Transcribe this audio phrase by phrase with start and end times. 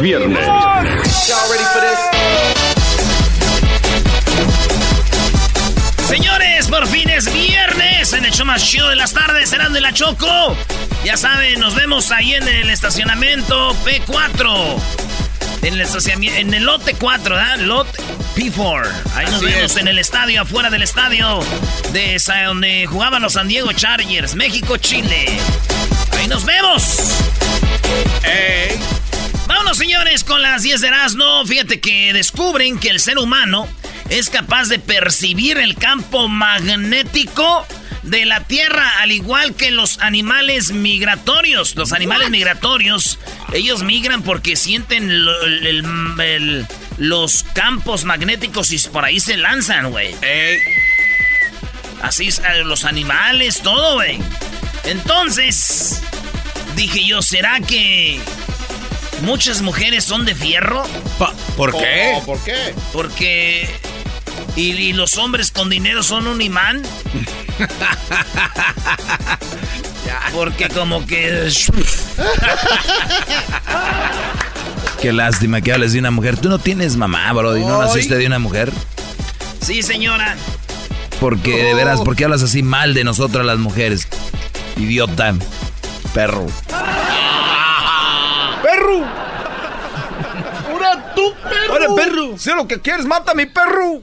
[0.00, 0.46] Viernes.
[6.08, 9.80] Señores, por fin es viernes en el show más chido de las tardes, serán de
[9.80, 10.56] la Choco.
[11.04, 14.80] Ya saben, nos vemos ahí en el estacionamiento P4.
[15.62, 17.58] En el, estacionamiento, en el lote 4, ¿verdad?
[17.58, 18.00] Lote
[18.34, 18.88] P4.
[19.14, 19.76] Ahí nos vemos es.
[19.76, 21.40] en el estadio, afuera del estadio
[21.92, 25.38] de Sa- donde jugaban los San Diego Chargers, México, Chile.
[26.18, 26.96] Ahí nos vemos.
[29.74, 31.44] Señores, con las 10 de Erasmo.
[31.46, 33.68] Fíjate que descubren que el ser humano
[34.08, 37.66] es capaz de percibir el campo magnético
[38.02, 41.76] de la Tierra, al igual que los animales migratorios.
[41.76, 43.18] Los animales migratorios,
[43.52, 45.28] ellos migran porque sienten el-
[45.66, 46.66] el- el-
[46.98, 50.14] los campos magnéticos y por ahí se lanzan, güey.
[52.02, 54.18] Así es, eh, los animales, todo, güey.
[54.84, 56.02] Entonces,
[56.76, 58.20] dije yo, ¿será que
[59.22, 60.82] muchas mujeres son de fierro?
[61.56, 62.14] ¿Por qué?
[62.16, 62.74] Oh, ¿Por qué?
[62.92, 63.68] Porque...
[64.56, 66.82] ¿Y, y los hombres con dinero son un imán?
[70.32, 71.50] Porque como que...
[75.00, 76.36] Qué lástima que hables de una mujer.
[76.36, 78.70] Tú no tienes mamá, bro, y no naciste de una mujer.
[79.62, 80.36] Sí, señora.
[81.20, 84.06] Porque, de veras, ¿por qué hablas así mal de nosotras las mujeres?
[84.76, 85.34] Idiota.
[86.12, 86.46] Perro.
[88.90, 89.06] ¡Perro!
[90.70, 91.72] ¡Ahora tú, perro!
[91.72, 92.38] ¡Ahora, perro!
[92.38, 93.06] ¡Sé lo que quieres!
[93.06, 94.02] ¡Mata a mi perro!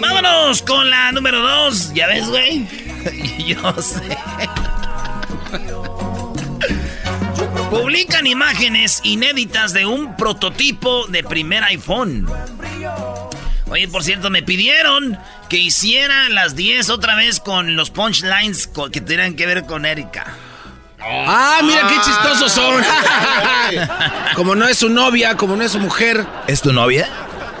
[0.00, 1.92] Vámonos con la número dos.
[1.94, 2.66] ¿Ya ves, güey?
[3.46, 4.16] Yo sé.
[7.70, 12.26] Publican imágenes inéditas de un prototipo de primer iPhone.
[13.70, 15.16] Oye, por cierto, me pidieron
[15.48, 20.26] que hiciera las 10 otra vez con los punchlines que tuvieran que ver con Erika.
[21.00, 22.74] ¡Ah, mira qué chistosos son!
[24.34, 27.08] como no es su novia, como no es su mujer, ¿Es tu novia?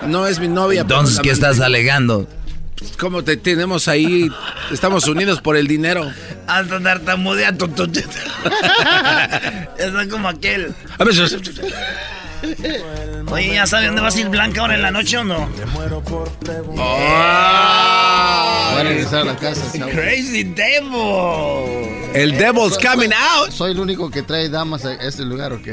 [0.06, 0.84] no es mi novia.
[0.84, 2.26] pero Entonces, ¿qué estás alegando?
[2.98, 4.30] ¿Cómo te tenemos ahí?
[4.70, 6.10] Estamos unidos por el dinero.
[6.46, 7.50] Hasta tartamudea.
[9.78, 10.74] Está como aquel.
[10.98, 11.14] A ver,
[13.30, 15.48] Oye, ¿ya sabes dónde vas a ir Blanca ahora en la noche o no?
[15.48, 15.86] Voy
[18.80, 19.62] a regresar a la casa.
[19.76, 19.90] chavo.
[19.90, 22.10] Crazy Devil.
[22.14, 23.50] el devil's coming out.
[23.50, 25.72] ¿Soy el único que trae damas a este lugar o qué?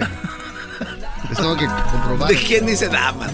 [1.29, 2.29] Les tengo que comprobar.
[2.29, 3.27] ¿De quién dice dama?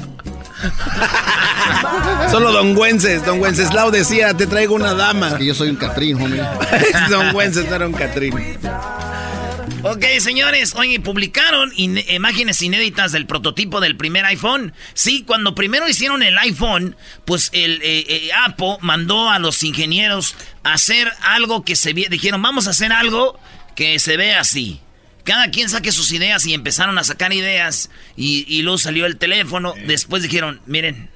[2.32, 3.26] Solo Don Güences.
[3.26, 5.38] Don Wenceslao decía, te traigo una dama.
[5.38, 6.42] Que yo soy un Catrín, homie.
[7.10, 8.34] Don Güences no era un Catrín.
[9.96, 14.74] Ok, señores, oye, publicaron in- imágenes inéditas del prototipo del primer iPhone.
[14.94, 16.96] Sí, cuando primero hicieron el iPhone,
[17.26, 21.94] pues el eh, eh, Apple mandó a los ingenieros a hacer algo que se.
[21.94, 23.38] Dijeron, vamos a hacer algo
[23.76, 24.80] que se ve así.
[25.26, 27.90] Cada quien saque sus ideas y empezaron a sacar ideas.
[28.16, 29.74] Y, y luego salió el teléfono.
[29.86, 31.10] Después dijeron, miren,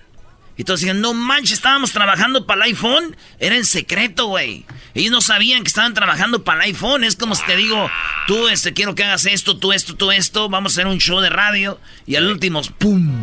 [0.58, 3.16] y todos decían, no manches, estábamos trabajando para el iPhone.
[3.40, 4.66] Era en secreto, güey.
[4.98, 7.04] Ellos no sabían que estaban trabajando para el iPhone.
[7.04, 7.90] Es como si te digo,
[8.26, 10.50] tú este, quiero que hagas esto, tú esto, tú esto.
[10.50, 11.80] Vamos a hacer un show de radio.
[12.08, 13.16] Y al último, ¡pum!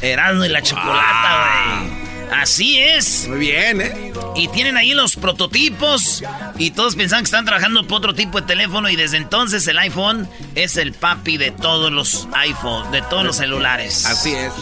[0.00, 2.09] Erasmo y la chocolata, güey.
[2.32, 3.26] Así es.
[3.28, 4.12] Muy bien, ¿eh?
[4.36, 6.22] Y tienen ahí los prototipos.
[6.58, 8.88] Y todos pensaban que están trabajando por otro tipo de teléfono.
[8.88, 13.36] Y desde entonces el iPhone es el papi de todos los iPhone, de todos los
[13.36, 14.06] celulares.
[14.06, 14.52] Así es.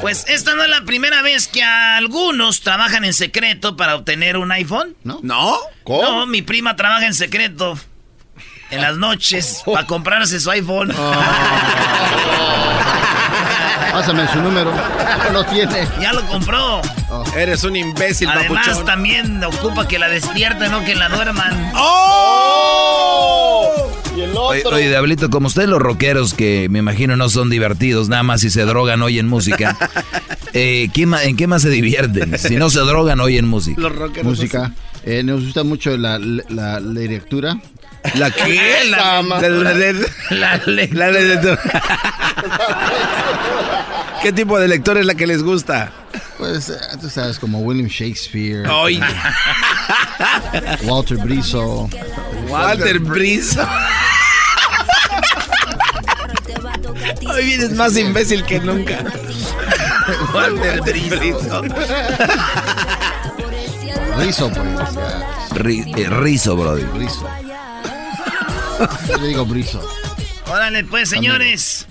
[0.00, 4.52] Pues esta no es la primera vez que algunos trabajan en secreto para obtener un
[4.52, 4.96] iPhone.
[5.04, 5.20] ¿No?
[5.22, 5.58] ¿No?
[5.86, 7.78] No, mi prima trabaja en secreto
[8.70, 10.94] en las noches para comprarse su iPhone.
[13.94, 14.72] Pásame su número.
[15.26, 15.86] No lo tiene.
[16.00, 16.80] Ya lo compró.
[17.36, 18.84] Eres un imbécil, Además, papuchón.
[18.86, 21.70] también ocupa que la despierten, no que la duerman.
[21.74, 23.70] ¡Oh!
[24.16, 24.76] Y el otro.
[24.76, 28.50] oye, Diablito, como ustedes los rockeros, que me imagino no son divertidos, nada más si
[28.50, 29.76] se drogan oyen música,
[30.52, 32.36] eh, ¿qué ma- ¿en qué más se divierten?
[32.38, 33.80] Si no se drogan oyen música.
[33.80, 34.24] Los rockeros.
[34.26, 34.72] Música.
[35.04, 37.56] Eh, nos gusta mucho la, la, la lectura.
[38.14, 38.60] ¿La qué?
[38.90, 39.92] La, la, la- la-
[40.30, 41.58] La la- la- la-
[44.24, 45.92] ¿Qué tipo de lector es la que les gusta?
[46.38, 48.98] Pues eh, tú sabes, como William Shakespeare, Ay,
[50.84, 51.90] Walter Brizo,
[52.48, 53.60] Walter Brizo.
[57.34, 59.04] Hoy vienes más imbécil que nunca.
[60.32, 60.80] Walter
[61.10, 61.62] Brizo.
[64.16, 65.60] Rizo, pues.
[65.62, 66.84] Ri- eh, Rizo, brody.
[66.98, 67.28] Rizo.
[69.06, 69.86] Yo le digo brizo.
[70.50, 71.86] Órale, pues, señores.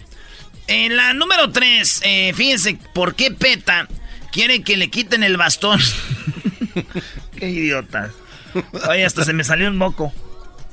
[0.67, 2.01] En la número 3,
[2.35, 3.87] fíjense, ¿por qué PETA
[4.31, 5.79] quiere que le quiten el bastón?
[7.39, 8.11] qué idiotas.
[8.89, 10.13] Oye, hasta se me salió un moco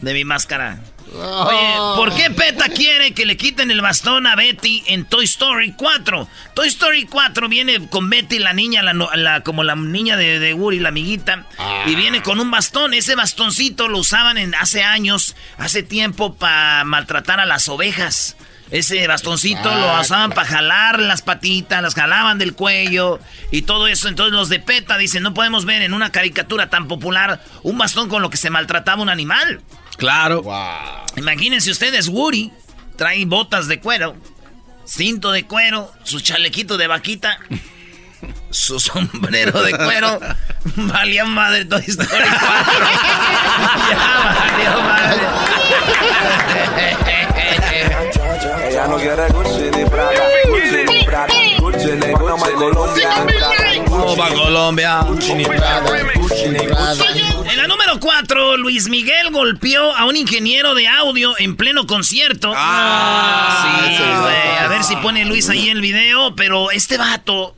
[0.00, 0.80] de mi máscara.
[1.12, 5.72] Oye, ¿por qué PETA quiere que le quiten el bastón a Betty en Toy Story
[5.76, 6.28] 4?
[6.54, 10.54] Toy Story 4 viene con Betty, la niña, la, la- como la niña de, de
[10.54, 11.46] Woody, la amiguita,
[11.86, 12.94] y viene con un bastón.
[12.94, 18.36] Ese bastoncito lo usaban en, hace años, hace tiempo, para maltratar a las ovejas.
[18.70, 23.18] Ese bastoncito lo usaban para jalar las patitas, las jalaban del cuello
[23.50, 24.08] y todo eso.
[24.08, 28.08] Entonces los de PETA dicen, no podemos ver en una caricatura tan popular un bastón
[28.08, 29.60] con lo que se maltrataba un animal.
[29.96, 30.44] Claro.
[31.16, 32.52] Imagínense ustedes, Woody
[32.96, 34.14] trae botas de cuero,
[34.86, 37.38] cinto de cuero, su chalequito de vaquita,
[38.50, 40.20] su sombrero de cuero.
[40.76, 42.20] Valía madre Toy Story 4.
[43.90, 45.20] ya valió madre.
[48.70, 50.12] Ella no quiere Gucci ni Prada,
[50.46, 53.10] Gucci ni Prada, Gucci ni Gucci ni Colombia.
[53.90, 55.00] Opa, Colombia.
[57.50, 62.52] En la número 4, Luis Miguel golpeó a un ingeniero de audio en pleno concierto.
[62.54, 64.64] Ah, sí, güey.
[64.64, 67.56] A ver si pone Luis ahí el video, pero este vato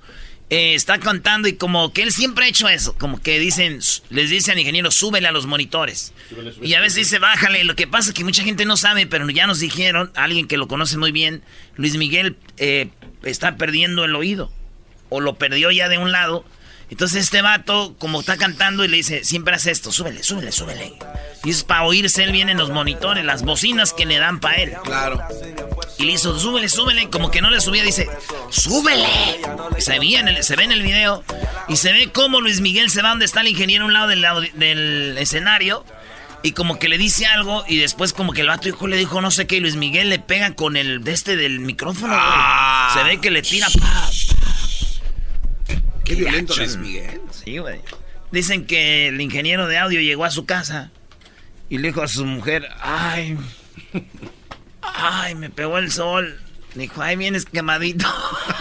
[0.52, 4.28] eh, está cantando y como que él siempre ha hecho eso, como que dicen, les
[4.28, 6.12] dice al ingeniero, súbele a los monitores.
[6.60, 7.64] Y a veces dice, bájale.
[7.64, 10.58] Lo que pasa es que mucha gente no sabe, pero ya nos dijeron, alguien que
[10.58, 11.42] lo conoce muy bien,
[11.76, 12.90] Luis Miguel eh,
[13.22, 14.52] está perdiendo el oído.
[15.08, 16.44] O lo perdió ya de un lado.
[16.92, 20.92] Entonces este vato, como está cantando, y le dice, siempre hace esto, súbele, súbele, súbele.
[21.42, 24.56] Y es para oírse él bien en los monitores, las bocinas que le dan para
[24.56, 24.74] él.
[24.84, 25.18] Claro.
[25.98, 27.08] Y le hizo, súbele, súbele.
[27.08, 28.10] Como que no le subía, dice,
[28.50, 29.08] súbele.
[29.78, 31.24] Y se, veía en el, se ve en el video.
[31.66, 34.08] Y se ve cómo Luis Miguel se va donde está el ingeniero a un lado
[34.08, 35.86] del, del escenario.
[36.42, 37.64] Y como que le dice algo.
[37.68, 39.56] Y después como que el vato hijo le dijo no sé qué.
[39.56, 42.14] Y Luis Miguel le pega con el de este del micrófono.
[42.14, 42.90] Ah.
[42.92, 43.68] Se ve que le tira.
[43.80, 44.51] pa, pa.
[46.04, 46.54] Qué violento.
[46.56, 47.20] Luis Miguel.
[47.30, 47.80] Sí, güey.
[48.30, 50.90] Dicen que el ingeniero de audio llegó a su casa
[51.68, 53.36] y le dijo a su mujer, ay,
[54.82, 56.38] ay, me pegó el sol.
[56.74, 58.06] Dijo, ay, vienes quemadito.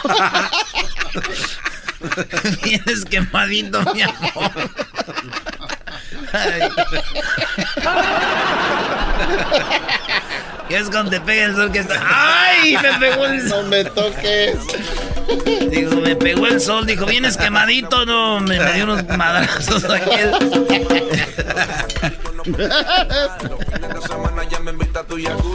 [2.63, 4.51] vienes quemadito, mi amor.
[6.33, 6.61] Ay.
[10.67, 11.95] ¿Qué es cuando te pega el sol que está?
[12.01, 12.77] ¡Ay!
[12.81, 13.63] Me pegó el sol.
[13.63, 14.57] No me toques.
[15.69, 16.85] Dijo, me pegó el sol.
[16.85, 18.05] Dijo, vienes quemadito.
[18.05, 20.09] No, me, me dio unos madrazos aquí.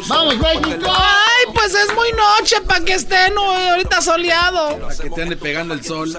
[0.09, 0.93] ¡Vamos, México!
[0.97, 4.79] Ay, pues es muy noche para que esté no, ahorita soleado.
[4.79, 6.17] Para que te ande pegando el sol.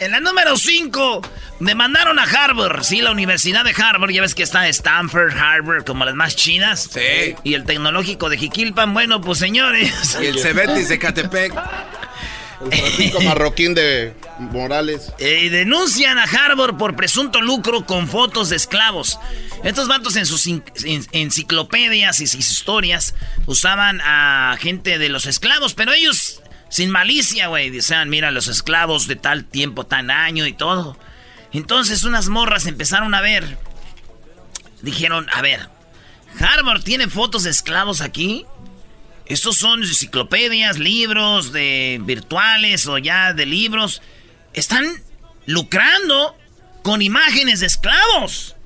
[0.00, 1.22] En la número 5,
[1.60, 2.82] demandaron a Harvard.
[2.82, 4.10] Sí, la Universidad de Harvard.
[4.10, 6.88] Ya ves que está Stanford, Harvard, como las más chinas.
[6.92, 7.34] Sí.
[7.44, 8.92] Y el tecnológico de Jiquilpan.
[8.92, 10.18] Bueno, pues señores.
[10.20, 11.52] Y el Cebetis de Catepec.
[12.70, 15.12] El Francisco Marroquín de Morales.
[15.18, 19.18] Eh, denuncian a Harvard por presunto lucro con fotos de esclavos.
[19.64, 20.62] Estos vatos en sus en-
[21.12, 23.14] enciclopedias y sus historias
[23.46, 26.40] usaban a gente de los esclavos, pero ellos
[26.74, 27.70] sin malicia, güey.
[27.70, 30.98] Decían, mira, los esclavos de tal tiempo, tan año y todo.
[31.52, 33.58] Entonces unas morras empezaron a ver.
[34.82, 35.68] Dijeron, a ver,
[36.40, 38.44] Harvard tiene fotos de esclavos aquí.
[39.26, 44.02] Estos son enciclopedias, libros de virtuales o ya de libros.
[44.52, 44.84] Están
[45.46, 46.36] lucrando
[46.82, 48.56] con imágenes de esclavos.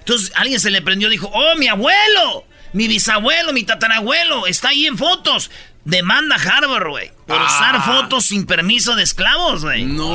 [0.00, 2.44] Entonces alguien se le prendió y dijo, oh, mi abuelo,
[2.74, 5.50] mi bisabuelo, mi tatarabuelo, está ahí en fotos.
[5.86, 9.84] Demanda Harvard, güey, por usar fotos sin permiso de esclavos, güey.
[9.84, 10.08] No,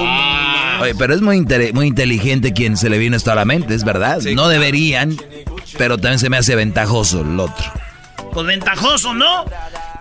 [0.81, 3.75] Oye, pero es muy, inte- muy inteligente quien se le vino esto a la mente,
[3.75, 4.21] es verdad.
[4.33, 5.17] no deberían,
[5.77, 7.65] pero también se me hace ventajoso el otro.
[8.33, 9.45] Pues ventajoso, ¿no?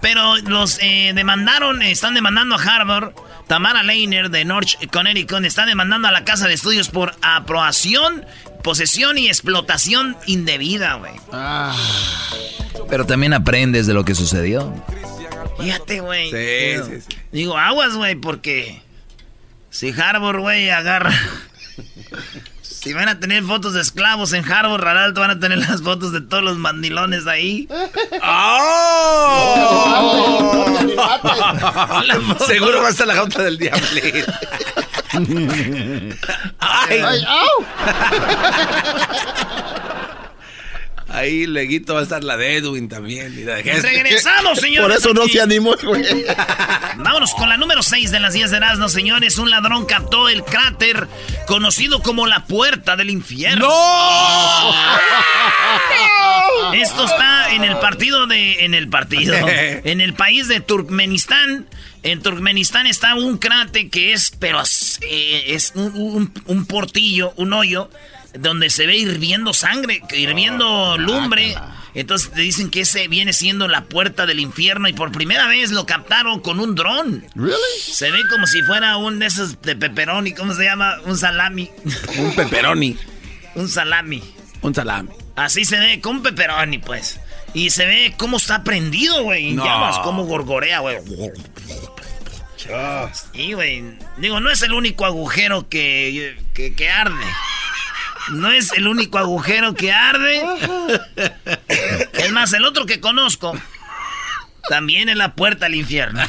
[0.01, 3.11] Pero los eh, demandaron, están demandando a Harvard.
[3.49, 8.25] Tamara Leiner de North Connecticut está demandando a la casa de estudios por aprobación,
[8.63, 11.13] posesión y explotación indebida, güey.
[12.89, 14.73] Pero también aprendes de lo que sucedió.
[15.63, 16.31] Fíjate, güey.
[16.31, 17.17] Sí, sí, sí.
[17.33, 18.83] Digo, aguas, güey, porque
[19.71, 21.13] si Harvard, güey, agarra...
[22.63, 25.83] Si van a tener fotos de esclavos en Harvard, al alto van a tener las
[25.83, 27.69] fotos de todos los mandilones ahí.
[32.27, 33.87] Foto- Seguro va a estar la jauta del diablo.
[36.59, 37.67] Ay, ¡Ay, au!
[41.13, 43.37] Ahí, leguito va a estar la de Edwin también.
[43.39, 43.83] y la de Jesús.
[43.83, 44.87] Regresamos, señores.
[44.89, 46.05] Por eso no se animó, güey.
[46.99, 49.37] Vámonos con la número 6 de las 10 de Erasmo, señores.
[49.39, 51.09] Un ladrón captó el cráter
[51.47, 53.67] conocido como la puerta del infierno.
[53.69, 54.75] ¡No!
[56.75, 58.65] Esto está en el partido de.
[58.65, 59.35] En el partido.
[59.85, 61.67] En el país de Turkmenistán.
[62.03, 64.63] En Turkmenistán está un cráter que es, pero
[65.03, 67.91] eh, es un, un- un portillo, un hoyo,
[68.35, 71.57] donde se ve hirviendo sangre, hirviendo lumbre.
[71.95, 75.73] Entonces te dicen que ese viene siendo la puerta del infierno y por primera vez
[75.73, 77.25] lo captaron con un dron.
[77.35, 77.57] ¿Really?
[77.81, 80.97] Se ve como si fuera un de esos de pepperoni, ¿cómo se llama?
[81.05, 81.71] Un salami.
[82.19, 82.97] Un pepperoni.
[83.57, 84.23] un salami.
[84.63, 85.11] Un salami.
[85.37, 87.19] Así se ve, con pepperoni, pues.
[87.55, 89.53] Y se ve cómo está prendido, güey.
[89.53, 89.65] No.
[89.65, 90.99] llamas, cómo gorgorea, güey.
[93.33, 93.83] Sí, güey.
[94.19, 97.25] Digo, no es el único agujero que, que, que arde.
[98.31, 100.43] No es el único agujero que arde.
[102.15, 103.53] Es más, el otro que conozco
[104.69, 106.23] también es la puerta al infierno.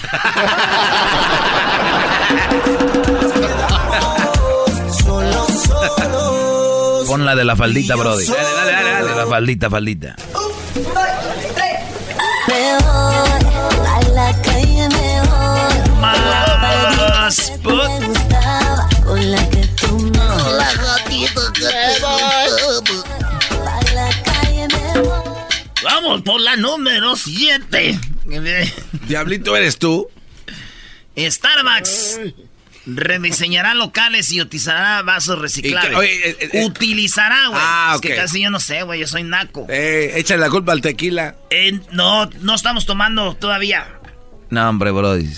[7.07, 8.25] Pon la de la faldita, brody.
[8.25, 9.07] Dale, dale, dale, dale.
[9.09, 10.15] De la faldita, faldita.
[12.47, 13.31] Me voy
[13.87, 15.99] a la calle, me voy.
[15.99, 17.90] Más put-
[25.83, 27.99] Vamos por la número 7.
[29.07, 30.07] Diablito, ¿eres tú?
[31.17, 32.19] Starbucks
[32.85, 35.91] rediseñará locales y utilizará vasos reciclables.
[35.91, 37.61] Que- oye, eh, eh, utilizará, güey.
[37.63, 38.19] Ah, Es que ok.
[38.19, 38.99] casi yo no sé, güey.
[38.99, 39.65] Yo soy naco.
[39.69, 41.35] Eh, échale la culpa al tequila.
[41.49, 43.87] Eh, no, no estamos tomando todavía.
[44.49, 45.29] No, hombre, brody.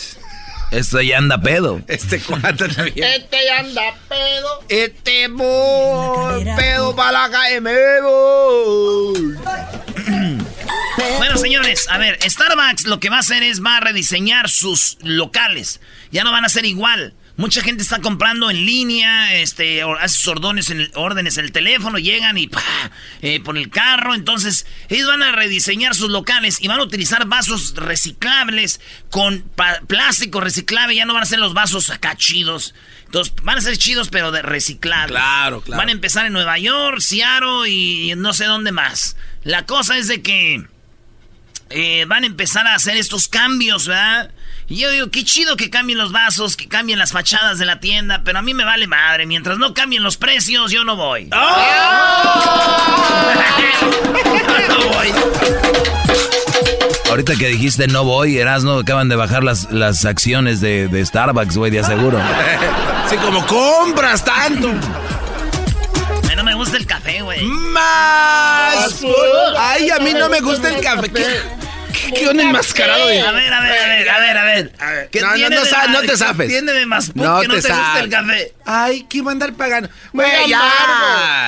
[0.71, 1.81] Esto ya anda pedo.
[1.87, 3.03] Este cuate también.
[3.07, 4.63] Este anda pedo.
[4.69, 9.35] Este voy, pedo para la calle, me voy.
[11.17, 14.97] Bueno, señores, a ver, Starbucks lo que va a hacer es va a rediseñar sus
[15.01, 15.79] locales.
[16.11, 17.13] Ya no van a ser igual.
[17.35, 21.51] Mucha gente está comprando en línea, este, hace sus órdenes en el, órdenes en el
[21.51, 22.61] teléfono, llegan y pa,
[23.23, 24.13] eh, por el carro.
[24.13, 28.79] Entonces, ellos van a rediseñar sus locales y van a utilizar vasos reciclables
[29.09, 29.43] con
[29.87, 30.95] plástico reciclable.
[30.95, 32.75] Ya no van a ser los vasos acá chidos.
[33.05, 35.15] Entonces, van a ser chidos, pero de reciclable.
[35.15, 35.79] Claro, claro.
[35.79, 39.15] Van a empezar en Nueva York, Seattle y no sé dónde más.
[39.43, 40.67] La cosa es de que
[41.73, 44.29] eh, van a empezar a hacer estos cambios, ¿verdad?
[44.67, 47.79] Y yo digo, qué chido que cambien los vasos, que cambien las fachadas de la
[47.79, 49.25] tienda, pero a mí me vale madre.
[49.25, 51.25] Mientras no cambien los precios, yo no voy.
[51.25, 51.37] no
[54.89, 55.11] voy.
[57.09, 61.57] Ahorita que dijiste no voy, Erasno, acaban de bajar las, las acciones de, de Starbucks,
[61.57, 62.19] güey, de aseguro.
[63.09, 64.73] Sí, como compras tanto.
[66.35, 67.41] No me gusta el café, güey.
[67.43, 69.03] Más.
[69.57, 71.09] Ay, a mí no me gusta el café.
[72.03, 73.21] ¿Qué, qué, qué un enmascarado de...
[73.21, 75.09] A ver, a ver, a ver, a ver, a ver.
[75.09, 76.47] ¿Qué No, no, no sa- no te qué zafes.
[76.49, 78.53] tiene de más No que no te te gusta el café?
[78.65, 79.89] Ay, ¿qué va a andar pagando?
[80.11, 80.59] Güey, ya.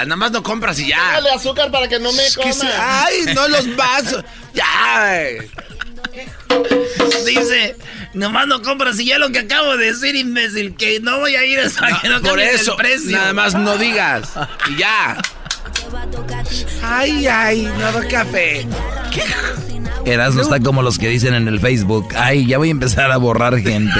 [0.05, 1.11] Nada más no compras y ya.
[1.13, 2.71] Dale azúcar para que no me Es que sí, coma.
[3.05, 4.23] Ay, no los vasos.
[4.55, 5.27] Ya.
[7.25, 7.75] Dice,
[8.13, 11.43] nomás no compras y ya lo que acabo de decir, imbécil, que no voy a
[11.43, 13.11] ir hasta que no Por eso, el precio.
[13.17, 14.29] nada más no digas.
[14.69, 15.17] Y ya.
[16.83, 18.65] Ay, ay, nuevo café.
[20.05, 23.17] Erasno está como los que dicen en el Facebook, ay, ya voy a empezar a
[23.17, 23.99] borrar gente.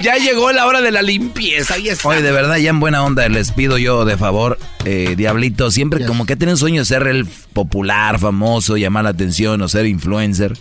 [0.00, 1.74] Ya llegó la hora de la limpieza.
[1.74, 2.08] Ahí está.
[2.08, 6.04] Oye, de verdad, ya en buena onda, les pido yo de favor, eh, Diablito, siempre
[6.04, 10.52] como que tienen sueño de ser el popular, famoso, llamar la atención o ser influencer.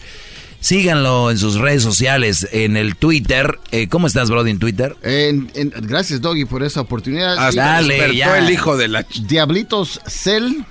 [0.62, 3.60] Síganlo en sus redes sociales, en el Twitter.
[3.72, 4.96] Eh, ¿Cómo estás, Brody, en Twitter?
[5.04, 7.34] En- en- gracias, Doggy, por esa oportunidad.
[7.34, 8.38] Hasta Sí, dale, ya.
[8.38, 9.06] el hijo de la...
[9.28, 10.62] Diablitos Cell.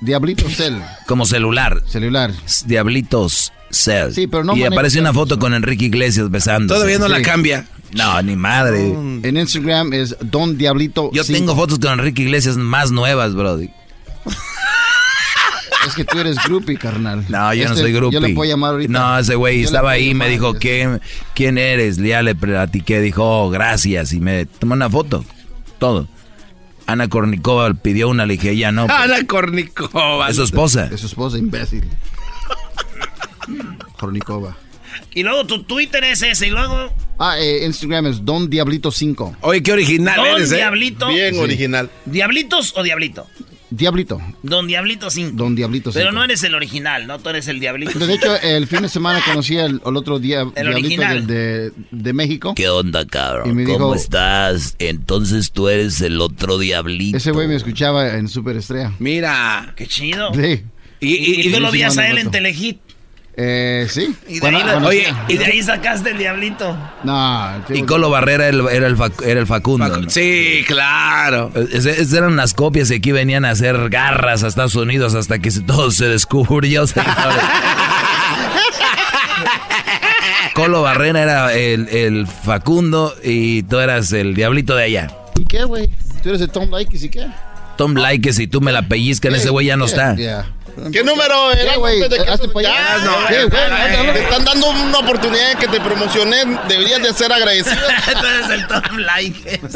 [0.00, 0.76] Diablitos Cell.
[1.06, 1.82] Como celular.
[1.86, 2.32] Celular.
[2.66, 4.12] Diablitos Cell.
[4.12, 5.18] Sí, pero no Y aparece una eso.
[5.20, 6.74] foto con Enrique Iglesias besando.
[6.74, 7.66] Todavía no la cambia.
[7.92, 8.86] No, ni madre.
[9.22, 11.10] En Instagram es Don Diablito.
[11.12, 11.38] Yo 5.
[11.38, 13.70] tengo fotos con Enrique Iglesias más nuevas, Brody.
[15.86, 17.24] Es que tú eres groupie, carnal.
[17.28, 18.12] No, yo no Este, soy grupo.
[18.12, 18.92] Yo le puedo llamar ahorita.
[18.92, 21.00] No, ese güey estaba ahí y me dijo, ¿quién,
[21.34, 21.96] ¿quién eres?
[21.96, 24.12] Ya le platiqué, dijo, oh, gracias.
[24.12, 25.24] Y me tomó una foto.
[25.78, 26.06] Todo.
[26.88, 28.86] Ana Kornikova pidió una, le dije, ya no.
[28.86, 30.30] pues, Ana Kornikova.
[30.30, 30.88] es su esposa.
[30.90, 31.84] Es su esposa, imbécil.
[33.98, 34.56] Jornikova.
[35.14, 39.36] Y luego tu Twitter es ese, y luego Ah, eh, Instagram es Don Diablito 5.
[39.42, 40.56] Oye, qué original Don eres, ¿eh?
[40.56, 41.08] Diablito.
[41.10, 41.36] Sí.
[41.38, 41.90] original.
[42.06, 43.26] ¿Diablitos o Diablito?
[43.70, 44.20] Diablito.
[44.42, 45.32] Don Diablito 5.
[45.36, 46.14] Don Diablito Pero 5.
[46.14, 47.18] no eres el original, ¿no?
[47.18, 47.98] Tú eres el Diablito.
[47.98, 51.26] De hecho, el fin de semana conocí al, al otro día El Diablito original.
[51.26, 52.54] del- de, de México.
[52.54, 53.54] ¿Qué onda, Y cabrón?
[53.54, 54.74] me ¿Cómo dijo- estás?
[54.78, 57.16] Entonces tú eres el otro diablito.
[57.18, 58.92] Ese güey me escuchaba en Superestrella.
[58.98, 59.74] Mira.
[59.76, 60.32] Qué chido.
[60.34, 60.62] Sí.
[61.00, 62.30] Y, Y, y- tú lo vías a él en.
[62.30, 62.80] Telehit.
[63.40, 64.16] Eh, sí.
[64.26, 66.76] Y de, Bueno, ahí, lo- oye, y de ahí sacaste el Diablito.
[67.04, 69.86] No, Y Colo Barrera era el, era el, Fac- era el Facundo.
[69.86, 70.10] Facu- ¿no?
[70.10, 71.52] Sí, claro.
[71.72, 75.38] Ese- esas eran las copias y aquí venían a hacer garras a Estados Unidos hasta
[75.38, 76.84] que todo se descubrió.
[80.54, 85.10] Colo Barrera era el, el Facundo y tú eras el diablito de allá.
[85.38, 85.88] ¿Y qué, güey?
[86.22, 87.28] ¿Tú eres el Tom Likes y qué?
[87.76, 90.16] Tom Likes, si tú me la pellizcas, ese güey ya no está.
[90.16, 90.46] Ya.
[90.92, 91.76] ¿Qué número ¿Qué, era?
[91.76, 92.08] güey?
[92.08, 92.16] Te
[94.20, 96.44] están dando una oportunidad de que te promocioné.
[96.68, 97.76] Deberías de ser agradecido.
[98.20, 99.60] tú eres el Tom Like.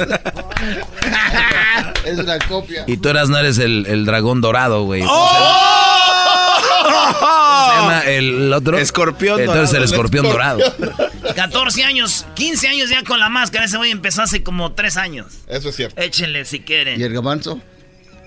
[2.05, 2.85] Es una copia.
[2.87, 5.03] Y tú eras, no eres el, el dragón dorado, güey.
[5.07, 6.59] ¡Oh!
[6.83, 8.79] ¿Cómo se llama el otro?
[8.79, 9.79] Escorpión Entonces dorado.
[9.79, 10.61] el escorpión dorado.
[11.37, 13.67] 14 años, 15 años ya con la máscara.
[13.67, 15.27] Ese güey empezó hace como 3 años.
[15.47, 16.01] Eso es cierto.
[16.01, 17.01] Échenle si ¿Y quieren.
[17.01, 17.61] el gabanzo?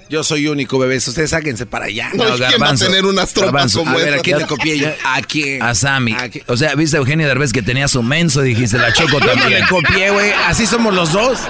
[0.08, 1.08] Yo soy único, bebés.
[1.08, 2.12] Ustedes sáquense para allá.
[2.14, 4.88] No, ¿quién va a tener unas tropas como A ver, ¿a quién le copié yo?
[5.04, 5.64] ¿A quién?
[5.64, 6.14] A Sammy.
[6.14, 6.44] ¿A quién?
[6.48, 9.26] O sea, viste a Eugenio Derbez que tenía su menso y dijiste, la choco Yo
[9.26, 9.62] no también.
[9.62, 10.32] le copié, güey.
[10.46, 11.40] Así somos los dos.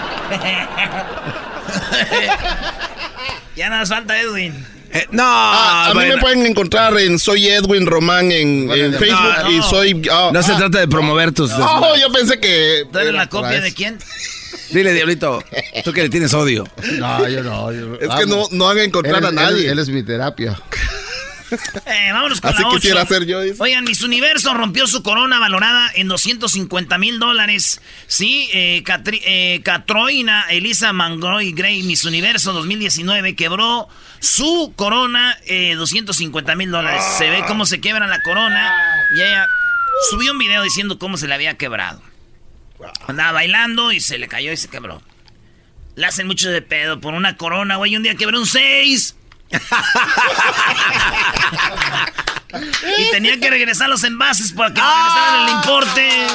[3.56, 4.54] Ya nada más falta Edwin.
[4.92, 6.16] Eh, no, Ah, a mí bueno.
[6.16, 9.52] me pueden encontrar en Soy Edwin Román en, en no, Facebook no.
[9.52, 10.02] y soy.
[10.12, 11.52] ah, No se ah, trata de promover tus...
[11.54, 12.84] Oh, yo pensé que.
[12.92, 13.98] ¿Tú eres la copia de quién?
[14.72, 15.44] Dile, Diablito,
[15.84, 16.68] tú que le tienes odio.
[16.94, 17.72] No, yo no.
[17.72, 19.66] yo- Es que no, no van a encontrar a nadie.
[19.66, 20.60] él- él es mi terapia.
[21.86, 22.78] Eh, vámonos con Así la ocho.
[22.78, 23.58] quisiera hacer yo, dice.
[23.60, 27.82] Oigan, Miss Universo rompió su corona valorada en 250 mil dólares.
[28.08, 33.88] Sí, eh, Catri- eh, Catroina Elisa Mangroy Gray, Miss Universo 2019, quebró
[34.20, 37.04] su corona eh, 250 mil dólares.
[37.20, 38.74] Se ve cómo se quiebra la corona
[39.16, 39.48] y ella
[40.10, 42.02] subió un video diciendo cómo se le había quebrado.
[43.08, 45.02] Andaba bailando y se le cayó y se quebró.
[45.96, 47.96] Le hacen mucho de pedo por una corona, güey.
[47.96, 49.16] Un día quebró un 6.
[52.98, 56.28] y tenía que regresar los envases para que me regresaran el importe.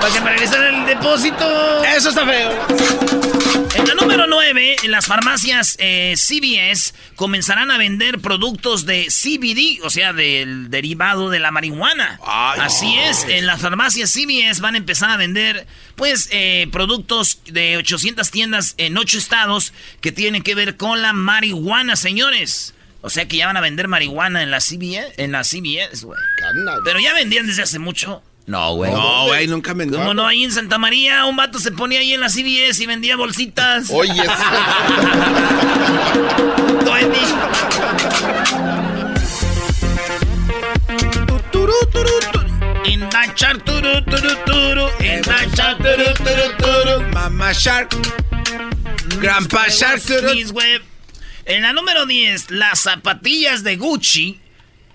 [0.00, 1.84] Para que me regresaran el depósito.
[1.84, 3.37] Eso está feo.
[3.78, 9.84] En la número 9, en las farmacias eh, CVS comenzarán a vender productos de CBD,
[9.84, 12.18] o sea, del derivado de la marihuana.
[12.26, 12.60] Ay.
[12.60, 17.76] Así es, en las farmacias CVS van a empezar a vender, pues, eh, productos de
[17.76, 22.74] 800 tiendas en 8 estados que tienen que ver con la marihuana, señores.
[23.00, 26.18] O sea que ya van a vender marihuana en la CVS, en la CVS, güey.
[26.84, 28.22] Pero ya vendían desde hace mucho.
[28.48, 28.90] No, güey.
[28.90, 29.86] No, güey, nunca me...
[29.86, 30.26] ¿Cómo no?
[30.26, 33.90] Ahí en Santa María un vato se ponía ahí en la CVS y vendía bolsitas.
[33.92, 34.22] Oye,
[36.82, 37.18] Duende.
[41.52, 42.48] Turu, turu, turu.
[43.64, 44.88] Turu, turu, turu.
[45.04, 47.12] In the chart, turu, turu, turu.
[47.12, 47.94] Mamá Shark.
[49.20, 50.02] Grandpa Shark.
[51.44, 54.40] En la número 10, las zapatillas de Gucci.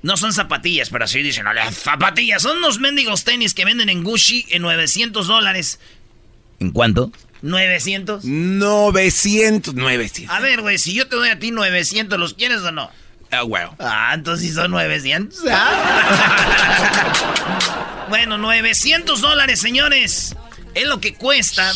[0.04, 2.42] No son zapatillas, pero así dicen, no, las zapatillas.
[2.42, 5.80] Son unos mendigos tenis que venden en Gucci en 900 dólares.
[6.60, 7.12] ¿En cuánto?
[7.42, 8.26] 900.
[8.26, 10.36] 900, 900.
[10.36, 12.92] A ver, güey, si yo te doy a ti 900, ¿los quieres o no?
[13.32, 13.64] Ah, güey.
[13.80, 15.40] Ah, entonces sí son 900.
[15.50, 16.86] Ah.
[18.10, 20.36] bueno, 900 dólares, señores.
[20.76, 21.72] Es lo que cuesta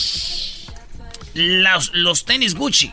[1.33, 2.91] los, los tenis Gucci.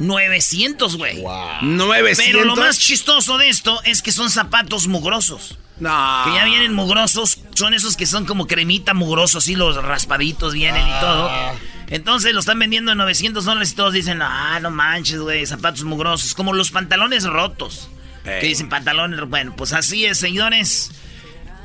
[0.00, 1.22] 900, güey.
[1.62, 2.24] 900.
[2.24, 5.58] Pero lo más chistoso de esto es que son zapatos mugrosos.
[5.78, 6.22] No.
[6.24, 7.38] Que ya vienen mugrosos.
[7.54, 11.30] Son esos que son como cremita mugrosos, y los raspaditos vienen y todo.
[11.88, 15.84] Entonces lo están vendiendo en 900 dólares y todos dicen, ah, no manches, güey, zapatos
[15.84, 16.34] mugrosos.
[16.34, 17.88] Como los pantalones rotos.
[18.24, 20.90] Que dicen pantalones, bueno, pues así es, señores.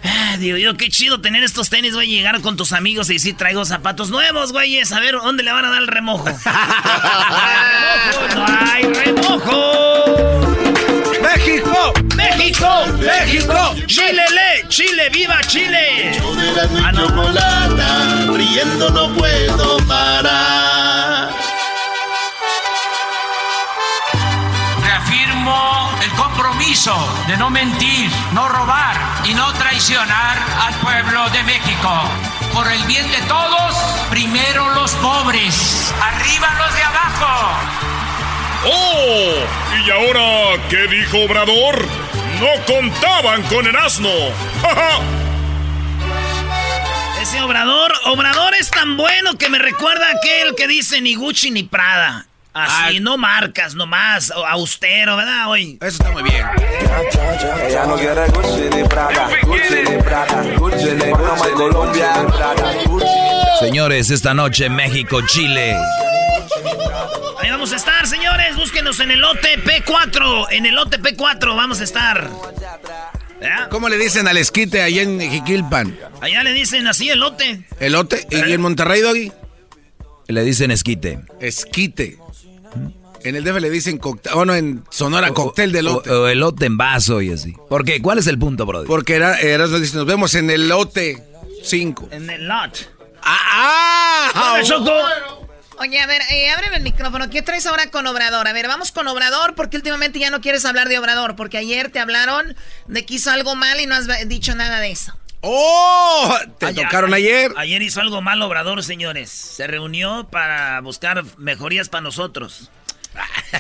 [0.08, 3.36] Ah, digo yo, qué chido tener estos tenis, güey, llegar con tus amigos y decir,
[3.38, 6.26] traigo zapatos nuevos, güeyes, a ver, ¿dónde le van a dar el remojo?
[8.36, 9.74] ¡No hay remojo!
[11.22, 11.94] ¡México!
[12.16, 12.86] ¡México!
[13.00, 13.76] ¡México!
[13.88, 14.68] ¡Chile, le!
[14.70, 16.12] ¡Chile, viva Chile!
[16.20, 18.36] Yo de la Ah, no.
[18.36, 21.15] riendo no puedo parar.
[26.06, 26.96] El compromiso
[27.28, 31.90] de no mentir, no robar y no traicionar al pueblo de México.
[32.54, 33.76] Por el bien de todos,
[34.12, 37.58] primero los pobres, arriba los de abajo.
[38.68, 39.34] ¡Oh!
[39.84, 41.88] ¿Y ahora qué dijo Obrador?
[42.40, 44.10] No contaban con el asno.
[44.62, 45.00] ¡Ja, ja!
[47.20, 51.50] Ese Obrador, Obrador es tan bueno que me recuerda a aquel que dice ni Gucci
[51.50, 52.28] ni Prada.
[52.56, 55.50] Así, no marcas, nomás, austero, ¿verdad?
[55.50, 55.78] Hoy.
[55.82, 56.46] Eso está muy bien.
[57.68, 63.06] Ella no quiere Gucci ni Prada, Gucci ni Prada, Gucci ni Gucci, Colombia, Prada, Gucci.
[63.60, 65.76] Señores, esta noche México, Chile.
[67.42, 68.56] Ahí vamos a estar, señores.
[68.56, 70.48] Búsquenos en el lote P4.
[70.52, 72.30] En el lote P4 vamos a estar.
[73.42, 73.68] ¿Ya?
[73.70, 76.00] ¿Cómo le dicen al esquite allá en Jiquilpan?
[76.22, 77.66] Allá le dicen así elote.
[77.82, 78.26] ¿Elote?
[78.32, 79.32] ¿Y en Monterrey, Doggy?
[80.28, 81.20] Le dicen esquite.
[81.42, 82.18] Esquite.
[83.26, 84.34] En el DF le dicen cóctel.
[84.36, 86.12] Bueno, en Sonora, cóctel de elote.
[86.12, 87.56] O, o elote en vaso y así.
[87.70, 88.00] ¿Por qué?
[88.00, 88.88] ¿Cuál es el punto, brother?
[88.88, 91.24] Porque era, era, dice, nos vemos en el lote
[91.64, 92.10] 5.
[92.12, 92.88] En el lot.
[93.24, 94.32] ¡Ah!
[94.36, 94.92] ah Choco!
[95.80, 97.28] Oye, a ver, eh, ábreme el micrófono.
[97.32, 98.48] ¿Qué traes ahora con Obrador?
[98.48, 101.36] A ver, vamos con Obrador porque últimamente ya no quieres hablar de Obrador.
[101.36, 102.56] Porque ayer te hablaron
[102.88, 105.18] de que hizo algo mal y no has dicho nada de eso.
[105.42, 106.38] ¡Oh!
[106.60, 107.52] ¿Te tocaron ayer?
[107.58, 109.32] Ayer hizo algo mal Obrador, señores.
[109.32, 112.70] Se reunió para buscar mejorías para nosotros.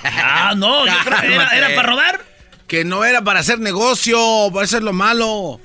[0.03, 2.25] Ah, no, yo creo que era, era para robar.
[2.67, 4.17] Que no era para hacer negocio,
[4.51, 5.61] para hacer lo malo.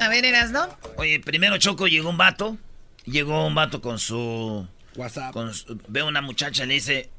[0.00, 0.66] A ver, eras, ¿no?
[0.96, 2.56] Oye, primero Choco llegó un vato.
[3.04, 4.66] Llegó un vato con su.
[4.96, 5.32] WhatsApp.
[5.32, 7.10] Con su- ve a una muchacha y le dice.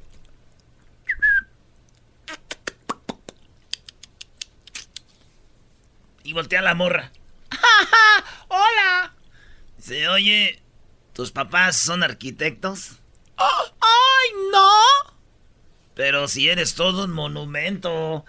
[6.22, 7.12] Y voltea a la morra.
[8.48, 9.12] ¡Hola!
[9.76, 10.62] Dice, oye,
[11.12, 13.00] ¿tus papás son arquitectos?
[13.36, 14.68] ¡Ay, no!
[15.94, 18.24] Pero si eres todo un monumento.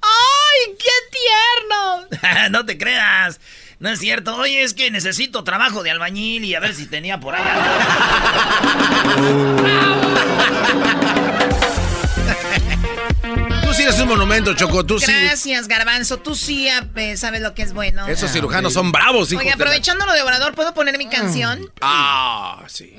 [0.00, 2.06] ¡Ay, qué tierno!
[2.58, 3.40] no te creas.
[3.80, 4.36] No es cierto.
[4.36, 7.54] Oye, es que necesito trabajo de albañil y a ver si tenía por allá.
[13.64, 14.84] Tú sí eres un monumento, Choco.
[14.86, 15.12] Tú sí.
[15.12, 16.18] Gracias, Garbanzo.
[16.18, 18.06] Tú sí eh, sabes lo que es bueno.
[18.06, 21.70] Esos cirujanos son bravos, hijos Oye, aprovechando lo de Obrador, ¿puedo poner mi canción?
[21.80, 22.94] Ah, sí.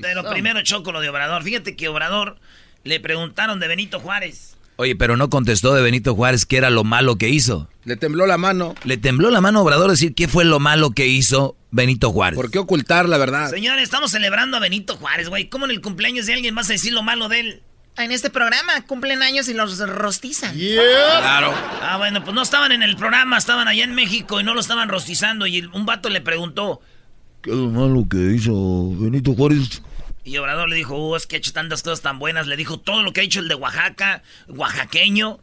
[0.00, 1.42] Pero primero choco lo de Obrador.
[1.42, 2.38] Fíjate que Obrador
[2.84, 4.56] le preguntaron de Benito Juárez.
[4.76, 7.68] Oye, pero no contestó de Benito Juárez qué era lo malo que hizo.
[7.84, 8.74] Le tembló la mano.
[8.84, 12.36] Le tembló la mano a Obrador decir qué fue lo malo que hizo Benito Juárez.
[12.36, 13.50] ¿Por qué ocultar la verdad?
[13.50, 15.48] Señores, estamos celebrando a Benito Juárez, güey.
[15.48, 17.62] ¿Cómo en el cumpleaños de alguien vas a decir lo malo de él?
[17.96, 20.56] En este programa cumplen años y los rostizan.
[20.56, 21.54] Claro.
[21.80, 24.60] Ah, bueno, pues no estaban en el programa, estaban allá en México y no lo
[24.60, 25.46] estaban rostizando.
[25.46, 26.80] Y un vato le preguntó.
[27.44, 29.82] ¿Qué es lo malo que hizo Benito Juárez?
[30.24, 32.46] Y Obrador le dijo, oh, es que ha hecho tantas cosas tan buenas.
[32.46, 35.38] Le dijo todo lo que ha hecho el de Oaxaca, oaxaqueño.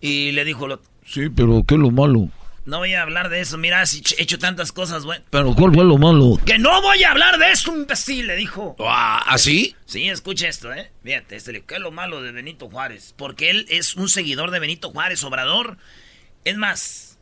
[0.00, 2.28] Y le dijo, lo- Sí, pero ¿qué es lo malo?
[2.66, 3.58] no voy a hablar de eso.
[3.58, 5.26] Mira, si he hecho tantas cosas buenas.
[5.30, 6.38] Pero ¿cuál fue lo malo?
[6.46, 8.76] Que no voy a hablar de eso, imbécil, le dijo.
[8.78, 9.74] ¿Así?
[9.86, 10.92] Sí, escucha esto, ¿eh?
[11.02, 13.12] Fíjate, este, le- ¿qué es lo malo de Benito Juárez?
[13.16, 15.78] Porque él es un seguidor de Benito Juárez, Obrador.
[16.44, 17.18] Es más,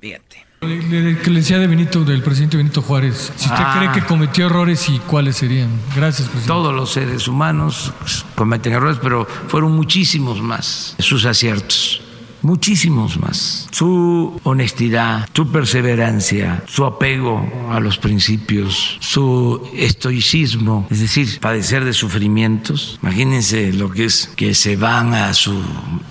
[0.00, 0.44] fíjate.
[0.60, 3.32] Que le decía de Benito, del presidente Benito Juárez.
[3.36, 3.76] Si usted Ah.
[3.78, 5.70] cree que cometió errores y cuáles serían.
[5.96, 6.48] Gracias, presidente.
[6.48, 7.94] Todos los seres humanos
[8.34, 12.02] cometen errores, pero fueron muchísimos más sus aciertos.
[12.42, 13.68] Muchísimos más.
[13.70, 21.94] Su honestidad, su perseverancia, su apego a los principios, su estoicismo, es decir, padecer de
[21.94, 22.98] sufrimientos.
[23.02, 25.58] Imagínense lo que es que se van a su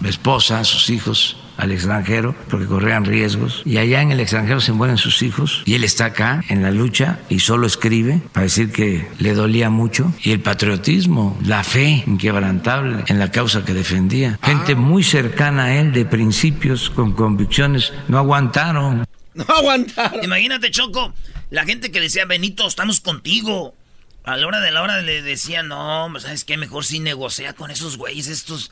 [0.04, 4.72] esposa, a sus hijos, al extranjero porque corrían riesgos y allá en el extranjero se
[4.72, 8.72] mueren sus hijos y él está acá en la lucha y solo escribe para decir
[8.72, 14.40] que le dolía mucho y el patriotismo, la fe inquebrantable en la causa que defendía.
[14.42, 19.06] Gente muy cercana a él de principios con convicciones no aguantaron.
[19.34, 20.24] No aguantaron.
[20.24, 21.14] Imagínate, Choco,
[21.50, 23.76] la gente que decía, Benito, estamos contigo.
[24.24, 26.58] A la hora de la hora le decía, no, ¿sabes qué?
[26.58, 28.72] Mejor sí negocia con esos güeyes, estos...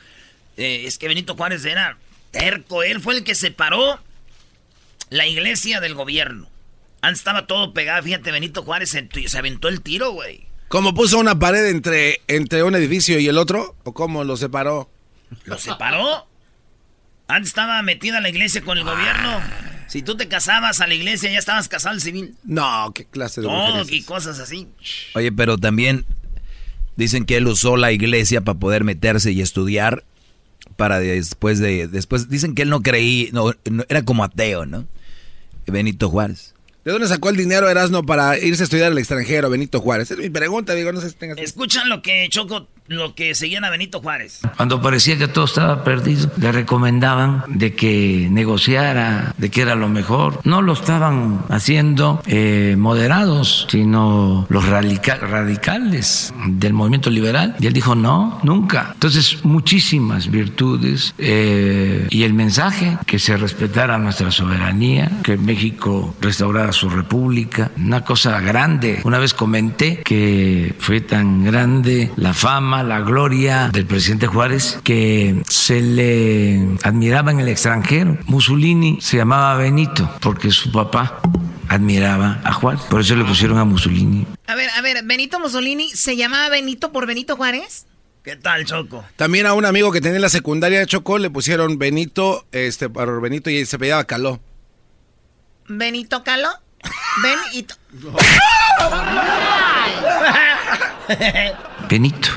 [0.56, 1.96] eh, es que Benito Juárez era
[2.38, 4.00] terco, él fue el que separó
[5.10, 6.48] la iglesia del gobierno.
[7.00, 10.46] Antes estaba todo pegado, fíjate, Benito Juárez se, se aventó el tiro, güey.
[10.68, 13.74] ¿Cómo puso una pared entre, entre un edificio y el otro?
[13.84, 14.90] ¿O cómo lo separó?
[15.44, 16.26] ¿Lo separó?
[17.26, 19.40] Antes estaba metida la iglesia con el gobierno.
[19.88, 22.34] Si tú te casabas a la iglesia, ya estabas casado al civil.
[22.44, 24.68] No, qué clase de Todo y cosas así.
[25.14, 26.04] Oye, pero también
[26.96, 30.04] dicen que él usó la iglesia para poder meterse y estudiar
[30.76, 34.86] para después de después dicen que él no creía, no, no- era como ateo, ¿no?
[35.66, 36.54] Benito Juárez.
[36.84, 40.10] ¿De dónde sacó el dinero Erasmo para irse a estudiar al extranjero, Benito Juárez?
[40.10, 41.36] Es mi pregunta, digo, no sé si tengas...
[41.38, 44.40] Escuchan lo que Choco, lo que seguían a Benito Juárez.
[44.56, 49.88] Cuando parecía que todo estaba perdido, le recomendaban de que negociara, de que era lo
[49.88, 50.40] mejor.
[50.44, 57.56] No lo estaban haciendo eh, moderados, sino los radica- radicales del movimiento liberal.
[57.60, 58.90] Y él dijo, no, nunca.
[58.94, 66.72] Entonces, muchísimas virtudes eh, y el mensaje que se respetara nuestra soberanía, que México restaurara
[66.72, 69.00] su república, una cosa grande.
[69.04, 75.42] Una vez comenté que fue tan grande la fama la gloria del presidente Juárez, que
[75.48, 78.18] se le admiraba en el extranjero.
[78.26, 81.20] Mussolini se llamaba Benito porque su papá
[81.68, 82.82] admiraba a Juárez.
[82.88, 84.26] Por eso le pusieron a Mussolini.
[84.46, 87.86] A ver, a ver, Benito Mussolini se llamaba Benito por Benito Juárez.
[88.22, 89.04] ¿Qué tal, Choco?
[89.16, 92.90] También a un amigo que tenía en la secundaria de Choco le pusieron Benito, este,
[92.90, 94.40] para Benito y se apellidaba Caló.
[95.68, 96.50] ¿Benito Caló?
[97.22, 97.74] Benito.
[101.88, 102.28] Benito,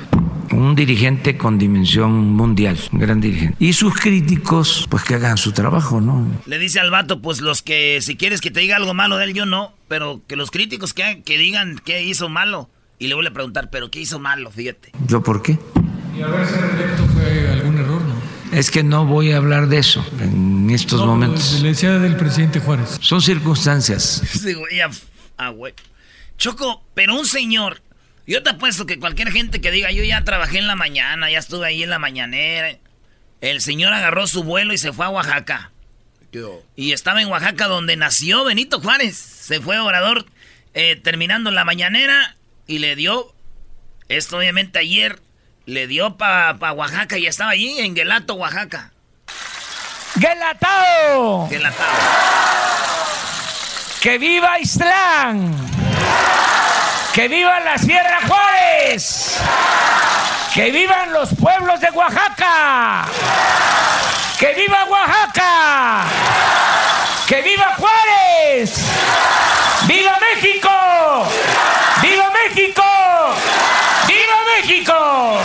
[0.62, 3.56] un dirigente con dimensión mundial, un gran dirigente.
[3.60, 6.28] Y sus críticos, pues que hagan su trabajo, ¿no?
[6.46, 9.26] Le dice al vato, pues los que, si quieres que te diga algo malo de
[9.26, 12.70] él, yo no, pero que los críticos que, que digan qué hizo malo.
[13.00, 14.52] Y le voy a preguntar, ¿pero qué hizo malo?
[14.52, 14.92] Fíjate.
[15.08, 15.58] ¿Yo por qué?
[16.16, 18.22] Y haberse reelecto fue algún error, ¿no?
[18.56, 21.62] Es que no voy a hablar de eso en estos No, momentos.
[21.62, 22.98] Le decía del presidente Juárez.
[23.02, 24.22] Son circunstancias.
[24.42, 24.90] Sí, güey, ah,
[25.38, 25.74] ah, güey.
[26.38, 27.82] Choco, pero un señor,
[28.28, 31.40] yo te apuesto que cualquier gente que diga, yo ya trabajé en la mañana, ya
[31.40, 32.78] estuve ahí en la mañanera,
[33.42, 35.72] el señor agarró su vuelo y se fue a Oaxaca.
[36.76, 39.18] Y estaba en Oaxaca donde nació Benito Juárez.
[39.18, 40.26] Se fue orador
[40.74, 43.34] eh, terminando la mañanera y le dio,
[44.08, 45.20] esto obviamente ayer,
[45.66, 48.94] le dio para pa Oaxaca y estaba allí en Gelato, Oaxaca.
[50.20, 51.50] ¡Gelatao!
[51.50, 52.00] Gelatado.
[54.02, 55.56] ¡Que viva Islán!
[57.14, 59.38] ¡Que viva la Sierra Juárez!
[60.54, 63.06] ¡Que vivan los pueblos de Oaxaca!
[64.40, 66.06] ¡Que viva Oaxaca!
[67.28, 68.76] ¡Que viva Juárez!
[69.88, 70.70] ¡Viva México!
[72.02, 72.84] ¡Viva México!
[74.08, 75.38] ¡Viva México!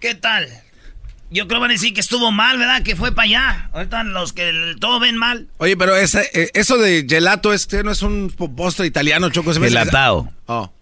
[0.00, 0.67] ¿Qué tal?
[1.30, 2.82] Yo creo que van a decir que estuvo mal, ¿verdad?
[2.82, 3.70] Que fue para allá.
[3.74, 5.48] Ahorita los que todo ven mal.
[5.58, 9.52] Oye, pero ese, eh, eso de gelato este no es un po- postre italiano, Choco.
[9.52, 10.32] se me que- Gelatao.
[10.46, 10.72] Oh.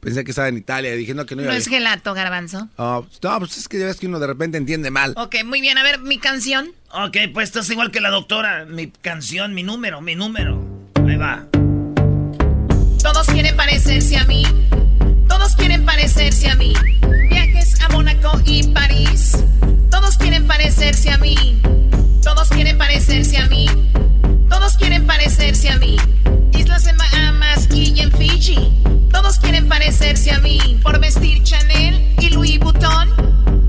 [0.00, 2.68] Pensé que estaba en Italia, diciendo que no No iba es gelato, garbanzo.
[2.76, 5.14] Oh, no, pues es que ya ves que uno de repente entiende mal.
[5.16, 5.78] Ok, muy bien.
[5.78, 6.72] A ver, mi canción.
[6.92, 8.64] Ok, pues estás igual que la doctora.
[8.64, 10.60] Mi canción, mi número, mi número.
[11.08, 11.46] Ahí va.
[13.00, 14.42] Todos quieren parecerse a mí.
[15.28, 16.72] Todos quieren parecerse a mí.
[17.30, 17.41] Viajes
[17.82, 19.36] a Mónaco y París.
[19.90, 21.60] Todos quieren parecerse a mí.
[22.22, 23.66] Todos quieren parecerse a mí.
[24.52, 25.96] Todos quieren parecerse a mí.
[26.52, 28.70] Islas en Bahamas y en Fiji.
[29.10, 30.78] Todos quieren parecerse a mí.
[30.82, 33.08] Por vestir Chanel y Louis Vuitton.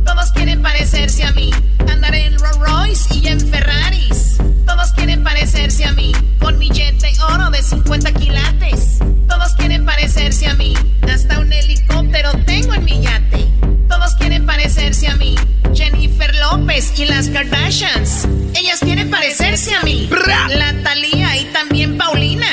[0.05, 1.51] Todos quieren parecerse a mí.
[1.89, 4.35] Andar en Rolls Royce y en Ferraris.
[4.67, 6.11] Todos quieren parecerse a mí.
[6.39, 8.99] Con de oro de 50 quilates.
[9.29, 10.73] Todos quieren parecerse a mí.
[11.09, 13.47] Hasta un helicóptero tengo en mi yate.
[13.87, 15.35] Todos quieren parecerse a mí.
[15.73, 18.27] Jennifer López y las Kardashians.
[18.55, 20.09] Ellas quieren parecerse a mí.
[20.49, 22.47] La Thalía y también Paulina.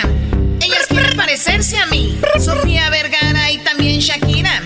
[0.60, 2.18] Ellas quieren parecerse a mí.
[2.38, 4.62] Sofía Vergara y también Shakira.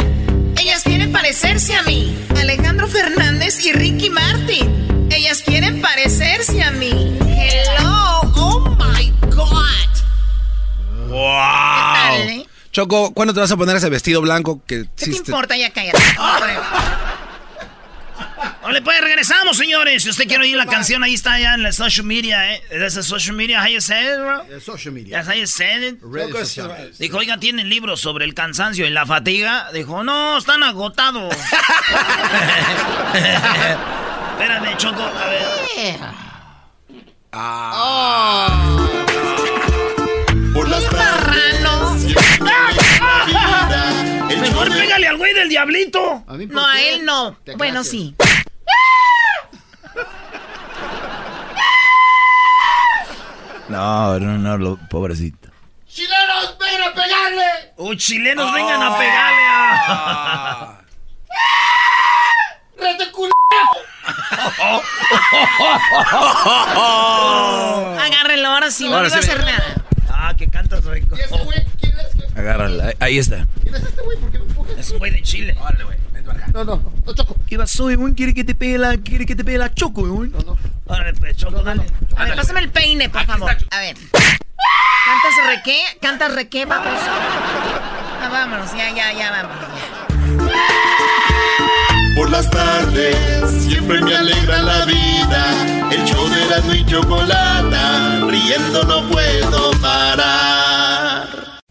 [0.61, 2.17] Ellas quieren parecerse a mí.
[2.37, 5.09] Alejandro Fernández y Ricky Martin.
[5.11, 7.17] Ellas quieren parecerse a mí.
[7.21, 8.21] Hello.
[8.37, 9.91] Oh my God.
[11.09, 11.95] ¡Wow!
[11.95, 12.47] tal, eh?
[12.73, 15.57] Choco, ¿cuándo te vas a poner ese vestido blanco que ¿Qué te importa?
[15.57, 15.99] Ya cállate.
[18.65, 20.03] Vale, pues regresamos, señores.
[20.03, 22.63] Si usted quiere oír la canción, ahí está ya en la social media, ¿eh?
[22.71, 23.63] ¿Es social media?
[23.63, 24.43] How you say it, bro?
[24.59, 25.19] social media.
[25.19, 26.01] That's how you say it.
[26.99, 29.71] Dijo, oiga, ¿tienen libros sobre el cansancio y la fatiga?
[29.75, 31.35] Dijo, no, están agotados.
[34.33, 35.99] Espérame, Choco, a ver.
[40.55, 40.85] Por las.
[44.41, 46.25] Mejor pégale al güey del diablito.
[46.49, 47.37] No, a él no.
[47.57, 48.15] Bueno, sí.
[53.69, 55.49] No, no, no, lo- pobrecito.
[55.89, 57.73] ¡Chilenos, ven a pegarle!
[57.77, 60.81] ¡Uy, chilenos, vengan a pegarle a...
[62.79, 63.33] ¡Rete culo!
[68.01, 69.31] Agárrelo ahora sí, no Ahora le iba a sí.
[69.31, 69.75] hacer nada.
[70.11, 71.17] Ah, que cantas rico.
[72.37, 72.87] Agárrala.
[72.87, 73.47] Ahí- Ahí está.
[74.79, 75.57] Es un güey de Chile.
[76.53, 77.37] No, no, no, Choco.
[77.47, 78.15] ¿Qué pasó, güey?
[78.15, 80.31] ¿Quiere que te pegue la, quiere que te pegue la choco, güey?
[80.31, 80.57] No, no.
[80.87, 81.85] Órale, pues, choco, dale.
[82.17, 83.51] A ver, pásame el peine, por favor.
[83.71, 83.97] A ver.
[84.13, 85.79] ¿Cantas requé?
[86.01, 86.99] ¿Cantas requé, vamos?
[86.99, 89.65] Ah, vámonos, ya, ya, ya, vámonos.
[92.17, 93.17] Por las tardes
[93.51, 95.91] siempre me alegra la vida.
[95.91, 100.94] El show de la y chocolata, riendo no puedo parar.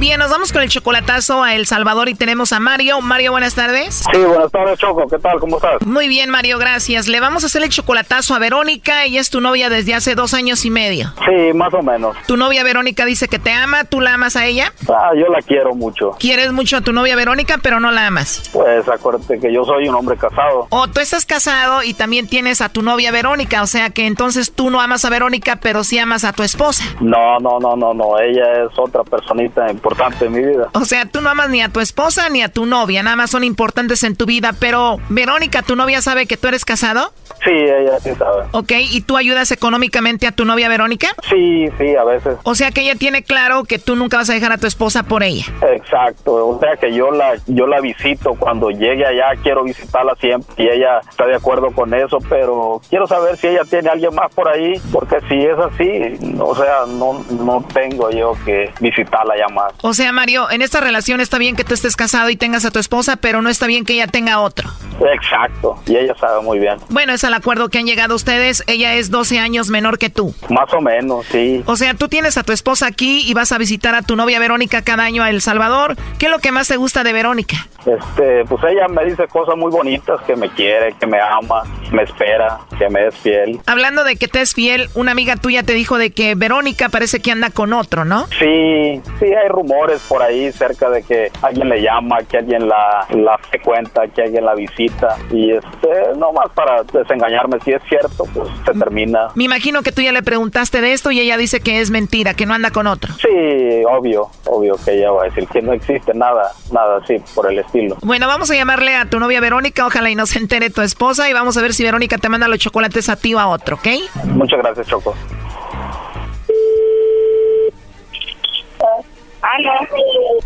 [0.00, 3.02] Bien, nos vamos con el chocolatazo a El Salvador y tenemos a Mario.
[3.02, 4.02] Mario, buenas tardes.
[4.10, 5.06] Sí, buenas tardes, Choco.
[5.06, 5.38] ¿Qué tal?
[5.38, 5.84] ¿Cómo estás?
[5.84, 7.06] Muy bien, Mario, gracias.
[7.06, 9.04] Le vamos a hacer el chocolatazo a Verónica.
[9.04, 11.12] Ella es tu novia desde hace dos años y medio.
[11.26, 12.16] Sí, más o menos.
[12.26, 13.84] Tu novia Verónica dice que te ama.
[13.84, 14.72] ¿Tú la amas a ella?
[14.88, 16.12] Ah, yo la quiero mucho.
[16.18, 18.48] Quieres mucho a tu novia Verónica, pero no la amas.
[18.54, 20.66] Pues acuérdate que yo soy un hombre casado.
[20.70, 23.60] O tú estás casado y también tienes a tu novia Verónica.
[23.60, 26.84] O sea que entonces tú no amas a Verónica, pero sí amas a tu esposa.
[27.00, 28.18] No, no, no, no, no.
[28.18, 30.68] Ella es otra personita importante en mi vida.
[30.74, 33.30] O sea, tú no amas ni a tu esposa ni a tu novia, nada más
[33.30, 34.52] son importantes en tu vida.
[34.58, 37.12] Pero, Verónica, ¿tu novia sabe que tú eres casado?
[37.44, 38.44] Sí, ella sí sabe.
[38.52, 41.08] Ok, ¿y tú ayudas económicamente a tu novia Verónica?
[41.28, 42.36] Sí, sí, a veces.
[42.44, 45.02] O sea que ella tiene claro que tú nunca vas a dejar a tu esposa
[45.02, 45.44] por ella.
[45.72, 50.64] Exacto, o sea que yo la, yo la visito cuando llegue allá, quiero visitarla siempre
[50.64, 54.14] y ella está de acuerdo con eso, pero quiero saber si ella tiene a alguien
[54.14, 59.34] más por ahí, porque si es así, o sea, no, no tengo yo que visitarla
[59.38, 59.72] ya más.
[59.82, 62.70] O sea, Mario, en esta relación está bien que tú estés casado y tengas a
[62.70, 64.70] tu esposa, pero no está bien que ella tenga otro.
[65.00, 66.76] Exacto, y ella sabe muy bien.
[66.88, 68.62] Bueno, es al acuerdo que han llegado ustedes.
[68.66, 70.34] Ella es 12 años menor que tú.
[70.48, 71.62] Más o menos, sí.
[71.66, 74.38] O sea, tú tienes a tu esposa aquí y vas a visitar a tu novia
[74.38, 75.96] Verónica cada año a El Salvador.
[76.18, 77.56] ¿Qué es lo que más te gusta de Verónica?
[77.86, 82.02] Este, pues ella me dice cosas muy bonitas, que me quiere, que me ama, me
[82.02, 83.58] espera, que me es fiel.
[83.66, 87.20] Hablando de que te es fiel, una amiga tuya te dijo de que Verónica parece
[87.20, 88.26] que anda con otro, ¿no?
[88.38, 93.06] Sí, sí, hay rumores por ahí cerca de que alguien le llama, que alguien la,
[93.10, 94.89] la frecuenta, que alguien la visita.
[95.30, 99.28] Y este, no más para desengañarme, si es cierto, pues se termina.
[99.34, 102.34] Me imagino que tú ya le preguntaste de esto y ella dice que es mentira,
[102.34, 103.12] que no anda con otro.
[103.14, 107.50] Sí, obvio, obvio que ella va a decir que no existe nada, nada así por
[107.50, 107.96] el estilo.
[108.02, 111.28] Bueno, vamos a llamarle a tu novia Verónica, ojalá y no se entere tu esposa
[111.28, 113.76] y vamos a ver si Verónica te manda los chocolates a ti o a otro,
[113.76, 113.88] ¿ok?
[114.24, 115.14] Muchas gracias, Choco.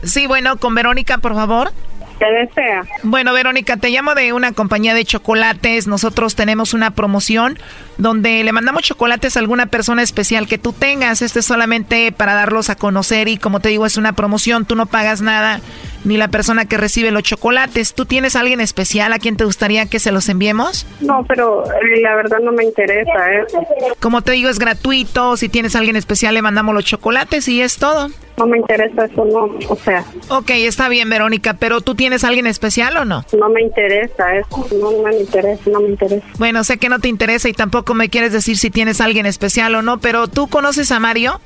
[0.02, 1.72] Sí, bueno, con Verónica, por favor.
[2.18, 2.84] ¿Qué desea?
[3.02, 5.86] Bueno, Verónica, te llamo de una compañía de chocolates.
[5.86, 7.58] Nosotros tenemos una promoción
[7.98, 11.22] donde le mandamos chocolates a alguna persona especial que tú tengas.
[11.22, 14.64] Este es solamente para darlos a conocer y como te digo, es una promoción.
[14.64, 15.60] Tú no pagas nada,
[16.04, 17.94] ni la persona que recibe los chocolates.
[17.94, 20.86] ¿Tú tienes a alguien especial a quien te gustaría que se los enviemos?
[21.00, 23.58] No, pero eh, la verdad no me interesa eso.
[24.00, 25.36] Como te digo, es gratuito.
[25.36, 28.10] Si tienes a alguien especial, le mandamos los chocolates y es todo.
[28.36, 30.04] No me interesa eso, no, o sea.
[30.28, 33.24] Ok, está bien, Verónica, pero ¿tú tienes a alguien especial o no?
[33.38, 36.26] No me interesa eso, no, no me interesa, no me interesa.
[36.36, 39.26] Bueno, sé que no te interesa y tampoco me quieres decir si tienes a alguien
[39.26, 41.40] especial o no, pero ¿tú conoces a Mario?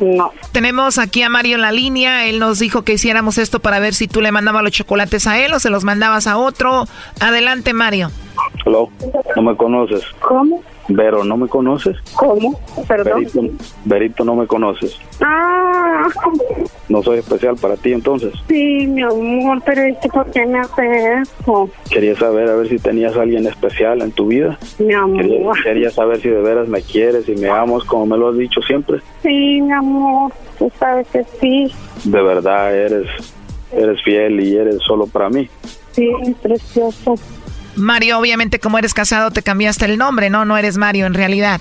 [0.00, 0.32] No.
[0.52, 3.94] Tenemos aquí a Mario en la línea, él nos dijo que hiciéramos esto para ver
[3.94, 6.86] si tú le mandabas los chocolates a él o se los mandabas a otro.
[7.20, 8.10] Adelante, Mario.
[8.64, 8.88] Hello,
[9.36, 10.04] no me conoces.
[10.20, 10.62] ¿Cómo?
[10.92, 11.96] Vero, ¿no me conoces?
[12.16, 12.58] ¿Cómo?
[12.88, 13.20] Perdón.
[13.24, 13.40] Verito,
[13.84, 14.96] Verito, no me conoces.
[15.22, 16.08] Ah,
[16.88, 18.32] No soy especial para ti entonces.
[18.48, 20.82] sí, mi amor, pero es que ¿por qué me hace
[21.22, 21.70] eso?
[21.90, 24.58] Quería saber a ver si tenías a alguien especial en tu vida.
[24.78, 25.62] Mi Quería, amor.
[25.62, 28.60] quería saber si de veras me quieres y me amas como me lo has dicho
[28.62, 29.00] siempre.
[29.22, 31.72] Sí, mi amor, tú sabes que sí.
[32.04, 33.06] De verdad eres
[33.72, 35.48] eres fiel y eres solo para mí.
[35.92, 36.08] Sí,
[36.42, 37.14] precioso.
[37.76, 40.44] Mario, obviamente como eres casado te cambiaste el nombre, ¿no?
[40.44, 41.60] No eres Mario en realidad.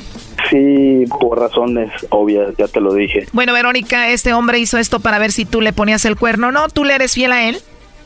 [0.50, 3.28] Sí, por razones obvias, ya te lo dije.
[3.34, 6.70] Bueno, Verónica, este hombre hizo esto para ver si tú le ponías el cuerno, ¿no?
[6.70, 7.58] ¿Tú le eres fiel a él?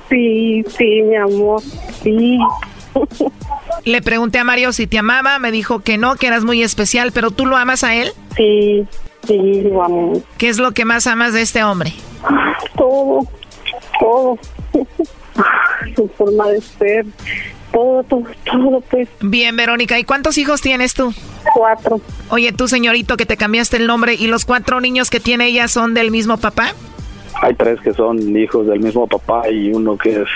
[0.09, 1.61] Sí, sí, mi amor,
[2.01, 2.37] sí.
[3.85, 7.11] Le pregunté a Mario si te amaba, me dijo que no, que eras muy especial,
[7.11, 8.11] pero ¿tú lo amas a él?
[8.35, 8.85] Sí,
[9.27, 10.21] sí, lo amo.
[10.37, 11.93] ¿Qué es lo que más amas de este hombre?
[12.75, 13.27] Todo,
[13.99, 14.37] todo.
[15.95, 17.05] Su forma de ser,
[17.71, 19.09] todo, todo, todo, pues.
[19.21, 21.13] Bien, Verónica, ¿y cuántos hijos tienes tú?
[21.53, 21.99] Cuatro.
[22.29, 25.67] Oye, tú, señorito, que te cambiaste el nombre, ¿y los cuatro niños que tiene ella
[25.67, 26.73] son del mismo papá?
[27.41, 30.29] Hay tres que son hijos del mismo papá y uno que es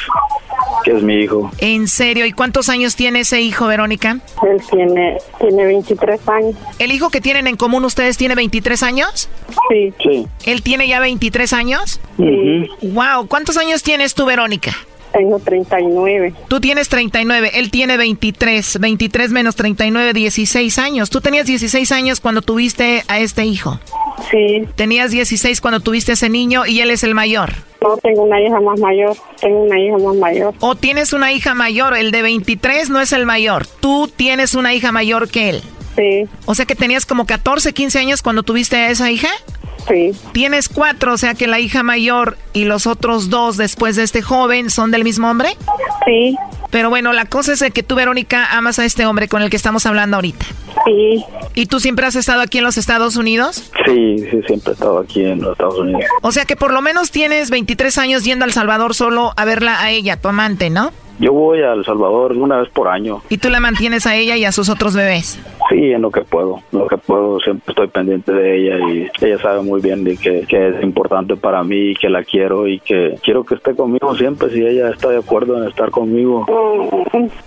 [0.88, 1.52] que es mi hijo.
[1.58, 2.26] ¿En serio?
[2.26, 4.19] ¿Y cuántos años tiene ese hijo, Verónica?
[4.41, 6.56] Él tiene, tiene 23 años.
[6.80, 9.28] ¿El hijo que tienen en común ustedes tiene 23 años?
[9.70, 9.93] Sí.
[10.01, 10.28] Sí.
[10.45, 11.99] ¿Él tiene ya 23 años?
[12.18, 12.93] Ujú.
[12.93, 14.72] Wow, ¿cuántos años tienes tú, Verónica?
[15.11, 16.34] Tengo 39.
[16.47, 18.80] Tú tienes 39, él tiene 23.
[18.80, 21.09] 23 menos 39, 16 años.
[21.09, 23.80] Tú tenías 16 años cuando tuviste a este hijo.
[24.32, 24.66] Sí.
[24.76, 27.53] Tenías 16 cuando tuviste a ese niño y él es el mayor.
[27.88, 29.15] No, tengo una hija más mayor.
[29.39, 30.53] Tengo una hija más mayor.
[30.59, 33.65] O tienes una hija mayor, el de 23 no es el mayor.
[33.65, 35.63] Tú tienes una hija mayor que él.
[35.95, 36.27] Sí.
[36.45, 39.29] O sea que tenías como 14, 15 años cuando tuviste a esa hija.
[39.88, 40.11] Sí.
[40.33, 44.21] Tienes cuatro, o sea que la hija mayor y los otros dos después de este
[44.21, 45.55] joven son del mismo hombre.
[46.05, 46.35] Sí.
[46.70, 49.55] Pero bueno, la cosa es que tú, Verónica, amas a este hombre con el que
[49.55, 50.45] estamos hablando ahorita.
[50.86, 51.24] Sí.
[51.55, 53.72] ¿Y tú siempre has estado aquí en los Estados Unidos?
[53.86, 56.03] Sí, sí, siempre he estado aquí en los Estados Unidos.
[56.22, 59.45] O sea que por lo menos tienes 23 años yendo a El Salvador solo a
[59.45, 60.91] verla a ella, tu amante, ¿no?
[61.20, 63.22] Yo voy a El Salvador una vez por año.
[63.30, 65.39] ¿Y tú la mantienes a ella y a sus otros bebés?
[65.70, 66.61] Sí, en lo que puedo.
[66.72, 70.15] En lo que puedo, siempre estoy pendiente de ella y ella sabe muy bien de
[70.15, 73.76] que, que es importante para mí y que la quiero y que quiero que esté
[73.76, 76.45] conmigo siempre si ella está de acuerdo en estar conmigo.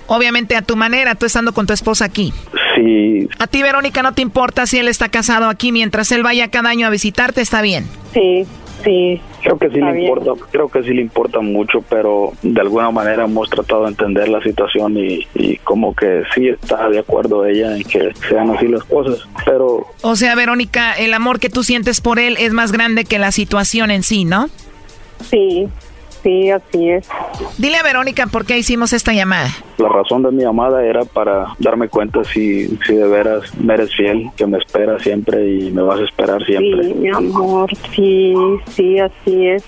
[0.06, 2.32] Obviamente a tu manera, tú estando con tu esposa aquí.
[2.76, 6.48] Sí, A ti, Verónica, no te importa si él está casado aquí mientras él vaya
[6.48, 7.84] cada año a visitarte, está bien.
[8.12, 8.44] Sí,
[8.82, 9.20] sí.
[9.42, 10.08] Creo que sí le bien.
[10.08, 14.28] importa, creo que sí le importa mucho, pero de alguna manera hemos tratado de entender
[14.28, 18.68] la situación y, y como que sí está de acuerdo ella en que sean así
[18.68, 22.72] las cosas, pero O sea, Verónica, el amor que tú sientes por él es más
[22.72, 24.48] grande que la situación en sí, ¿no?
[25.30, 25.68] Sí,
[26.22, 27.08] sí, así es.
[27.58, 29.50] Dile a Verónica por qué hicimos esta llamada.
[29.78, 33.94] la razón de mi llamada era para darme cuenta si, si de veras me eres
[33.94, 36.84] fiel, que me esperas siempre y me vas a esperar siempre.
[36.84, 38.34] Sí, mi amor, sí,
[38.74, 39.64] sí, así es.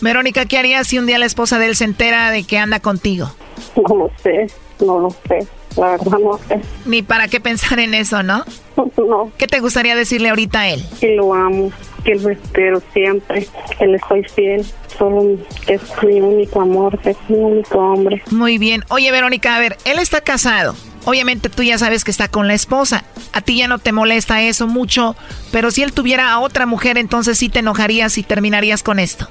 [0.00, 2.80] Verónica, ¿qué harías si un día la esposa de él se entera de que anda
[2.80, 3.30] contigo?
[3.76, 4.46] No lo sé,
[4.80, 5.46] no lo sé.
[5.78, 6.60] La verdad no sé.
[6.86, 8.44] Ni para qué pensar en eso, ¿no?
[8.98, 9.30] No.
[9.38, 10.84] ¿Qué te gustaría decirle ahorita a él?
[11.00, 11.70] Que lo amo,
[12.04, 13.46] que lo espero siempre,
[13.78, 14.66] que le estoy fiel.
[14.98, 18.22] Solo es mi único amor, es mi único hombre.
[18.30, 18.84] Muy bien.
[18.88, 20.74] Oye, Verónica, a ver, él está casado.
[21.04, 23.04] Obviamente tú ya sabes que está con la esposa.
[23.32, 25.16] A ti ya no te molesta eso mucho,
[25.52, 29.28] pero si él tuviera a otra mujer, entonces sí te enojarías y terminarías con esto.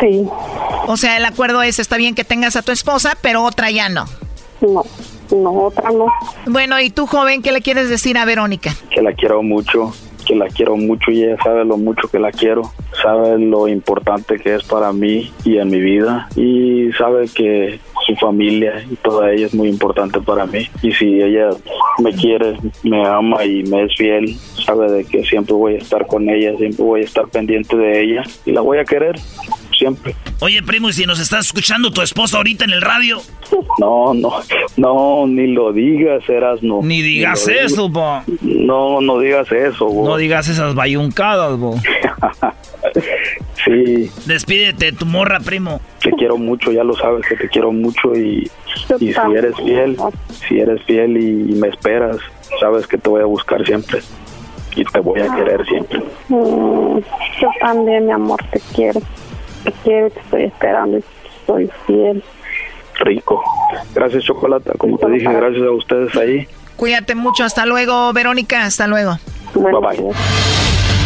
[0.00, 0.26] Sí.
[0.86, 3.88] O sea, el acuerdo es, está bien que tengas a tu esposa, pero otra ya
[3.88, 4.06] no.
[4.60, 4.84] No,
[5.34, 6.06] no, otra no.
[6.46, 8.70] Bueno, ¿y tú, joven, qué le quieres decir a Verónica?
[8.90, 9.92] que la quiero mucho,
[10.26, 12.62] que la quiero mucho y ella sabe lo mucho que la quiero,
[13.02, 18.14] sabe lo importante que es para mí y en mi vida y sabe que su
[18.16, 21.50] familia y toda ella es muy importante para mí y si ella
[21.98, 26.06] me quiere, me ama y me es fiel, sabe de que siempre voy a estar
[26.06, 29.16] con ella, siempre voy a estar pendiente de ella y la voy a querer
[29.76, 30.14] siempre.
[30.40, 33.20] Oye, primo, y si nos estás escuchando tu esposa ahorita en el radio.
[33.78, 34.40] No, no,
[34.76, 36.80] no, ni lo digas, Erasno.
[36.82, 38.22] Ni digas eso, bo.
[38.40, 40.06] No, no digas eso, bo.
[40.08, 41.74] No digas esas bayuncadas, bo.
[43.64, 45.80] Sí, Despídete de tu morra, primo.
[46.00, 48.48] te quiero mucho, ya lo sabes que te quiero mucho y,
[49.00, 49.96] y si eres fiel,
[50.46, 52.18] si eres fiel y, me esperas,
[52.60, 54.00] sabes que te voy a buscar siempre
[54.76, 55.98] y te voy a querer siempre.
[56.28, 56.98] Mm,
[57.40, 59.00] yo también, mi amor, te quiero.
[59.66, 61.04] Te quiero, te estoy esperando y
[61.44, 62.22] soy fiel.
[63.00, 63.42] Rico.
[63.94, 64.74] Gracias, Chocolata.
[64.78, 66.46] Como te dije, gracias a ustedes ahí.
[66.76, 67.42] Cuídate mucho.
[67.42, 68.64] Hasta luego, Verónica.
[68.64, 69.18] Hasta luego.
[69.54, 70.75] Bye bye.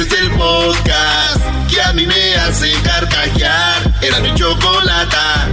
[0.00, 3.92] Este es el podcast que a mí me hace carcajear.
[4.00, 5.46] Era mi chocolata.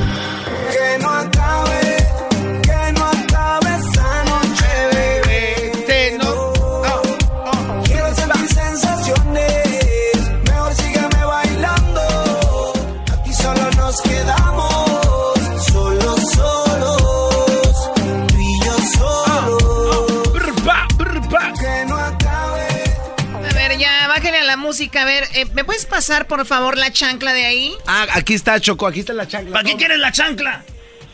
[24.97, 27.73] A ver, eh, ¿me puedes pasar, por favor, la chancla de ahí?
[27.85, 29.53] Ah, aquí está, Choco, aquí está la chancla.
[29.53, 30.63] ¿Para qué quieres la chancla?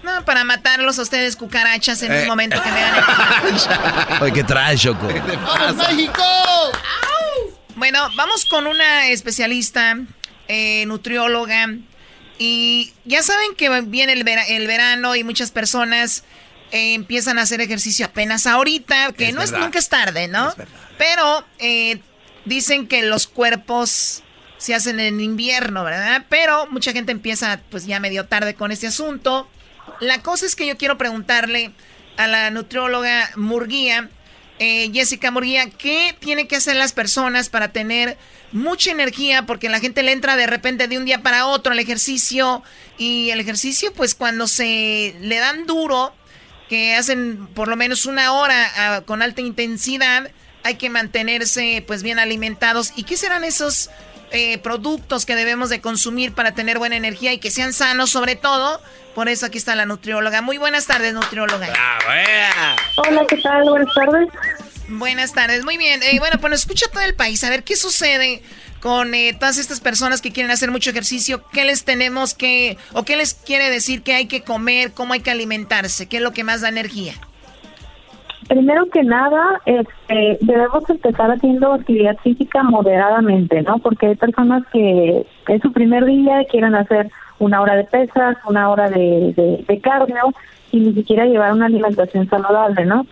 [0.03, 2.21] No, para matarlos a ustedes, cucarachas, en Eh.
[2.23, 3.03] un momento que me hagan.
[4.21, 5.07] Oye, ¿qué traes, Choco?
[5.07, 6.23] ¡Vamos, México!
[7.75, 9.97] Bueno, vamos con una especialista,
[10.47, 11.67] eh, nutrióloga.
[12.37, 16.23] Y ya saben que viene el, vera- el verano y muchas personas
[16.71, 19.65] eh, empiezan a hacer ejercicio apenas ahorita, que Es no es verdad.
[19.65, 20.53] nunca es tarde, ¿no?
[20.97, 21.99] Pero eh,
[22.45, 24.23] dicen que los cuerpos
[24.57, 26.25] se hacen en invierno, ¿verdad?
[26.29, 29.49] Pero mucha gente empieza pues ya medio tarde con este asunto.
[29.99, 31.71] La cosa es que yo quiero preguntarle
[32.17, 34.09] a la nutrióloga Murguía,
[34.59, 38.17] eh, Jessica Murguía, ¿qué tienen que hacer las personas para tener
[38.51, 39.45] mucha energía?
[39.45, 42.63] Porque la gente le entra de repente de un día para otro al ejercicio
[42.97, 46.13] y el ejercicio pues cuando se le dan duro,
[46.69, 50.31] que hacen por lo menos una hora ah, con alta intensidad,
[50.63, 52.93] hay que mantenerse pues bien alimentados.
[52.95, 53.89] ¿Y qué serán esos
[54.35, 58.35] eh, productos que debemos de consumir para tener buena energía y que sean sanos sobre
[58.35, 58.81] todo.
[59.13, 60.41] Por eso aquí está la nutrióloga.
[60.41, 61.71] Muy buenas tardes, nutrióloga.
[62.97, 63.63] Hola, ¿qué tal?
[63.69, 64.29] Buenas tardes.
[64.87, 66.01] Buenas tardes, muy bien.
[66.01, 67.43] Eh, bueno, pues nos escucha todo el país.
[67.43, 68.41] A ver, ¿qué sucede
[68.79, 71.47] con eh, todas estas personas que quieren hacer mucho ejercicio?
[71.53, 75.19] ¿Qué les tenemos que, o qué les quiere decir que hay que comer, cómo hay
[75.19, 76.07] que alimentarse?
[76.07, 77.13] ¿Qué es lo que más da energía?
[78.47, 83.77] Primero que nada, este, debemos empezar haciendo actividad física moderadamente, ¿no?
[83.79, 88.69] Porque hay personas que es su primer día quieren hacer una hora de pesas, una
[88.69, 90.33] hora de, de, cardio
[90.71, 93.05] y ni siquiera llevar una alimentación saludable, ¿no?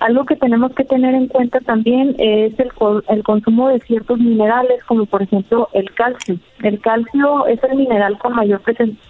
[0.00, 2.70] Algo que tenemos que tener en cuenta también es el,
[3.08, 6.36] el consumo de ciertos minerales, como por ejemplo el calcio.
[6.62, 8.62] El calcio es el mineral con mayor,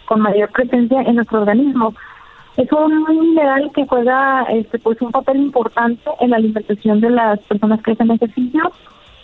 [0.06, 1.94] con mayor presencia en nuestro organismo
[2.58, 7.38] es un mineral que juega este pues un papel importante en la alimentación de las
[7.40, 8.72] personas que hacen ejercicio,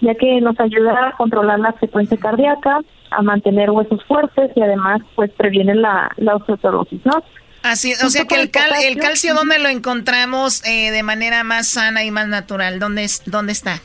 [0.00, 2.80] ya que nos ayuda a controlar la frecuencia cardíaca,
[3.10, 7.24] a mantener huesos fuertes y además pues previene la, la osteoporosis, ¿no?
[7.64, 11.66] Así, o sea que el, cal, el calcio, ¿dónde lo encontramos eh, de manera más
[11.68, 12.78] sana y más natural?
[12.78, 13.80] ¿Dónde, es, dónde está?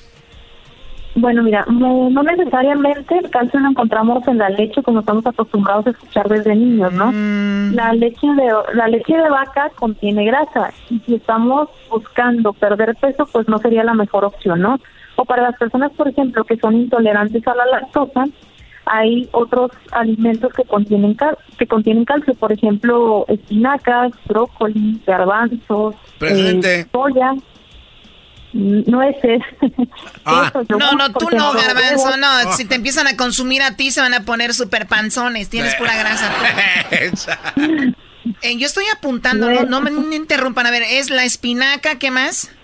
[1.16, 5.90] Bueno, mira, no, necesariamente el calcio lo encontramos en la leche como estamos acostumbrados a
[5.90, 7.12] escuchar desde niños, ¿no?
[7.12, 7.74] Mm.
[7.74, 13.28] La leche de la leche de vaca contiene grasa y si estamos buscando perder peso,
[13.32, 14.80] pues no sería la mejor opción, ¿no?
[15.16, 18.26] O para las personas, por ejemplo, que son intolerantes a la lactosa,
[18.86, 26.86] hay otros alimentos que contienen cal que contienen calcio, por ejemplo, espinacas, brócoli, garbanzos, eh,
[26.92, 27.34] soya
[28.54, 29.42] nueces.
[30.26, 30.52] Ah.
[30.70, 32.54] no, no, tú no, garbanzo, no.
[32.54, 35.50] Si te empiezan a consumir a ti, se van a poner super panzones.
[35.50, 36.32] Tienes pura grasa.
[38.42, 40.66] eh, yo estoy apuntando, no, me interrumpan.
[40.66, 42.00] A ver, ¿es la espinaca?
[42.00, 42.56] ¿Qué más?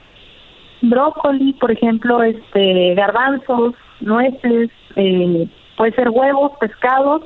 [0.81, 7.23] Brócoli, por ejemplo, este garbanzos, nueces, eh, puede ser huevos, pescados,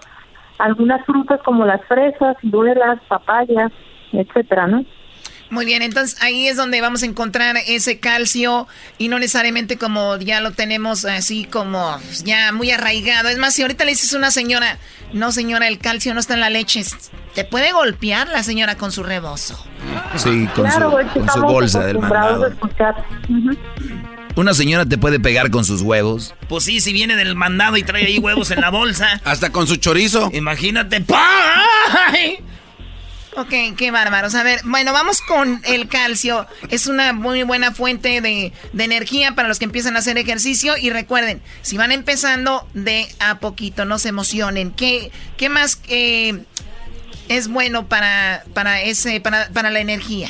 [0.60, 3.72] algunas frutas como las fresas, duelas, papayas,
[4.12, 4.86] etcétera, ¿no?
[5.50, 8.68] Muy bien, entonces ahí es donde vamos a encontrar ese calcio
[9.00, 13.30] y no necesariamente como ya lo tenemos así como ya muy arraigado.
[13.30, 14.78] Es más, si ahorita le dices a una señora,
[15.12, 16.84] no señora, el calcio no está en la leche,
[17.34, 19.64] te puede golpear la señora con su rebozo.
[20.18, 22.54] Sí, con, su, bolsa del mandado.
[24.36, 26.36] Una señora te puede pegar con sus huevos.
[26.48, 29.20] Pues sí, si viene del mandado y trae ahí huevos en la bolsa.
[29.26, 30.30] Hasta con su chorizo.
[30.32, 31.04] Imagínate.
[33.38, 34.34] Ok, qué bárbaros.
[34.36, 36.48] A ver, bueno, vamos con el calcio.
[36.70, 40.74] Es una muy buena fuente de, energía para los que empiezan a hacer ejercicio.
[40.78, 44.72] Y recuerden, si van empezando de a poquito, no se emocionen.
[44.72, 46.44] ¿Qué, qué más eh,
[47.28, 50.30] es bueno para, para, ese, para, para la energía?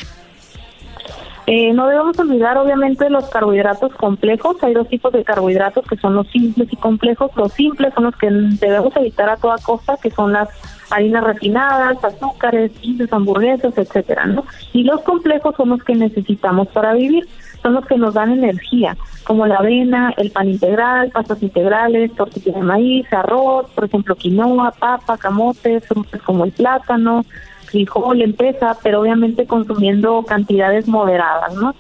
[1.52, 4.58] Eh, no debemos olvidar obviamente los carbohidratos complejos.
[4.62, 7.32] Hay dos tipos de carbohidratos que son los simples y complejos.
[7.36, 10.50] Los simples son los que debemos evitar a toda costa, que son las
[10.90, 14.46] harinas refinadas, azúcares, pizzas, hamburguesas, etcétera, ¿no?
[14.74, 17.28] Y los complejos son los que necesitamos para vivir,
[17.62, 22.56] son los que nos dan energía, como la avena, el pan integral, pastas integrales, tortillas
[22.56, 27.26] de maíz, arroz, por ejemplo, quinoa, papa, camote, frutas como el plátano,
[27.66, 31.76] frijol, empresa, pero obviamente consumiendo cantidades moderadas, ¿no?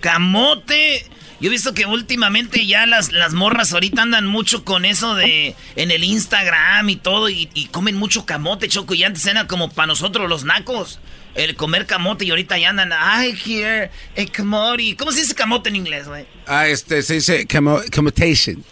[0.00, 1.04] Camote,
[1.40, 5.56] yo he visto que últimamente ya las, las morras ahorita andan mucho con eso de
[5.74, 9.86] en el Instagram y todo y, comen mucho camote, choco, y antes era como para
[9.86, 11.00] nosotros los nacos.
[11.34, 14.96] El comer camote y ahorita ya andan, I hear a camote.
[14.96, 16.26] ¿Cómo se dice camote en inglés, güey?
[16.46, 18.64] Ah, este, se dice camotation.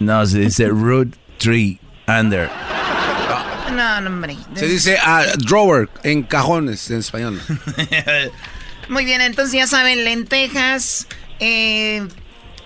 [0.00, 2.50] No, se dice root tree under.
[3.70, 4.36] No, no, hombre.
[4.54, 7.40] Se dice ah, drawer en cajones en español.
[8.88, 11.06] Muy bien, entonces ya saben, lentejas,
[11.40, 12.06] eh,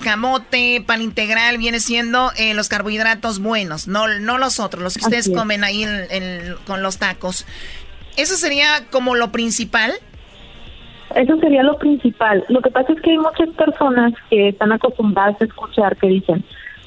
[0.01, 5.05] camote, pan integral, viene siendo eh, los carbohidratos buenos, no, no los otros, los que
[5.05, 5.87] ustedes comen ahí
[6.67, 7.47] con los tacos.
[8.17, 9.93] ¿Eso sería como lo principal?
[11.15, 12.45] Eso sería lo principal.
[12.49, 16.45] Lo que pasa es que hay muchas personas que están acostumbradas a escuchar que dicen,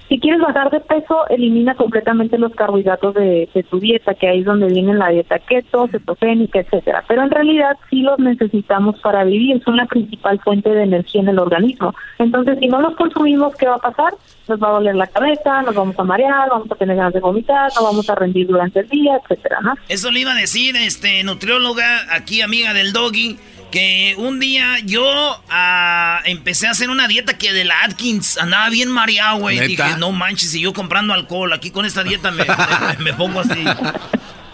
[0.09, 4.45] si quieres bajar de peso, elimina completamente los carbohidratos de, tu dieta, que ahí es
[4.45, 7.03] donde viene la dieta keto, cetogénica, etcétera.
[7.07, 11.29] Pero en realidad sí los necesitamos para vivir, son la principal fuente de energía en
[11.29, 11.93] el organismo.
[12.19, 14.13] Entonces, si no los consumimos, ¿qué va a pasar?
[14.47, 17.19] Nos va a doler la cabeza, nos vamos a marear, vamos a tener ganas de
[17.19, 19.73] vomitar, no vamos a rendir durante el día, etcétera, ¿no?
[19.89, 23.37] Eso le iba a decir, este, nutrióloga, aquí amiga del doggy
[23.71, 28.69] que un día yo ah, empecé a hacer una dieta que de la Atkins andaba
[28.69, 29.59] bien mareado, güey.
[29.67, 32.31] Dije, no manches, y yo comprando alcohol, aquí con esta dieta
[32.99, 33.63] me, pongo así.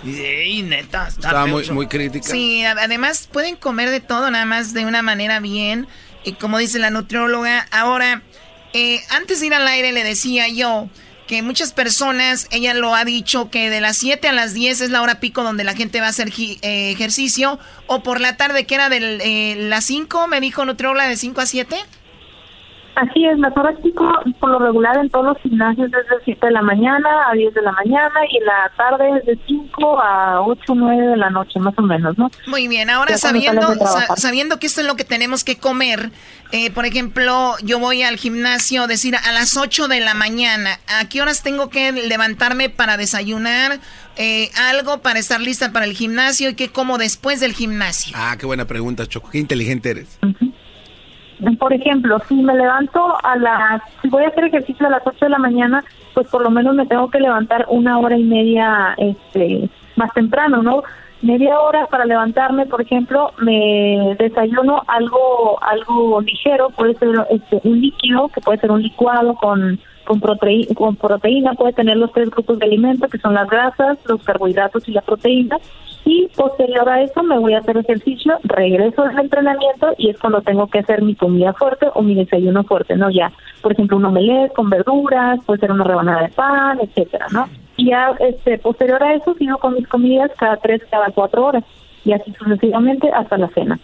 [0.05, 2.27] Y neta, está Estaba muy, muy crítica.
[2.27, 5.87] Sí, además pueden comer de todo, nada más de una manera bien.
[6.25, 8.21] Y como dice la nutrióloga, ahora,
[8.73, 10.89] eh, antes de ir al aire le decía yo
[11.27, 14.89] que muchas personas, ella lo ha dicho, que de las 7 a las 10 es
[14.89, 18.65] la hora pico donde la gente va a hacer eh, ejercicio, o por la tarde
[18.65, 21.75] que era de eh, las 5, me dijo Nutriola, de 5 a 7.
[22.95, 24.07] Así es, las horas pico
[24.39, 27.53] por lo regular en todos los gimnasios es de 7 de la mañana a 10
[27.53, 31.29] de la mañana y la tarde es de 5 a 8 o 9 de la
[31.31, 32.29] noche, más o menos, ¿no?
[32.47, 33.73] Muy bien, ahora sabiendo,
[34.15, 36.11] sabiendo que esto es lo que tenemos que comer,
[36.51, 41.09] eh, por ejemplo, yo voy al gimnasio, decir, a las 8 de la mañana, ¿a
[41.09, 43.79] qué horas tengo que levantarme para desayunar?
[44.17, 48.15] Eh, algo para estar lista para el gimnasio y qué como después del gimnasio.
[48.15, 49.31] Ah, qué buena pregunta, Choco.
[49.31, 50.19] Qué inteligente eres.
[51.59, 55.25] Por ejemplo, si me levanto a las, si voy a hacer ejercicio a las 8
[55.25, 55.83] de la mañana,
[56.13, 60.61] pues por lo menos me tengo que levantar una hora y media este, más temprano,
[60.61, 60.83] ¿no?
[61.21, 67.79] Media hora para levantarme, por ejemplo, me desayuno algo algo ligero, puede ser este, un
[67.79, 70.19] líquido, que puede ser un licuado con con,
[70.75, 74.87] con proteína, puede tener los tres grupos de alimentos, que son las grasas, los carbohidratos
[74.87, 75.57] y la proteína,
[76.05, 80.41] y posterior a eso me voy a hacer ejercicio, regreso del entrenamiento y es cuando
[80.41, 83.09] tengo que hacer mi comida fuerte o mi desayuno fuerte, ¿no?
[83.09, 83.31] Ya,
[83.61, 87.47] por ejemplo, un omelette con verduras, puede ser una rebanada de pan, etcétera, ¿no?
[87.77, 91.63] Y ya, este, posterior a eso sigo con mis comidas cada tres, cada cuatro horas
[92.05, 93.79] y así sucesivamente hasta la cena.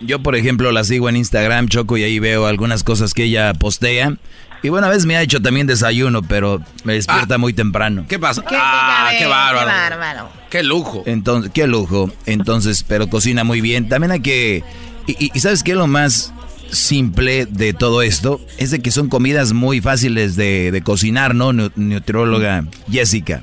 [0.00, 3.52] Yo, por ejemplo, la sigo en Instagram, Choco, y ahí veo algunas cosas que ella
[3.54, 4.16] postea.
[4.62, 7.38] Y bueno, a veces me ha hecho también desayuno, pero me despierta ah.
[7.38, 8.04] muy temprano.
[8.08, 8.44] ¿Qué pasa?
[8.48, 9.68] ah, qué, bárbaro.
[9.68, 10.28] qué bárbaro.
[10.50, 11.02] Qué lujo.
[11.04, 12.10] Entonces, qué lujo.
[12.26, 13.88] Entonces, pero cocina muy bien.
[13.88, 14.62] También hay que...
[15.06, 16.32] Y, ¿sabes qué es lo más
[16.70, 18.40] simple de todo esto?
[18.56, 21.52] Es de que son comidas muy fáciles de, cocinar, ¿no?
[21.52, 23.40] Nutrióloga Jessica.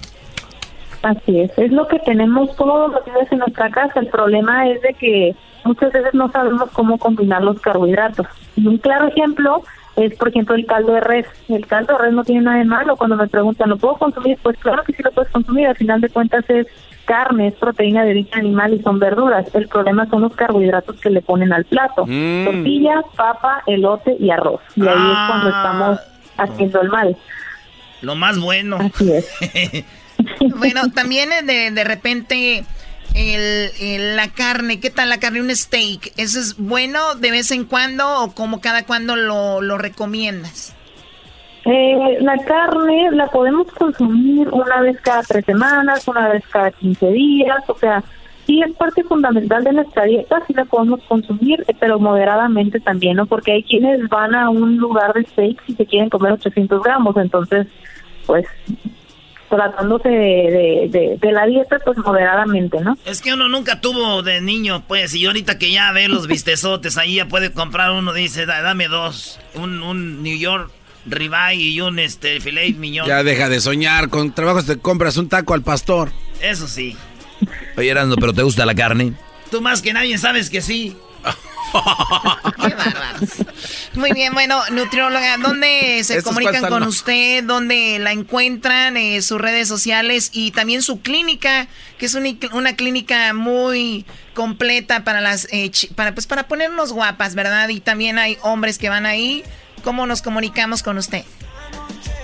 [1.01, 1.51] Así es.
[1.57, 3.99] Es lo que tenemos todos los días en nuestra casa.
[3.99, 8.26] El problema es de que muchas veces no sabemos cómo combinar los carbohidratos.
[8.55, 9.63] Y un claro ejemplo
[10.00, 11.26] es, por ejemplo, el caldo de res.
[11.47, 12.95] El caldo de res no tiene nada de malo.
[12.95, 14.38] Cuando me preguntan, ¿lo puedo consumir?
[14.41, 15.68] Pues claro que sí lo puedes consumir.
[15.68, 16.68] Al final de cuentas es
[17.06, 19.45] carne, es proteína de origen animal y son verduras.
[19.54, 22.06] El problema son los carbohidratos que le ponen al plato.
[22.08, 22.45] Mm.
[22.45, 24.62] Tortilla, papa, elote y arroz.
[24.76, 25.58] Y ahí es cuando ah.
[25.58, 26.00] estamos
[26.38, 27.18] haciendo el mal.
[28.02, 28.78] Lo más bueno.
[28.80, 29.86] Así es.
[30.56, 32.64] bueno, también de, de repente
[33.16, 35.41] el, la carne, ¿qué tal la carne?
[35.41, 39.78] Un steak, ¿eso es bueno de vez en cuando o como cada cuando lo, lo
[39.78, 40.76] recomiendas?
[41.66, 47.12] Eh, la carne la podemos consumir una vez cada tres semanas, una vez cada 15
[47.12, 48.03] días, o sea,
[48.45, 53.18] sí es parte fundamental de nuestra dieta, sí la podemos consumir, eh, pero moderadamente también,
[53.18, 53.26] ¿no?
[53.26, 57.16] Porque hay quienes van a un lugar de steak y se quieren comer 800 gramos,
[57.18, 57.68] entonces,
[58.26, 58.45] pues
[59.50, 62.97] tratándose de, de, la dieta, pues moderadamente, ¿no?
[63.06, 66.97] Es que uno nunca tuvo de niño, pues, y ahorita que ya ve los vistezotes,
[66.97, 70.72] ahí ya puede comprar uno, dice, dame dos, un, un New York
[71.06, 73.08] ribeye y un este filet miñón.
[73.08, 76.12] Ya deja de soñar, con trabajos te compras un taco al pastor.
[76.41, 76.95] Eso sí.
[77.78, 79.14] Oye, Erasmo, ¿pero te gusta la carne?
[79.50, 80.95] Tú más que nadie sabes que sí.
[83.95, 87.43] Muy bien, bueno, nutrióloga, ¿dónde se comunican con usted?
[87.43, 88.97] ¿Dónde la encuentran?
[88.97, 91.67] Eh, sus redes sociales y también su clínica,
[91.97, 97.70] que es una, clínica muy completa para las, eh, para pues para ponernos guapas, ¿verdad?
[97.70, 99.43] Y también hay hombres que van ahí.
[99.84, 101.24] ¿Cómo nos comunicamos con usted?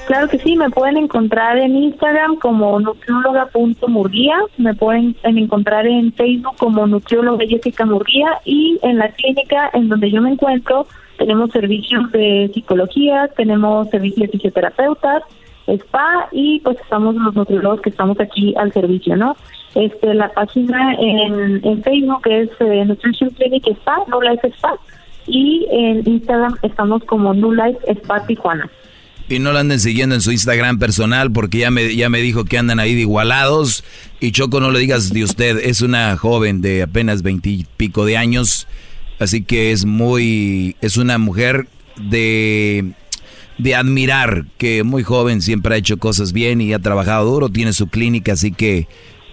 [0.08, 6.58] Claro que sí, me pueden encontrar en Instagram como nutrióloga.murguía, me pueden encontrar en Facebook
[6.58, 10.86] como nutrióloga Jessica Murguía y en la clínica en donde yo me encuentro
[11.18, 15.24] tenemos servicios de psicología, tenemos servicios de fisioterapeutas,
[15.68, 19.36] spa y pues estamos los nutriólogos que estamos aquí al servicio, ¿no?
[19.74, 24.78] Este, la página en, en Facebook es eh, Nutrition Clinic Spa, No Life Spa
[25.26, 28.70] y en Instagram estamos como New Life Spa Tijuana.
[29.28, 32.45] Y no la anden siguiendo en su Instagram personal porque ya me, ya me dijo
[32.45, 33.84] que andan ahí de igualados.
[34.19, 38.67] Y Choco, no le digas de usted, es una joven de apenas veintipico de años.
[39.19, 41.67] Así que es muy, es una mujer
[41.97, 42.91] de,
[43.57, 47.73] de admirar, que muy joven siempre ha hecho cosas bien y ha trabajado duro, tiene
[47.73, 48.88] su clínica, así que,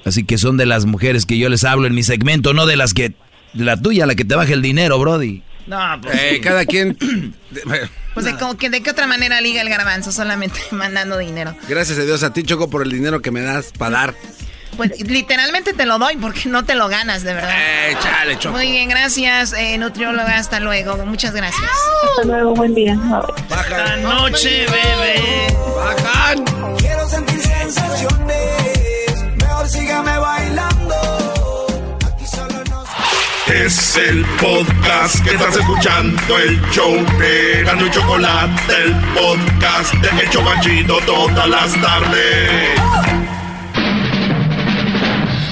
[0.05, 2.77] así que son de las mujeres que yo les hablo en mi segmento, no de
[2.77, 3.15] las que,
[3.55, 5.43] la tuya, la que te baja el dinero, Brody.
[5.67, 6.15] No, pues.
[6.21, 6.97] Eh, cada quien.
[8.15, 11.57] Pues de, como que de qué otra manera liga el garbanzo, solamente mandando dinero.
[11.67, 14.15] Gracias a Dios a ti, Choco, por el dinero que me das para dar.
[14.77, 17.55] Pues literalmente te lo doy porque no te lo ganas, de verdad.
[17.55, 18.57] Eh, chale, Choco.
[18.57, 20.37] Muy bien, gracias, eh, nutrióloga.
[20.37, 20.97] Hasta luego.
[21.07, 21.71] Muchas gracias.
[22.11, 22.99] Hasta luego, buen día.
[23.49, 25.55] Esta noche, bebé.
[25.75, 26.45] Bajan.
[33.97, 40.41] El podcast que estás escuchando, el show de Gano y Chocolate, el podcast de Hecho
[40.41, 42.81] Machito todas las tardes.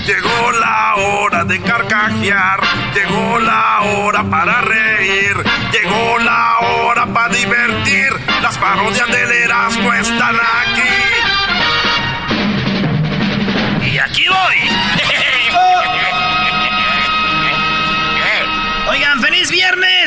[0.07, 2.61] Llegó la hora de carcajear,
[2.95, 5.37] llegó la hora para reír,
[5.73, 8.09] llegó la hora para divertir.
[8.41, 10.70] Las parodias del Erasmo están aquí.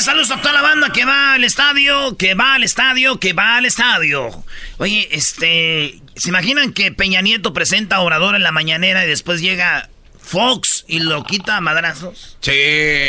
[0.04, 3.56] Saludos a toda la banda que va al estadio, que va al estadio, que va
[3.56, 4.44] al estadio.
[4.78, 9.40] Oye, este, ¿se imaginan que Peña Nieto presenta a Obrador en la mañanera y después
[9.40, 9.90] llega
[10.20, 12.38] Fox y lo quita a madrazos?
[12.42, 12.52] Sí.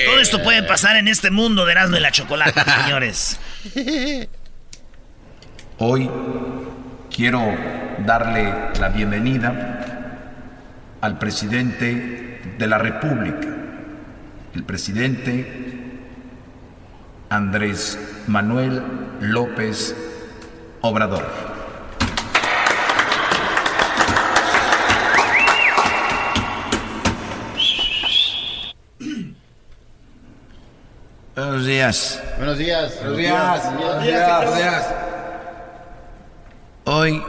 [0.06, 3.40] Todo esto puede pasar en este mundo de Erasmo y la Chocolate, señores.
[5.78, 6.08] Hoy
[7.12, 7.42] quiero
[8.06, 10.20] darle la bienvenida
[11.00, 13.48] al presidente de la República,
[14.54, 15.73] el presidente
[17.34, 18.80] Andrés Manuel
[19.20, 19.96] López
[20.82, 21.26] Obrador.
[31.34, 32.22] Buenos días.
[32.36, 32.98] Buenos días.
[33.00, 33.74] Buenos días.
[33.74, 34.36] Buenos días.
[34.36, 34.94] Buenos días.
[36.84, 37.22] Hoy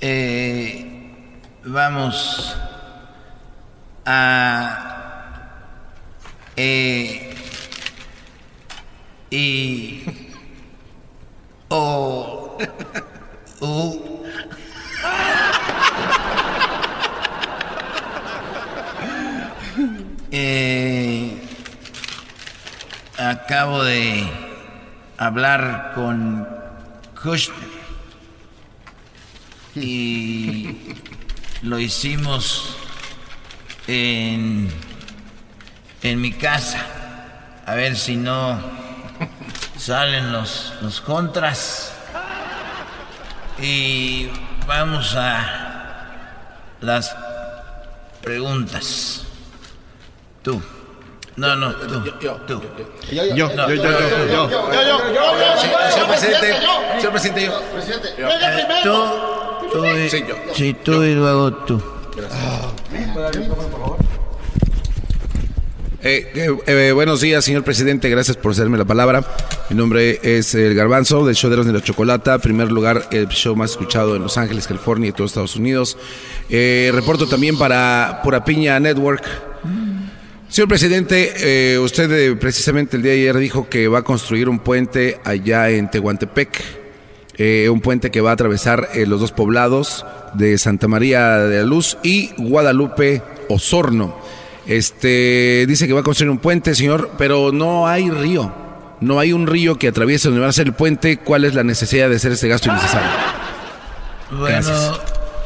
[0.00, 1.20] eh,
[1.64, 2.56] vamos
[4.04, 4.90] a
[6.56, 7.29] eh,
[9.30, 10.02] y
[11.68, 12.58] o
[13.60, 14.24] u
[20.32, 21.40] eh,
[23.16, 24.26] acabo de
[25.18, 26.48] hablar con
[27.22, 27.70] Kushner
[29.76, 30.76] y
[31.62, 32.76] lo hicimos
[33.86, 34.68] en,
[36.02, 36.86] en mi casa.
[37.66, 38.89] A ver si no
[39.80, 41.92] salen los, los contras.
[43.58, 44.30] Y
[44.66, 46.06] vamos a
[46.80, 47.14] las
[48.22, 49.24] preguntas.
[50.42, 50.62] Tú.
[51.36, 52.00] No, no, tú.
[52.02, 52.04] Tú.
[52.20, 52.62] Yo, yo, Yo,
[53.10, 53.78] yo, yo, yo, yo,
[54.26, 54.50] yo.
[54.50, 55.14] yo, yo,
[55.96, 57.00] yo, presidente, yo.
[57.00, 57.60] señor presidente, yo.
[57.72, 58.26] Presidente, Yo.
[58.28, 60.34] venga Eh, tú, tú y, Sí, yo.
[60.54, 61.82] sí, tú y luego tú.
[66.02, 68.08] Eh, eh, eh, buenos días, señor presidente.
[68.08, 69.22] Gracias por hacerme la palabra.
[69.68, 72.38] Mi nombre es El Garbanzo, del show de de la Chocolata.
[72.38, 75.98] Primer lugar, el show más escuchado en Los Ángeles, California y todos Estados Unidos.
[76.48, 79.22] Eh, reporto también para Pura Piña Network.
[80.48, 84.48] Señor presidente, eh, usted eh, precisamente el día de ayer dijo que va a construir
[84.48, 86.80] un puente allá en Tehuantepec.
[87.36, 91.58] Eh, un puente que va a atravesar eh, los dos poblados de Santa María de
[91.58, 94.39] la Luz y Guadalupe Osorno.
[94.70, 98.54] Este dice que va a construir un puente, señor, pero no hay río.
[99.00, 101.16] No hay un río que atraviese donde va a ser el puente.
[101.16, 103.10] ¿Cuál es la necesidad de hacer este gasto innecesario?
[104.30, 104.92] Gracias.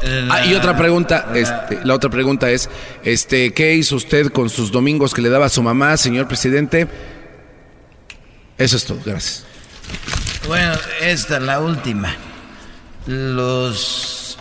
[0.03, 2.69] eh, Ah, y otra pregunta, la- este, la otra pregunta es,
[3.03, 6.87] este, ¿qué hizo usted con sus domingos que le daba a su mamá, señor presidente?
[8.59, 9.43] Eso es todo, gracias.
[10.47, 12.15] Bueno, esta es la última.
[13.07, 14.37] Los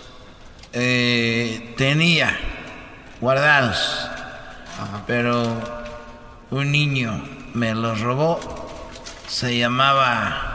[0.74, 2.36] eh, tenía
[3.20, 4.10] guardados,
[5.06, 5.60] pero
[6.50, 7.22] un niño
[7.54, 8.40] me los robó.
[9.28, 10.54] Se llamaba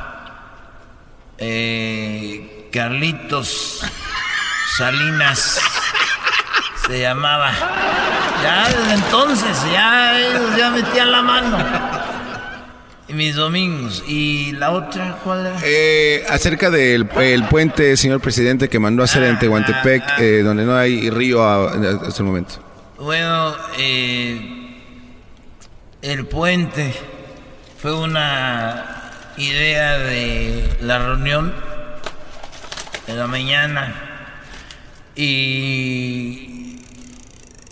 [1.38, 3.82] eh, Carlitos
[4.78, 5.60] Salinas.
[6.88, 7.52] Se llamaba.
[8.44, 11.58] Ya desde entonces, ya ellos ya metían la mano.
[13.08, 14.04] Y mis domingos.
[14.08, 15.60] ¿Y la otra cuál era?
[15.64, 20.64] Eh, acerca del el puente, señor presidente, que mandó a hacer en Tehuantepec, eh, donde
[20.64, 22.69] no hay río hasta el momento.
[23.00, 24.76] Bueno, eh,
[26.02, 26.94] el puente
[27.78, 31.56] fue una idea de la reunión
[33.08, 34.42] de la mañana
[35.16, 36.76] y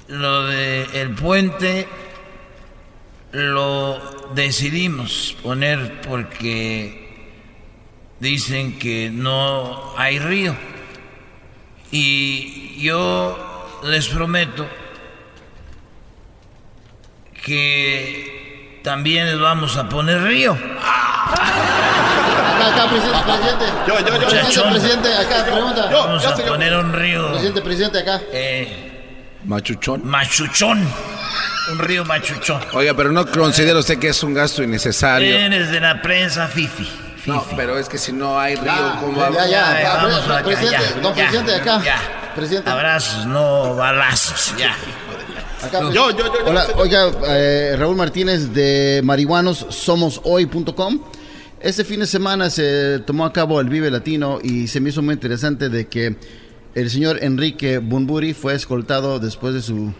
[0.07, 1.89] lo de el puente
[3.33, 7.33] lo decidimos poner porque
[8.21, 10.55] dicen que no hay río.
[11.91, 14.65] Y yo les prometo
[17.43, 20.53] que también les vamos a poner río.
[20.53, 20.67] Acá,
[22.73, 23.65] acá, presidente, presidente.
[23.87, 24.05] Yo, yo, yo.
[24.05, 24.69] Presidente, Muchachón.
[24.71, 25.89] presidente, acá, pregunta.
[25.91, 26.51] Vamos Ya, a señor.
[26.51, 28.21] poner un río Presidente, presidente, acá.
[28.31, 30.01] eh, Machuchón.
[30.05, 30.87] machuchón.
[31.71, 32.61] Un río machuchón.
[32.73, 35.35] Oiga, pero no considera usted que es un gasto innecesario.
[35.37, 36.89] Eres de la prensa Fifi.
[37.25, 38.71] No, pero es que si no hay río,
[39.01, 39.35] ¿cómo ya, va?
[39.35, 39.81] ya, ya.
[39.81, 41.81] Ya, vamos acá, presidente, ya, don ya, presidente, acá.
[41.83, 41.97] ya.
[42.35, 42.69] Presidente.
[42.69, 44.73] Abrazos, no balazos, ya.
[45.71, 50.99] Yo, yo, yo, Hola, oiga, eh, Raúl Martínez de marihuanosomoshoy.com.
[51.59, 55.01] Este fin de semana se tomó a cabo el Vive Latino y se me hizo
[55.01, 56.15] muy interesante de que
[56.75, 59.93] el señor Enrique Bunbury fue escoltado después de su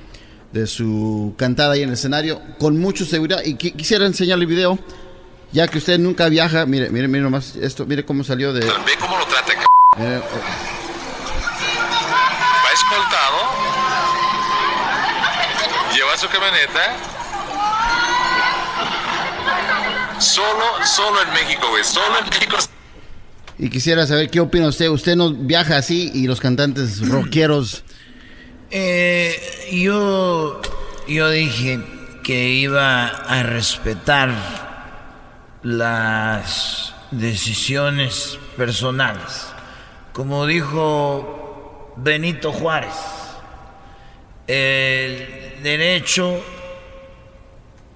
[0.54, 3.42] de su cantada ahí en el escenario con mucha seguridad.
[3.44, 4.78] Y quisiera enseñarle el video
[5.52, 6.68] ya que usted nunca viaja.
[6.68, 10.22] Mire mire mire nomás esto mire cómo salió de ve cómo lo trata eh,
[12.64, 13.17] va escoltado lleva
[16.28, 16.96] su camioneta
[20.20, 22.58] solo solo en México güey solo en México
[23.60, 24.88] y quisiera saber qué opina usted.
[24.88, 27.84] Usted no viaja así y los cantantes rockeros.
[28.70, 29.36] Eh,
[29.72, 30.62] yo,
[31.08, 31.80] yo dije
[32.24, 34.32] que iba a respetar
[35.64, 39.48] las decisiones personales.
[40.14, 42.94] Como dijo Benito Juárez,
[44.46, 46.42] el derecho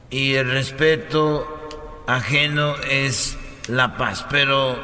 [0.09, 1.69] y el respeto
[2.07, 3.37] ajeno es
[3.67, 4.77] la paz, pero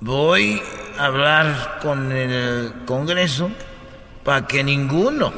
[0.00, 0.62] voy
[0.98, 3.50] a hablar con el Congreso
[4.24, 5.32] para que ninguno,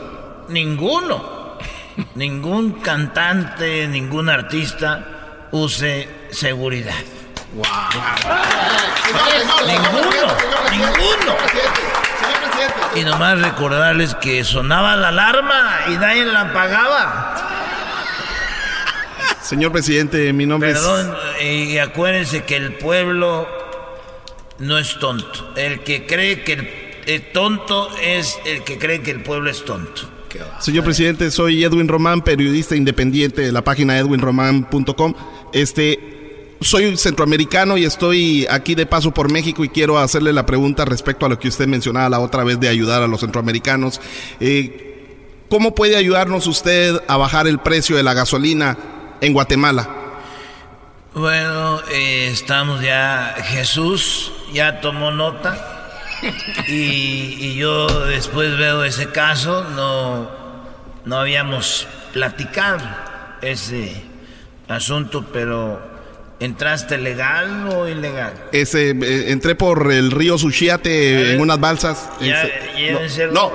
[0.49, 1.59] ninguno,
[2.15, 6.95] ningún cantante, ningún artista use seguridad.
[9.67, 10.37] ninguno,
[10.71, 11.90] ninguno.
[12.97, 17.37] Y nomás recordarles que sonaba la alarma y nadie la apagaba.
[19.43, 20.79] Señor presidente, mi nombre es...
[20.79, 23.49] Perdón, y acuérdense que el pueblo
[24.59, 25.53] no es tonto.
[25.57, 30.09] El que cree que el, tonto es el que cree que el pueblo es tonto.
[30.61, 35.15] Señor presidente, soy Edwin Román, periodista independiente de la página edwinromán.com.
[35.53, 36.20] Este,
[36.61, 41.25] soy centroamericano y estoy aquí de paso por México y quiero hacerle la pregunta respecto
[41.27, 44.01] a lo que usted mencionaba la otra vez de ayudar a los centroamericanos.
[44.41, 48.77] Eh, ¿Cómo puede ayudarnos usted a bajar el precio de la gasolina
[49.21, 49.89] en Guatemala?
[51.15, 55.99] Bueno, eh, estamos ya, Jesús ya tomó nota
[56.69, 60.31] y, yo después veo ese caso, no,
[61.05, 62.87] no habíamos platicado
[63.43, 64.03] ese
[64.69, 65.90] asunto, pero
[66.41, 68.33] ¿entraste legal o ilegal?
[68.53, 72.11] Ese, eh, entré por el río Suchiate en unas balsas.
[72.21, 73.33] Ya, llévenselo.
[73.33, 73.53] No,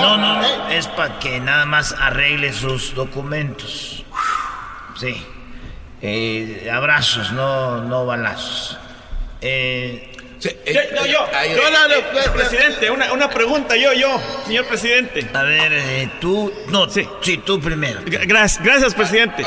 [0.00, 4.04] no, no, no, es para que nada más arregle sus documentos.
[4.98, 5.26] Sí.
[6.02, 8.78] Eh, abrazos, no, no balazos.
[9.40, 15.26] Eh, yo, yo, yo, yo presidente, una, una, pregunta, yo, yo, señor presidente.
[15.34, 18.00] A ver, eh, tú, no, sí, sí tú primero.
[18.04, 19.44] Gracias, gracias, presidente.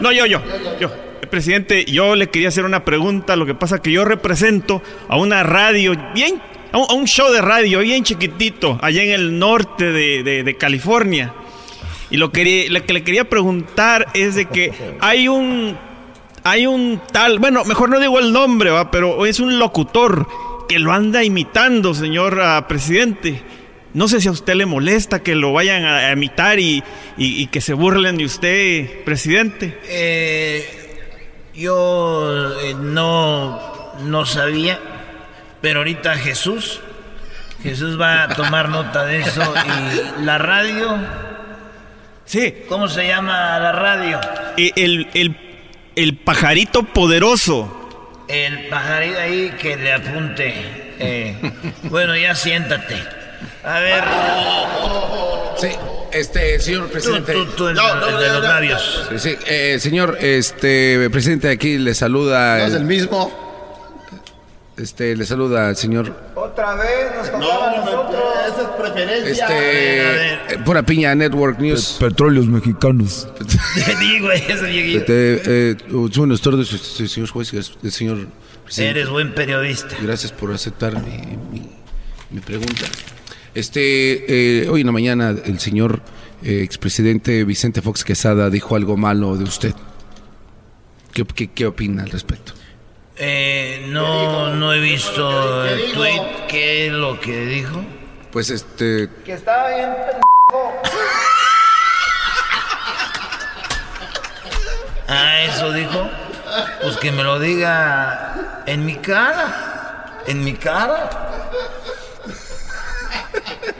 [0.00, 0.42] No, yo, yo,
[0.80, 0.92] yo.
[1.30, 5.42] Presidente, yo le quería hacer una pregunta, lo que pasa que yo represento a una
[5.42, 6.40] radio bien,
[6.72, 11.32] a un, show de radio bien chiquitito, allá en el norte de, de, de California.
[12.10, 15.76] Y lo, que le quería preguntar es de que hay un,
[16.46, 18.90] hay un tal, bueno, mejor no digo el nombre, ¿va?
[18.90, 20.28] pero es un locutor
[20.68, 23.42] que lo anda imitando, señor ah, presidente.
[23.94, 26.82] No sé si a usted le molesta que lo vayan a, imitar y,
[27.50, 29.76] que se burlen de usted, presidente.
[29.88, 31.02] Eh,
[31.54, 33.60] yo eh, no,
[34.04, 34.78] no sabía,
[35.60, 36.80] pero ahorita Jesús,
[37.62, 39.42] Jesús va a tomar nota de eso
[40.20, 40.96] y la radio
[42.26, 42.52] Sí.
[42.68, 44.20] ¿Cómo se llama la radio?
[44.56, 45.36] El, el,
[46.18, 48.24] pajarito poderoso.
[48.28, 50.54] El pajarito ahí que le apunte.
[50.98, 51.36] Eh,
[51.84, 52.96] bueno, ya siéntate.
[53.64, 54.04] A ver.
[55.58, 55.68] Sí,
[56.12, 57.32] este, señor presidente.
[57.32, 59.06] Tú, tú, el, de los labios.
[59.10, 59.36] Sí, sí.
[59.46, 62.58] Eh, señor, este, presidente, aquí le saluda.
[62.58, 63.45] ¿No es el mismo?
[64.76, 66.14] Este, le saluda al señor.
[66.34, 68.22] Otra vez nos no, nosotros.
[68.46, 69.46] Esa es preferencia.
[69.46, 71.96] Este, eh, pura piña Network News.
[71.98, 73.26] Petróleos mexicanos.
[74.00, 78.26] Digo, ese este, eh, buenas tardes, este, señor juez, señor
[78.64, 79.00] presidente.
[79.00, 79.96] Eres buen periodista.
[80.02, 81.70] Gracias por aceptar mi,
[82.30, 82.84] mi, pregunta.
[83.54, 86.02] Este, eh, hoy en la mañana el señor
[86.42, 89.74] eh, expresidente Vicente Fox Quesada dijo algo malo de usted.
[91.14, 92.52] ¿Qué, qué, qué opina al respecto?
[93.18, 96.46] Eh, no, no he visto el tweet.
[96.48, 97.82] ¿Qué es lo que dijo?
[98.30, 99.08] Pues este.
[99.24, 99.96] Que estaba bien
[105.08, 106.10] Ah, eso dijo.
[106.82, 110.20] Pues que me lo diga en mi cara.
[110.26, 111.08] En mi cara.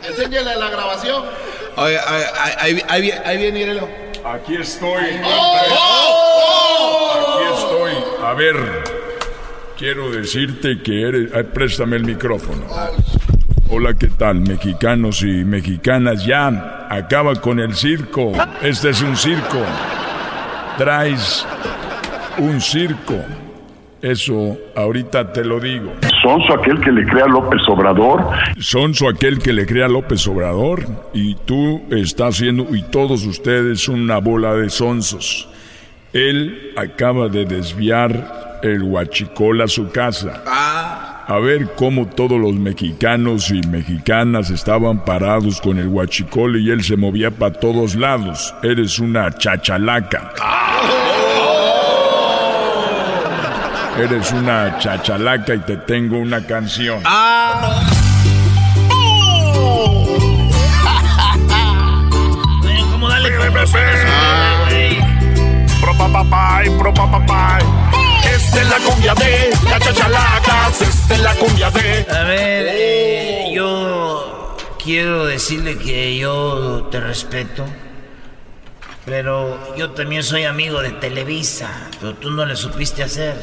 [0.02, 1.24] Enséñale la grabación.
[1.76, 3.80] Oye, ahí, ahí, ahí, viene,
[4.24, 5.20] Aquí estoy.
[5.24, 5.66] ¡Oh!
[6.78, 7.34] ¡Oh!
[7.34, 8.24] Aquí estoy.
[8.24, 8.95] A ver.
[9.78, 11.30] Quiero decirte que eres...
[11.52, 12.62] préstame el micrófono.
[13.68, 16.24] Hola, ¿qué tal, mexicanos y mexicanas?
[16.24, 18.32] Ya, acaba con el circo.
[18.62, 19.58] Este es un circo.
[20.78, 21.46] Traes
[22.38, 23.16] un circo.
[24.00, 25.92] Eso ahorita te lo digo.
[26.22, 28.24] ¿Sonso aquel que le crea a López Obrador?
[28.58, 30.86] Sonso aquel que le crea a López Obrador.
[31.12, 35.50] Y tú estás haciendo, y todos ustedes una bola de sonsos.
[36.14, 40.42] Él acaba de desviar el huachicol a su casa.
[41.28, 46.84] A ver cómo todos los mexicanos y mexicanas estaban parados con el huachicol y él
[46.84, 48.54] se movía para todos lados.
[48.62, 50.32] Eres una chachalaca.
[53.98, 57.02] Eres una chachalaca y te tengo una canción.
[62.92, 63.30] ¿Cómo dale
[65.80, 68.05] Propapapay, propapapay.
[68.56, 70.80] Esta es la cumbia de la chachalacas.
[70.80, 72.06] Esta es la cumbia de.
[72.10, 77.66] A ver, eh, yo quiero decirle que yo te respeto.
[79.04, 81.68] Pero yo también soy amigo de Televisa.
[82.00, 83.36] Pero tú no le supiste hacer.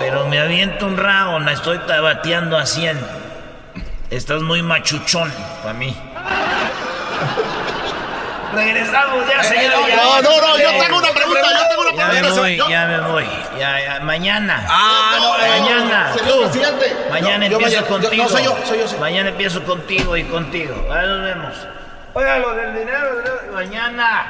[0.00, 0.96] Pero me aviento un
[1.44, 2.98] la estoy tabateando a 100.
[4.10, 5.32] Estás muy machuchón
[5.62, 5.96] para mí.
[8.54, 9.70] Regresamos ya, señores.
[9.88, 9.96] ya.
[9.96, 12.40] No, no, no, yo tengo una pregunta, yo tengo una Ya me pregunta.
[12.40, 13.24] voy, Yo- ya me voy.
[13.58, 14.66] Ya, ya, mañana.
[14.68, 16.12] Ah, no, eh, mañana.
[16.16, 16.96] señor presidente.
[17.10, 18.22] Mañana empiezo mañana- yo- contigo.
[18.24, 18.98] no, soy yo, soy yo, soy.
[18.98, 20.74] Mañana empiezo contigo y contigo.
[20.92, 21.54] Ahí nos vemos.
[22.14, 23.08] Oiga, lo del dinero,
[23.52, 24.28] mañana.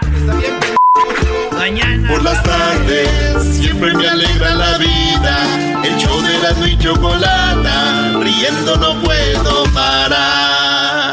[1.52, 2.08] Mañana.
[2.08, 3.08] Por las tardes
[3.56, 5.36] siempre me alegra la vida.
[5.84, 11.03] El show de la y chocolata, riendo no puedo parar.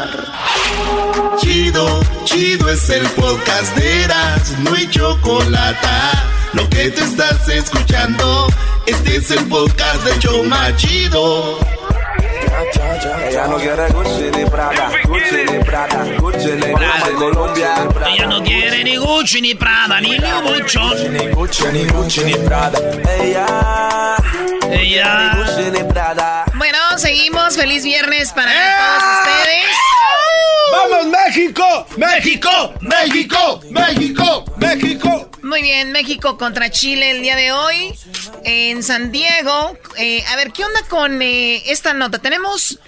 [1.38, 6.24] Chido, chido es el podcast de Eras, no hay chocolata.
[6.52, 8.46] Lo que te estás escuchando,
[8.86, 11.58] este es el podcast de Choma Chido.
[13.28, 17.88] Ella no quiere Gucci ni Prada, Gucci ni Prada, Gucci ni Prada, Colombia.
[18.06, 21.12] Ella no quiere ni Gucci, ni Prada, ni Louboutin.
[21.12, 22.78] Ni Gucci, ni Gucci, ni Prada.
[23.20, 24.16] Ella,
[24.70, 25.32] Ella.
[25.34, 26.44] ni Gucci, ni Prada.
[26.54, 27.56] Bueno, seguimos.
[27.56, 29.66] Feliz viernes para todos ustedes.
[31.54, 32.74] ¡Vamos, México!
[32.80, 33.60] ¡México!
[33.70, 34.44] ¡México!
[34.58, 35.30] ¡México!
[35.42, 37.94] Muy bien, México contra Chile el día de hoy
[38.44, 39.76] en San Diego.
[39.96, 42.18] Eh, a ver, ¿qué onda con eh, esta nota?
[42.18, 42.78] Tenemos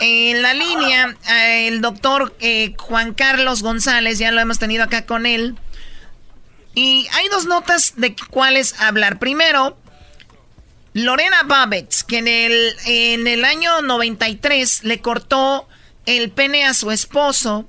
[0.00, 5.06] en la línea eh, el doctor eh, Juan Carlos González, ya lo hemos tenido acá
[5.06, 5.56] con él.
[6.74, 9.18] Y hay dos notas de cuáles hablar.
[9.18, 9.78] Primero,
[10.92, 15.68] Lorena Babbitt, que en el, en el año 93 le cortó
[16.06, 17.66] el pene a su esposo.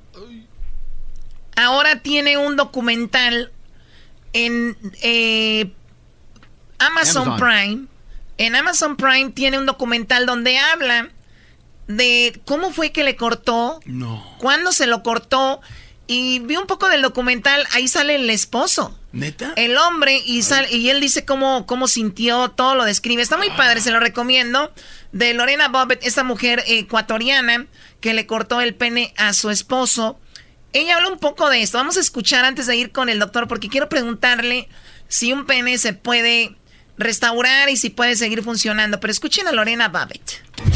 [1.55, 3.51] Ahora tiene un documental
[4.33, 5.71] en eh,
[6.79, 7.37] Amazon, Amazon.
[7.39, 7.85] Prime.
[8.37, 11.09] En Amazon Prime tiene un documental donde habla
[11.87, 14.35] de cómo fue que le cortó, No.
[14.39, 15.61] cuándo se lo cortó.
[16.07, 18.97] Y vi un poco del documental, ahí sale el esposo.
[19.13, 19.53] ¿Neta?
[19.55, 23.21] El hombre y, sal- y él dice cómo, cómo sintió, todo lo describe.
[23.21, 24.73] Está muy padre, se lo recomiendo.
[25.13, 27.65] De Lorena Bobbitt, esta mujer ecuatoriana
[28.01, 30.19] que le cortó el pene a su esposo.
[30.73, 31.77] Ella habla un poco de esto.
[31.77, 34.69] Vamos a escuchar antes de ir con el doctor porque quiero preguntarle
[35.07, 36.55] si un pene se puede
[36.97, 38.99] restaurar y si puede seguir funcionando.
[38.99, 40.21] Pero escuchen a Lorena Babbitt.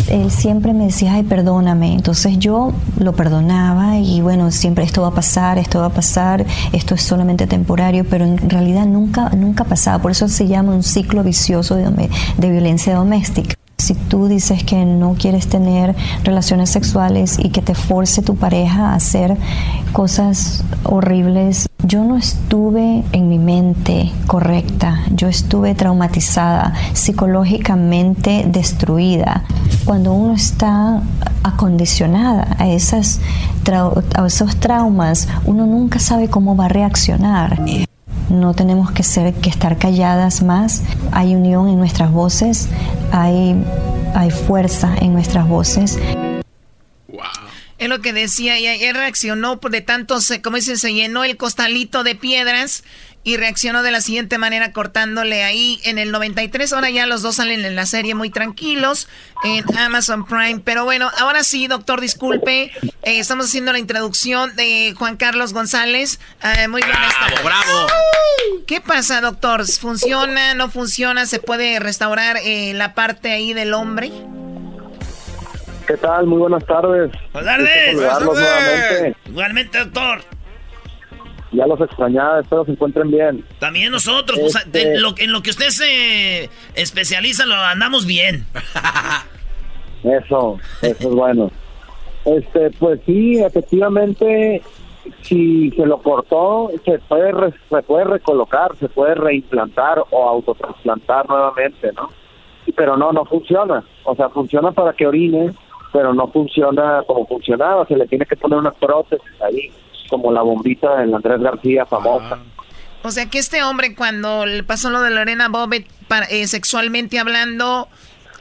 [0.09, 1.93] Él siempre me decía, ay, perdóname.
[1.93, 6.45] Entonces yo lo perdonaba y bueno, siempre esto va a pasar, esto va a pasar,
[6.73, 10.01] esto es solamente temporario, pero en realidad nunca, nunca pasaba.
[10.01, 13.55] Por eso se llama un ciclo vicioso de, de violencia doméstica.
[13.77, 18.91] Si tú dices que no quieres tener relaciones sexuales y que te force tu pareja
[18.91, 19.37] a hacer
[19.91, 29.43] cosas horribles, yo no estuve en mi mente correcta, yo estuve traumatizada, psicológicamente destruida.
[29.83, 31.03] Cuando uno está
[31.43, 33.19] acondicionada a, esas
[34.15, 37.59] a esos traumas, uno nunca sabe cómo va a reaccionar.
[38.29, 40.83] No tenemos que ser que estar calladas más.
[41.11, 42.69] Hay unión en nuestras voces,
[43.11, 43.55] hay,
[44.13, 45.99] hay fuerza en nuestras voces.
[47.77, 51.23] Es lo que decía, y él reaccionó por de tanto, se, como dicen, se llenó
[51.23, 52.83] el costalito de piedras
[53.25, 56.71] y reaccionó de la siguiente manera cortándole ahí en el 93.
[56.71, 59.09] Ahora ya los dos salen en la serie muy tranquilos
[59.43, 60.61] en Amazon Prime.
[60.63, 62.71] Pero bueno, ahora sí, doctor, disculpe.
[63.01, 66.19] eh, estamos haciendo la introducción de Juan Carlos González.
[66.43, 67.43] Eh, muy buenas tardes.
[67.43, 67.87] bravo.
[68.67, 69.65] ¿Qué pasa, doctor?
[69.65, 70.53] ¿Funciona?
[70.53, 71.25] ¿No funciona?
[71.25, 74.11] ¿Se puede restaurar eh, la parte ahí del hombre?
[75.87, 76.27] ¿Qué tal?
[76.27, 77.11] Muy buenas tardes.
[77.33, 79.15] Buenas tardes.
[79.25, 80.34] Igualmente, doctor.
[81.55, 83.45] Ya los extrañaba, espero se encuentren bien.
[83.59, 88.45] También nosotros, pues, Este- de lo- en lo que usted se especializa, lo andamos bien.
[90.03, 91.49] Eso, eso es bueno.
[92.25, 94.61] Este, pues sí, efectivamente,
[95.21, 101.27] si se lo cortó, se puede, re- se puede recolocar, se puede reimplantar o autotransplantar
[101.27, 102.09] nuevamente, ¿no?
[102.75, 103.83] Pero no, no funciona.
[104.03, 105.53] O sea, funciona para que orine,
[105.93, 107.85] pero no funciona como funcionaba.
[107.87, 109.71] Se le tiene que poner una prótesis ahí,
[110.09, 112.39] como la bombita del Andrés García famosa.
[113.03, 115.49] O sea que este hombre cuando le pasó lo de Lorena
[116.07, 117.87] para- eh, sexualmente hablando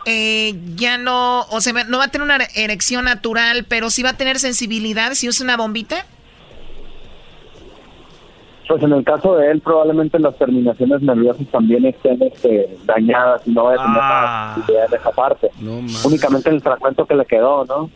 [0.06, 4.10] eh, ya no, o sea, no va a tener una erección natural, pero sí va
[4.10, 6.04] a tener sensibilidad si usa una bombita.
[8.68, 13.50] Pues en el caso de él, probablemente las terminaciones nerviosas también estén este, dañadas y
[13.52, 14.52] no va a tener Ah.
[14.54, 15.50] sensibilidad en esa parte.
[16.04, 17.90] Únicamente en el fragmento que le quedó, ¿no?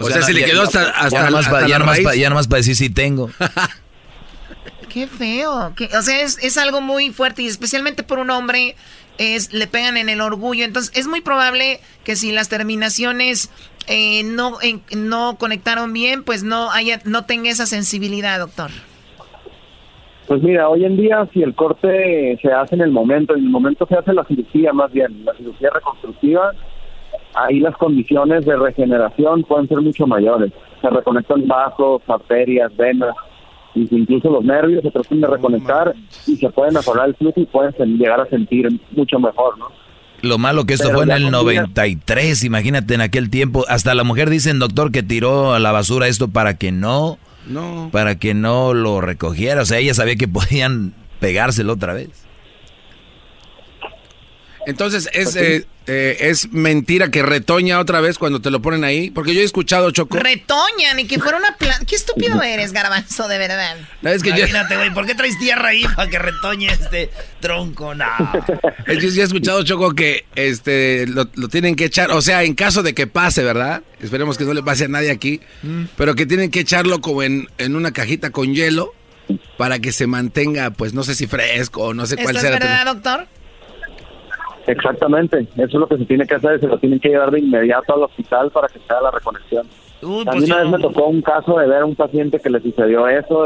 [0.00, 2.90] O sea, se le ya- quedó hasta- ya hasta ya nomás pa- para decir si
[2.90, 3.30] tengo.
[4.88, 5.72] Qué feo.
[5.98, 8.74] o sea, es, es algo muy fuerte y especialmente por un hombre
[9.18, 10.64] es le pegan en el orgullo.
[10.64, 13.50] Entonces es muy probable que si las terminaciones
[13.86, 14.58] eh, no
[14.96, 18.70] no conectaron bien, pues no haya no tenga esa sensibilidad, doctor.
[20.26, 23.50] Pues mira, hoy en día si el corte se hace en el momento, en el
[23.50, 26.52] momento se hace la cirugía más bien, la cirugía reconstructiva,
[27.34, 30.52] ahí las condiciones de regeneración pueden ser mucho mayores.
[30.80, 33.14] Se reconectan vasos, arterias, venas,
[33.74, 35.94] y incluso los nervios se tratan de reconectar
[36.26, 39.66] y se puede mejorar el flujo y pueden llegar a sentir mucho mejor, ¿no?
[40.20, 43.64] Lo malo que esto Pero fue en el con 93, imagínate en aquel tiempo.
[43.68, 47.88] Hasta la mujer dicen, doctor, que tiró a la basura esto para que no, No.
[47.92, 49.62] para que no lo recogiera.
[49.62, 52.26] O sea, ella sabía que podían pegárselo otra vez.
[54.66, 59.10] Entonces, ¿es, eh, eh, ¿es mentira que retoña otra vez cuando te lo ponen ahí?
[59.10, 60.18] Porque yo he escuchado, Choco.
[60.18, 61.84] Retoñan y que fuera una planta.
[61.86, 63.76] Qué estúpido eres, garbanzo, de verdad.
[64.02, 67.10] No, es que yo- Imagínate, güey, ¿por qué traes tierra ahí para que retoñe este
[67.40, 67.94] tronco?
[67.94, 68.06] No.
[68.86, 72.42] Es que sí he escuchado, Choco, que este lo, lo tienen que echar, o sea,
[72.44, 73.82] en caso de que pase, ¿verdad?
[74.00, 75.40] Esperemos que no le pase a nadie aquí,
[75.96, 78.94] pero que tienen que echarlo como en, en una cajita con hielo
[79.58, 82.52] para que se mantenga, pues no sé si fresco o no sé cuál ¿Esto es
[82.58, 83.26] verdad, doctor?
[84.68, 87.40] Exactamente, eso es lo que se tiene que hacer, se lo tienen que llevar de
[87.40, 89.66] inmediato al hospital para que se haga la reconexión.
[90.02, 92.38] Uy, a mí pues una vez me tocó un caso de ver a un paciente
[92.38, 93.44] que le sucedió eso.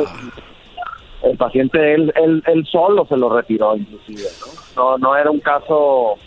[1.23, 4.29] El paciente, él, él, él solo se lo retiró, inclusive.
[4.77, 4.99] ¿no?
[4.99, 6.19] no no era un caso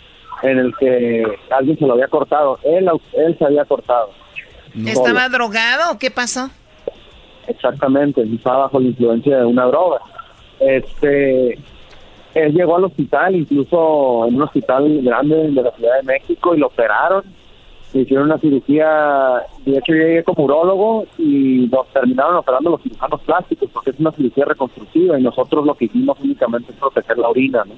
[0.42, 2.58] en el que alguien se lo había cortado.
[2.64, 4.10] Él, él se había cortado.
[4.86, 6.50] ¿Estaba drogado o qué pasó?
[7.46, 10.00] Exactamente, estaba bajo la influencia de una droga.
[10.58, 11.58] Este,
[12.44, 16.58] él llegó al hospital, incluso en un hospital grande de la Ciudad de México, y
[16.58, 17.24] lo operaron.
[17.94, 23.20] Hicieron una cirugía, de hecho yo llegué como urólogo y nos terminaron operando los cirujanos
[23.22, 27.28] plásticos porque es una cirugía reconstructiva y nosotros lo que hicimos únicamente es proteger la
[27.28, 27.74] orina, ¿no?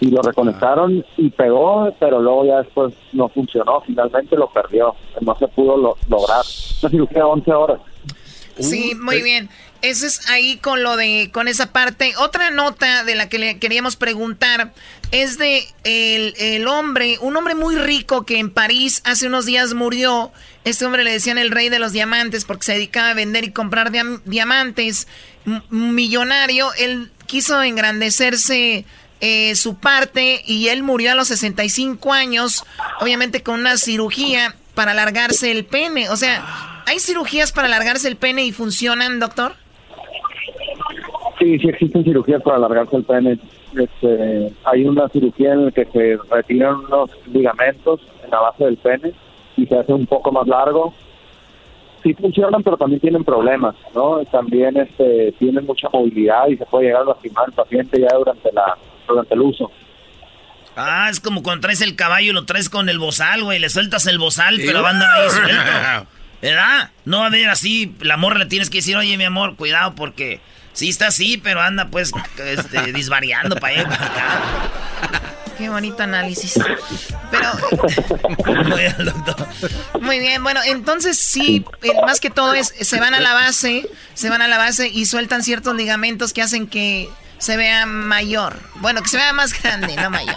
[0.00, 5.34] Y lo reconectaron y pegó, pero luego ya después no funcionó, finalmente lo perdió, no
[5.36, 6.42] se pudo lo- lograr.
[6.82, 7.78] Una cirugía de 11 horas.
[8.58, 9.48] Sí, muy bien.
[9.82, 12.14] Eso es ahí con lo de, con esa parte.
[12.16, 14.72] Otra nota de la que le queríamos preguntar
[15.12, 19.74] es de el, el hombre, un hombre muy rico que en París hace unos días
[19.74, 20.32] murió.
[20.64, 23.52] Este hombre le decían el rey de los diamantes porque se dedicaba a vender y
[23.52, 25.06] comprar diam- diamantes.
[25.44, 28.84] M- millonario, él quiso engrandecerse
[29.20, 32.64] eh, su parte y él murió a los 65 años,
[33.00, 36.10] obviamente con una cirugía para alargarse el pene.
[36.10, 36.44] O sea,
[36.86, 39.52] ¿hay cirugías para alargarse el pene y funcionan, doctor?
[41.38, 43.38] Sí, sí existen cirugías para alargarse el pene.
[43.76, 48.76] Este, hay una cirugía en la que se retiran unos ligamentos en la base del
[48.78, 49.12] pene
[49.56, 50.94] y se hace un poco más largo.
[52.02, 54.24] Sí funcionan, pero también tienen problemas, ¿no?
[54.26, 58.52] También este, tienen mucha movilidad y se puede llegar a lastimar al paciente ya durante
[58.52, 59.70] la durante el uso.
[60.76, 63.58] Ah, es como cuando traes el caballo y lo traes con el bozal, güey.
[63.58, 66.10] Le sueltas el bozal, pero va a andar ahí suelto.
[66.42, 66.90] ¿Verdad?
[67.04, 67.94] No va a haber así.
[68.00, 70.40] La morra le tienes que decir, oye, mi amor, cuidado porque
[70.72, 74.42] sí está así, pero anda pues este, disvariando para allá para acá.
[75.56, 76.54] Qué bonito análisis.
[77.30, 77.52] Pero
[78.64, 79.48] Muy bien, doctor.
[80.00, 83.88] muy bien, bueno, entonces sí, eh, más que todo es se van a la base,
[84.12, 87.08] se van a la base y sueltan ciertos ligamentos que hacen que
[87.38, 88.60] se vea mayor.
[88.76, 90.36] Bueno, que se vea más grande, no mayor.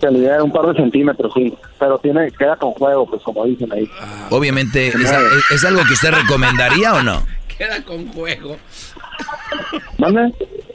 [0.00, 3.72] Se le un par de centímetros, sí, pero tiene queda con juego, pues como dicen
[3.72, 3.88] ahí.
[4.30, 7.22] Obviamente, ¿es, es- es algo que usted recomendaría o no?
[7.58, 8.56] Queda con juego.
[9.98, 10.32] ¿Mande?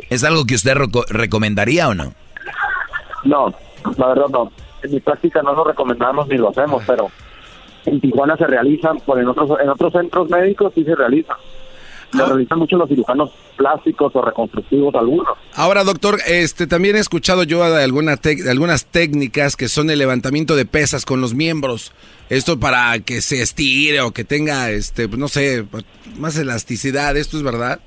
[0.10, 2.14] ¿Es algo que usted reco- recomendaría o no?
[3.24, 3.54] No,
[3.98, 4.52] la verdad no.
[4.84, 7.10] En mi práctica no lo recomendamos ni lo hacemos, pero
[7.86, 11.38] en Tijuana se realizan, por en otros en otros centros médicos sí se realizan.
[12.16, 15.28] Lo realizan mucho los cirujanos plásticos o reconstructivos algunos.
[15.54, 20.00] Ahora, doctor, este también he escuchado yo de, alguna de algunas técnicas que son el
[20.00, 21.94] levantamiento de pesas con los miembros.
[22.30, 25.66] Esto para que se estire o que tenga, este, pues, no sé,
[26.18, 27.16] más elasticidad.
[27.18, 27.80] ¿Esto es verdad?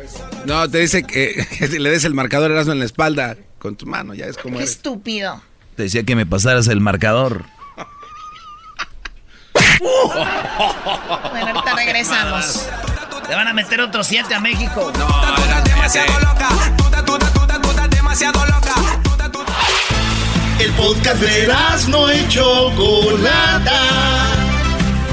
[0.45, 3.85] No, te dice que, que le des el marcador Erasmo en la espalda con tu
[3.85, 4.71] mano, ya es como Qué eres.
[4.77, 5.41] estúpido.
[5.75, 7.43] Te decía que me pasaras el marcador.
[11.31, 12.67] Bueno, ahorita regresamos.
[13.27, 14.91] Le van a meter otros siete a México.
[20.59, 21.53] El podcast de
[21.89, 23.81] no y Chocolata.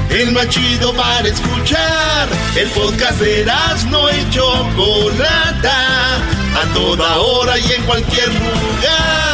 [0.09, 2.27] El más chido para escuchar.
[2.55, 3.45] El podcast de
[3.89, 6.17] no y Chocolata.
[6.61, 9.30] A toda hora y en cualquier lugar.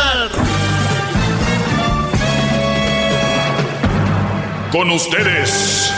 [4.71, 5.91] Con ustedes.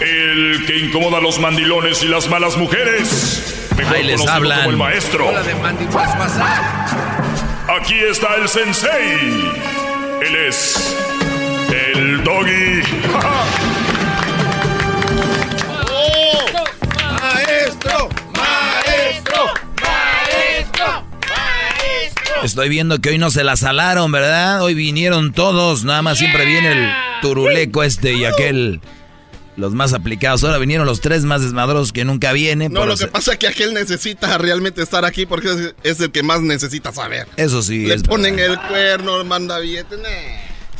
[0.00, 3.68] El que incomoda a los mandilones y las malas mujeres.
[3.76, 4.58] Mejor Ahí les hablan.
[4.60, 5.30] como el maestro.
[7.80, 9.52] Aquí está el sensei.
[10.22, 10.96] Él es
[11.70, 12.82] el doggy.
[22.44, 24.62] Estoy viendo que hoy no se la salaron, ¿verdad?
[24.62, 26.90] Hoy vinieron todos, nada más siempre viene el
[27.20, 28.80] turuleco este y aquel.
[29.54, 30.42] Los más aplicados.
[30.44, 32.72] Ahora vinieron los tres más desmadrosos que nunca vienen.
[32.72, 36.22] No, lo que pasa es que aquel necesita realmente estar aquí porque es, el que
[36.22, 37.28] más necesita saber.
[37.36, 37.84] Eso sí.
[37.84, 38.62] Le es ponen verdad.
[38.62, 39.98] el cuerno, manda billetes.
[39.98, 40.08] nah.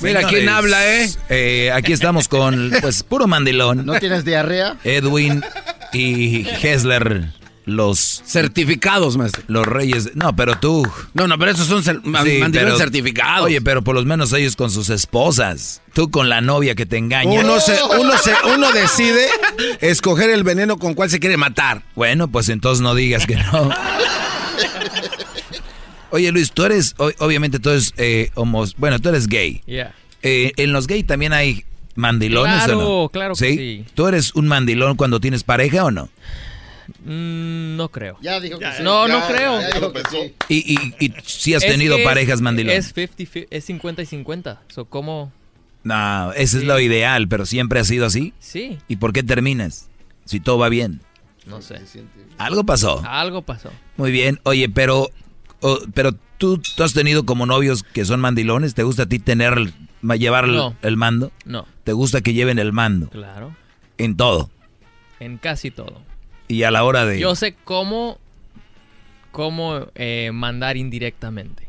[0.01, 1.11] Mira quién habla, ¿eh?
[1.29, 3.85] eh, Aquí estamos con, pues, puro mandilón.
[3.87, 4.77] ¿No tienes diarrea?
[4.85, 5.45] Edwin
[5.93, 7.29] y Hessler,
[7.65, 9.43] los Certificados, maestro.
[9.47, 10.11] los reyes.
[10.15, 10.87] No, pero tú.
[11.15, 13.47] No, no, pero esos son cer- Sí, mandilones pero- certificados.
[13.47, 15.81] Oye, pero por lo menos ellos con sus esposas.
[15.95, 17.41] Tú con la novia que te engaña.
[17.41, 19.27] uno, se, uno, se, uno decide
[19.81, 21.83] escoger el veneno con cuál se quiere matar.
[21.95, 23.71] Bueno, pues entonces no digas que no.
[26.11, 29.63] Oye, Luis, tú eres, obviamente tú eres eh, homos- bueno, tú eres gay.
[29.67, 29.95] Yeah.
[30.23, 31.65] Eh, ¿En los gay también hay
[31.95, 33.09] mandilones Claro, o no?
[33.09, 33.85] claro que sí.
[33.95, 36.11] ¿Tú eres un mandilón cuando tienes pareja o no?
[37.05, 38.17] Mm, no creo.
[38.21, 38.83] Ya dijo que sí.
[38.83, 39.61] No, no creo.
[39.61, 40.35] ya dijo que sí.
[40.49, 42.79] Y, y, y si has Es tenido es- parejas mandilones.
[42.87, 44.63] Es 50, fi- es 50 y 50.
[44.69, 45.33] So, ¿Cómo?
[45.85, 48.33] No, ese es lo ideal, pero siempre ha sido así.
[48.39, 48.79] Sí.
[48.89, 49.89] ¿Y por qué terminas?
[50.25, 51.01] Si todo va bien.
[51.47, 51.81] No sé.
[52.39, 53.03] Algo pasó.
[53.05, 53.71] Algo pasó.
[53.97, 54.39] Muy bien.
[54.45, 55.11] Oye, pero,
[55.61, 58.75] o- pero tú, tú has tenido como novios que son mandilones.
[58.75, 60.77] ¿Te gusta a ti tener, el- ma- llevar el- No.
[60.83, 61.33] el mando?
[61.45, 61.67] No.
[61.83, 63.09] ¿Te gusta que lleven el mando?
[63.11, 63.57] Claro.
[63.99, 64.51] En todo.
[65.19, 66.01] En casi todo.
[66.53, 67.19] Y a la hora de...
[67.19, 68.19] Yo sé cómo,
[69.31, 71.63] cómo eh, mandar indirectamente.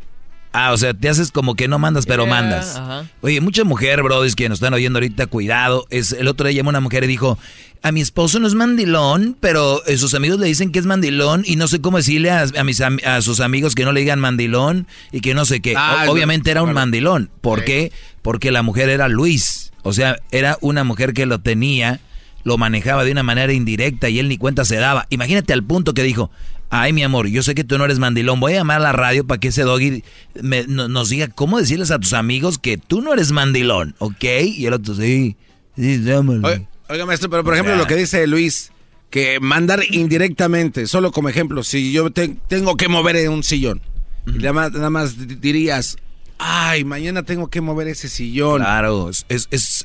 [0.56, 2.76] Ah, o sea, te haces como que no mandas, pero Yeah, mandas.
[2.76, 3.06] ajá.
[3.22, 5.88] Oye, mucha mujer, brodis, que nos están oyendo ahorita, cuidado.
[5.90, 7.40] Es, el otro día llamó una mujer y dijo,
[7.82, 11.42] a mi esposo no es mandilón, pero eh, sus amigos le dicen que es mandilón
[11.48, 14.20] y no sé cómo decirle a, a mis, a sus amigos que no le digan
[14.20, 15.74] mandilón y que no sé qué.
[15.76, 16.80] Ah, O- no, obviamente era un claro.
[16.82, 17.32] mandilón.
[17.42, 17.92] ¿Por qué?
[18.22, 19.72] Porque la mujer era Luis.
[19.82, 22.00] O sea, era una mujer que lo tenía,
[22.44, 25.08] lo manejaba de una manera indirecta y él ni cuenta se daba.
[25.10, 26.30] Imagínate al punto que dijo,
[26.70, 28.92] ay mi amor, yo sé que tú no eres mandilón, voy a llamar a la
[28.92, 30.04] radio para que ese doggy
[30.42, 34.24] me- no- nos diga cómo decirles a tus amigos que tú no eres mandilón, ¿ok?
[34.58, 35.38] Y el otro, sí,
[35.78, 36.48] sí, llámalo.
[36.48, 38.72] Oiga, oiga, maestro, pero por ejemplo O sea- lo que dice Luis,
[39.10, 43.82] que mandar indirectamente, solo como ejemplo, si yo te- tengo que mover en un sillón,
[44.28, 45.98] y nada más, nada más di- dirías,
[46.40, 48.62] ay, mañana tengo que mover ese sillón.
[48.62, 49.26] Claro, es-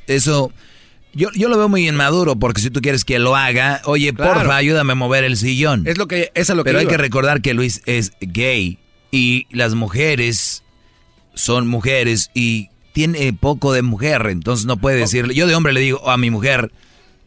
[0.06, 0.52] eso.
[1.14, 4.34] Yo, yo lo veo muy inmaduro porque si tú quieres que lo haga, oye, Claro.
[4.34, 5.86] porfa, ayúdame a mover el sillón.
[5.86, 6.90] Es lo que, es a lo que Pero hay iba.
[6.92, 8.78] que recordar que Luis es gay
[9.10, 10.62] y las mujeres
[11.34, 15.34] son mujeres y tiene poco de mujer, entonces no puede decirle.
[15.34, 16.72] Yo de hombre le digo a mi mujer,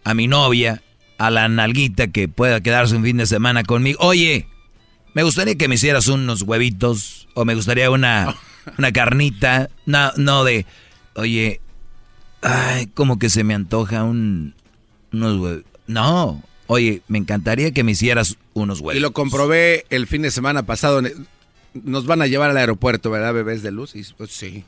[0.03, 0.81] a mi novia,
[1.17, 4.47] a la nalguita que pueda quedarse un fin de semana conmigo, oye,
[5.13, 8.35] me gustaría que me hicieras unos huevitos o me gustaría una,
[8.77, 10.65] una carnita, no, no de,
[11.15, 11.61] oye,
[12.41, 14.53] ay, como que se me antoja un,
[15.11, 15.63] unos huevos.
[15.87, 18.95] No, oye, me encantaría que me hicieras unos huevos.
[18.95, 21.01] Y lo comprobé el fin de semana pasado.
[21.73, 23.95] Nos van a llevar al aeropuerto, ¿verdad, bebés de luz?
[23.95, 24.63] Y, pues, sí,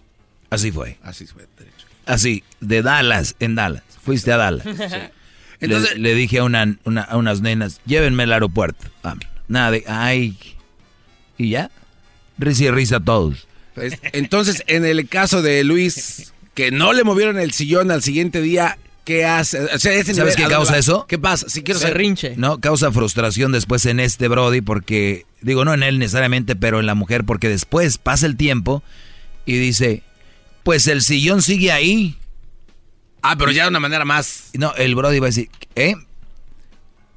[0.50, 0.98] Así fue.
[1.04, 1.48] así fue.
[1.58, 1.88] derecho.
[2.06, 3.84] Así, de Dallas, en Dallas.
[4.04, 4.66] Fuiste a Dallas.
[5.60, 8.88] Entonces- le, le dije a, una, una- a unas nenas, llévenme al aeropuerto.
[9.04, 9.16] Ah,
[9.48, 10.38] Nada de, ay.
[11.38, 11.72] Y ya.
[12.38, 13.48] Risa y risa a todos.
[13.76, 18.42] Pues, entonces, en el caso de Luis, que no le movieron el sillón al siguiente
[18.42, 19.60] día, ¿qué hace?
[19.66, 20.78] O sea, ese ¿Sabes nivel, qué ¿a dónde causa va?
[20.78, 21.06] eso?
[21.08, 21.50] ¿Qué pasa?
[21.50, 21.96] Si quiero saber.
[21.96, 22.36] Berrinche.
[22.38, 26.86] No, causa frustración después en este Brody porque, digo, no en él necesariamente, pero en
[26.86, 28.84] la mujer, porque después pasa el tiempo
[29.46, 30.04] y dice,
[30.64, 32.18] pues el sillón sigue ahí.
[33.22, 34.50] Ah, pero ya de una manera más.
[34.54, 35.96] No, el Brody va a decir, ¿eh?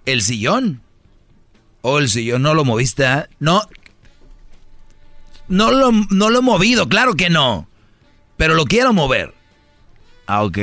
[0.06, 0.80] ¿El sillón?
[1.82, 3.04] ¿O el sillón no lo moviste?
[3.04, 3.28] ah?
[3.40, 3.62] No.
[5.48, 7.68] No lo, no lo he movido, claro que no.
[8.36, 9.34] Pero lo quiero mover.
[10.26, 10.58] Ah, ok.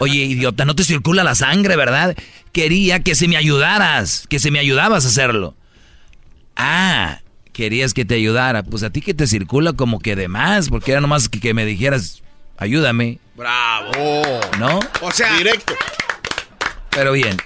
[0.00, 2.16] Oye, idiota, no te circula la sangre, ¿verdad?
[2.52, 5.54] Quería que se me ayudaras, que se me ayudabas a hacerlo.
[6.56, 7.20] Ah,
[7.52, 8.62] querías que te ayudara.
[8.62, 11.54] Pues a ti que te circula como que de más, porque era nomás que, que
[11.54, 12.22] me dijeras,
[12.56, 14.22] ayúdame, ¡Bravo!
[14.58, 14.80] ¿no?
[15.00, 15.74] O sea, directo.
[16.90, 17.36] Pero bien.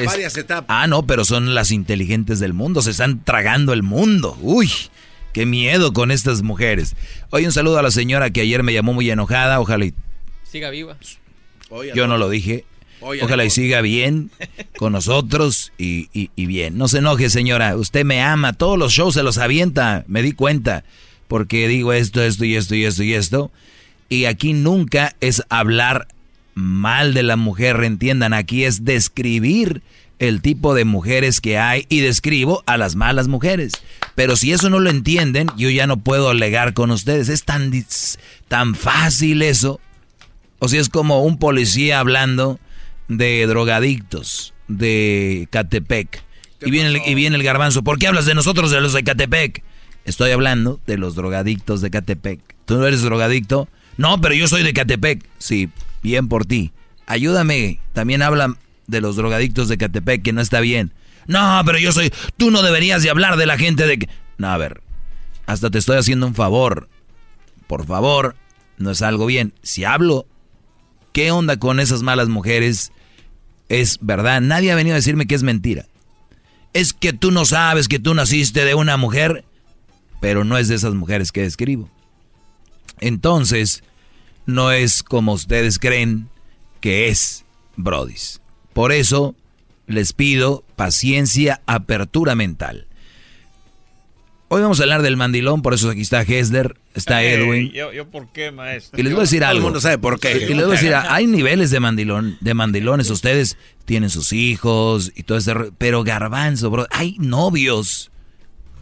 [0.00, 0.64] es- Varias etapas.
[0.68, 4.36] Ah, no, pero son las inteligentes del mundo, se están tragando el mundo.
[4.40, 4.70] Uy,
[5.32, 6.94] qué miedo con estas mujeres.
[7.30, 9.94] Oye, un saludo a la señora que ayer me llamó muy enojada, ojalá y
[10.44, 10.96] Siga viva.
[11.94, 12.64] yo no lo dije.
[13.04, 14.30] Oye, Ojalá y siga bien
[14.76, 16.78] con nosotros y, y- y bien.
[16.78, 17.74] No se enoje, señora.
[17.76, 18.52] Usted me ama.
[18.52, 20.04] Todos los shows se los avienta.
[20.06, 20.84] Me di cuenta.
[21.26, 23.50] Porque digo esto, esto y esto y esto y esto.
[24.08, 26.06] Y aquí nunca es hablar
[26.54, 28.34] mal de la mujer, entiendan.
[28.34, 29.82] Aquí es describir
[30.22, 33.72] el tipo de mujeres que hay y describo a las malas mujeres.
[34.14, 37.28] Pero si eso no lo entienden, yo ya no puedo alegar con ustedes.
[37.28, 37.72] Es tan,
[38.46, 39.80] tan fácil eso.
[40.60, 42.60] O sea, es como un policía hablando
[43.08, 46.22] de drogadictos de Catepec.
[46.64, 47.82] Y viene, el, y viene el garbanzo.
[47.82, 49.64] ¿Por qué hablas de nosotros, de los de Catepec?
[50.04, 52.38] Estoy hablando de los drogadictos de Catepec.
[52.64, 53.68] ¿Tú no eres drogadicto?
[53.96, 55.26] No, pero yo soy de Catepec.
[55.38, 55.68] Sí,
[56.00, 56.70] bien por ti.
[57.06, 57.80] Ayúdame.
[57.92, 58.56] También hablan
[58.86, 60.92] de los drogadictos de Catepec, que no está bien.
[61.26, 62.12] No, pero yo soy...
[62.36, 63.98] Tú no deberías de hablar de la gente de...
[63.98, 64.08] que-".
[64.38, 64.82] No, a ver.
[65.46, 66.88] Hasta te estoy haciendo un favor.
[67.66, 68.36] Por favor,
[68.78, 69.54] no es algo bien.
[69.62, 70.26] Si hablo
[71.12, 72.90] ¿Qué onda con esas malas mujeres?
[73.68, 75.86] Es verdad, nadie ha venido a decirme que es mentira.
[76.72, 79.44] Es que tú no sabes que tú naciste de una mujer,
[80.20, 81.90] pero no es de esas mujeres que describo.
[83.00, 83.84] Entonces,
[84.46, 86.28] no es como ustedes creen
[86.80, 87.44] que es,
[87.76, 88.40] Brodis.
[88.72, 89.34] Por eso,
[89.86, 92.86] les pido paciencia, apertura mental.
[94.48, 97.72] Hoy vamos a hablar del mandilón, por eso aquí está Hesler, está Edwin.
[97.72, 99.00] Yo, yo por qué, maestro?
[99.00, 99.66] Y les voy a decir Todo el algo.
[99.68, 100.36] mundo sabe por qué.
[100.46, 103.08] Y les voy a decir, hay niveles de mandilón, de mandilones.
[103.08, 108.10] Ustedes tienen sus hijos y todo ese ro- Pero garbanzo, bro, hay novios.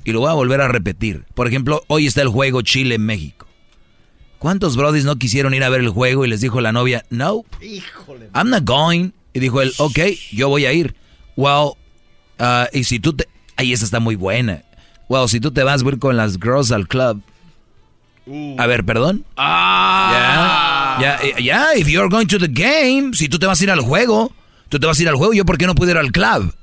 [0.05, 1.25] Y lo voy a volver a repetir.
[1.35, 3.47] Por ejemplo, hoy está el juego Chile-México.
[4.41, 7.45] ¿Cuántos brodis no quisieron ir a ver el juego y les dijo la novia, no,
[7.61, 8.29] Híjole.
[8.35, 9.11] I'm not going?
[9.33, 9.99] Y dijo él, ok,
[10.33, 10.95] yo voy a ir.
[11.37, 11.73] Well,
[12.41, 13.29] uh, y si tú te...
[13.57, 14.63] Ay, esa está muy buena.
[15.09, 17.23] Well, si tú te vas, voy a ir con las girls al club.
[18.59, 19.25] A ver, perdón.
[19.37, 20.99] Ah.
[21.01, 23.71] Ya, ya, ya, if you're going to the game, si tú te vas a ir
[23.71, 24.33] al juego,
[24.69, 26.55] tú te vas a ir al juego, yo por qué no puedo ir al club.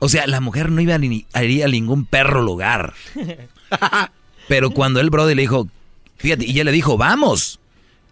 [0.00, 2.94] O sea, la mujer no iba a, ni- a ir a ningún perro lugar.
[4.48, 5.68] Pero cuando el brother le dijo,
[6.16, 7.58] fíjate, y ella le dijo, vamos.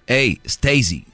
[0.06, 1.04] Hey, Stacy.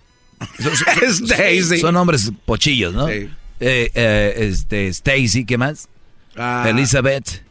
[0.60, 1.78] Son- son- Stacy.
[1.80, 3.06] Son nombres pochillos, ¿no?
[3.08, 3.28] Sí.
[3.60, 5.88] Eh, eh, este, Stacy, ¿qué más?
[6.36, 6.64] Ah.
[6.68, 7.44] Elizabeth.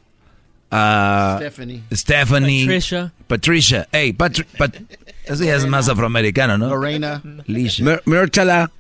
[0.71, 1.83] ah, Stephanie.
[1.93, 2.65] Stephanie.
[2.65, 3.13] Patricia.
[3.27, 3.87] Patricia.
[3.91, 4.75] Hey, Patri Pat-
[5.25, 6.67] eso ya es más afroamericano, ¿no?
[6.69, 7.21] Lorena.
[7.47, 7.83] Lisha.
[7.83, 8.71] Mir- Mirchala.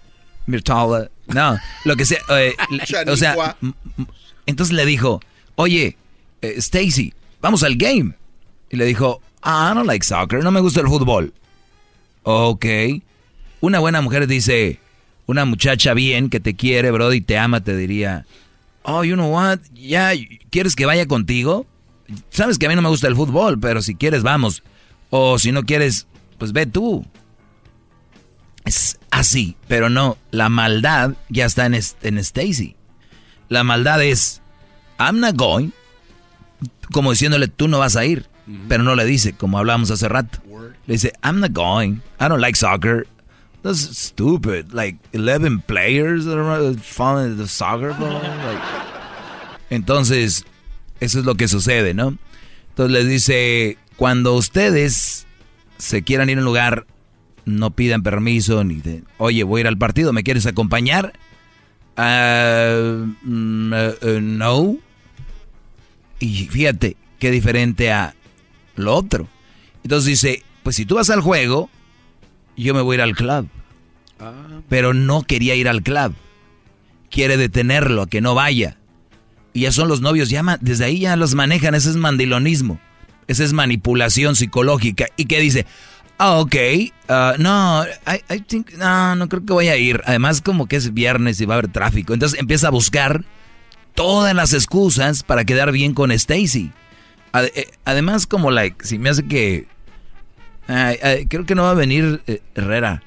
[0.47, 1.09] Mirtala.
[1.27, 2.19] No, lo que sea.
[2.29, 2.55] eh,
[3.07, 3.55] o sea,
[4.45, 5.21] entonces le dijo,
[5.55, 5.95] oye,
[6.41, 8.15] eh, Stacy, vamos al game.
[8.69, 11.33] Y le dijo, ah, I don't like soccer, no me gusta el fútbol.
[12.23, 12.65] Ok.
[13.61, 14.79] Una buena mujer dice,
[15.27, 18.25] una muchacha bien que te quiere, bro, y te ama, te diría,
[18.83, 20.11] oh, you know what, ya,
[20.49, 21.65] ¿quieres que vaya contigo?
[22.29, 24.63] Sabes que a mí no me gusta el fútbol, pero si quieres, vamos.
[25.09, 26.07] O si no quieres,
[26.37, 27.05] pues ve tú.
[28.65, 32.75] Es así, pero no, la maldad ya está en, en Stacy.
[33.47, 34.41] La maldad es,
[34.99, 35.71] I'm not going,
[36.91, 38.27] como diciéndole, tú no vas a ir,
[38.67, 40.39] pero no le dice, como hablábamos hace rato.
[40.87, 43.07] Le dice, I'm not going, I don't like soccer.
[43.63, 48.13] That's stupid, like 11 players that are following the soccer ball.
[48.21, 48.61] like-
[49.69, 50.45] Entonces,
[50.99, 52.17] eso es lo que sucede, ¿no?
[52.69, 55.27] Entonces les dice, cuando ustedes
[55.77, 56.85] se quieran ir a un lugar,
[57.45, 61.13] no pidan permiso ni de, oye, voy a ir al partido, ¿me quieres acompañar?
[61.97, 64.77] Ah, mm, eh, eh, no.
[66.19, 68.15] Y fíjate, qué diferente a
[68.75, 69.27] lo otro.
[69.83, 71.69] Entonces dice, pues si tú vas al juego,
[72.61, 73.47] yo me voy a ir al club.
[74.69, 76.13] Pero no quería ir al club.
[77.09, 78.77] Quiere detenerlo, a que no vaya.
[79.53, 82.79] Y ya son los novios, ya desde ahí ya los manejan, ese es mandilonismo.
[83.27, 85.07] Esa es manipulación psicológica.
[85.17, 85.65] Y que dice,
[86.17, 86.55] ah, ok,
[87.09, 87.83] ah, no,
[88.77, 90.01] no, no creo que voy a ir.
[90.05, 92.13] Además, como que es viernes y va a haber tráfico.
[92.13, 93.25] Entonces empieza a buscar
[93.95, 96.71] todas las excusas para quedar bien con Stacy.
[97.33, 99.67] Eh, Además, como, like, si me hace que...
[100.67, 103.01] ay, creo que no va a venir eh, Herrera.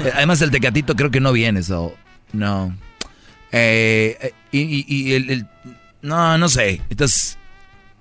[0.00, 1.94] Eh, Además, el Tecatito creo que no viene, so...
[2.32, 2.76] No.
[3.52, 5.46] Eh, eh, y y- el,
[6.02, 6.80] No, no sé.
[6.90, 7.38] Entonces,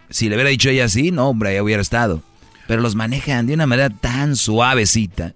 [0.10, 2.23] si le hubiera dicho ella así, no, hombre, ya hubiera estado.
[2.68, 5.34] Pero los manejan de una manera tan suavecita.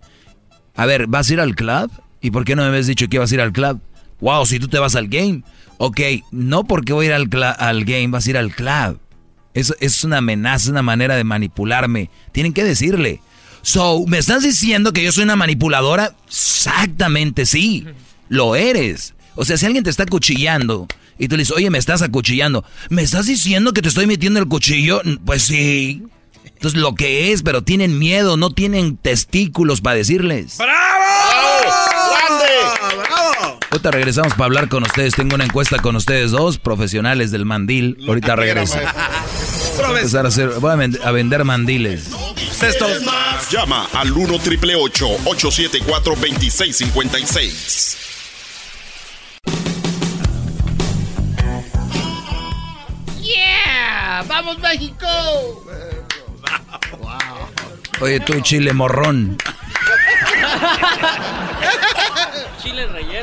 [0.76, 1.92] A ver, ¿vas a ir al club?
[2.22, 3.80] ¿Y por qué no me habías dicho que ibas a ir al club?
[4.20, 5.44] Wow, si tú te vas al game.
[5.78, 6.00] Ok,
[6.32, 7.30] no porque voy a ir al,
[7.60, 9.00] al game, vas a ir al club.
[9.58, 12.12] Eso es una amenaza, una manera de manipularme.
[12.32, 13.22] Tienen que decirle.
[13.64, 16.16] So, ¿me estás diciendo que yo soy una manipuladora?
[16.28, 17.88] Exactamente, sí.
[18.30, 19.16] Lo eres.
[19.34, 22.64] O sea, si alguien te está acuchillando y tú le dices, oye, me estás acuchillando,
[22.90, 25.02] ¿me estás diciendo que te estoy metiendo el cuchillo?
[25.26, 26.04] Pues sí.
[26.46, 30.60] Entonces, lo que es, pero tienen miedo, no tienen testículos para decirles.
[33.70, 35.14] Ahorita regresamos para hablar con ustedes.
[35.14, 37.98] Tengo una encuesta con ustedes dos, profesionales del mandil.
[38.08, 38.78] Ahorita regreso.
[39.78, 42.10] Voy a empezar a, hacer- voy a vend- a vender mandiles.
[43.06, 43.52] más.
[43.52, 47.98] Llama al 1 triple 874 2656.
[53.22, 54.24] ¡Yeah!
[54.28, 55.66] ¡Vamos, México!
[58.00, 59.38] Oye, tú, chile morrón.
[62.62, 63.17] Chile relleno.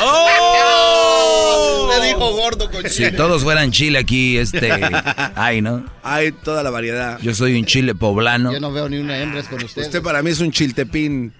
[0.00, 1.90] ¡Oh!
[2.00, 4.70] Le dijo gordo con Si todos fueran chile aquí, este.
[5.34, 5.84] Ay, ¿no?
[6.02, 7.18] Hay toda la variedad.
[7.20, 8.52] Yo soy un chile poblano.
[8.52, 9.82] Yo no veo ni una hembra con usted.
[9.82, 11.32] Usted para mí es un chiltepín.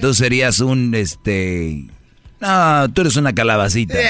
[0.00, 1.84] Tú serías un, este.
[2.40, 3.94] No, tú eres una calabacita.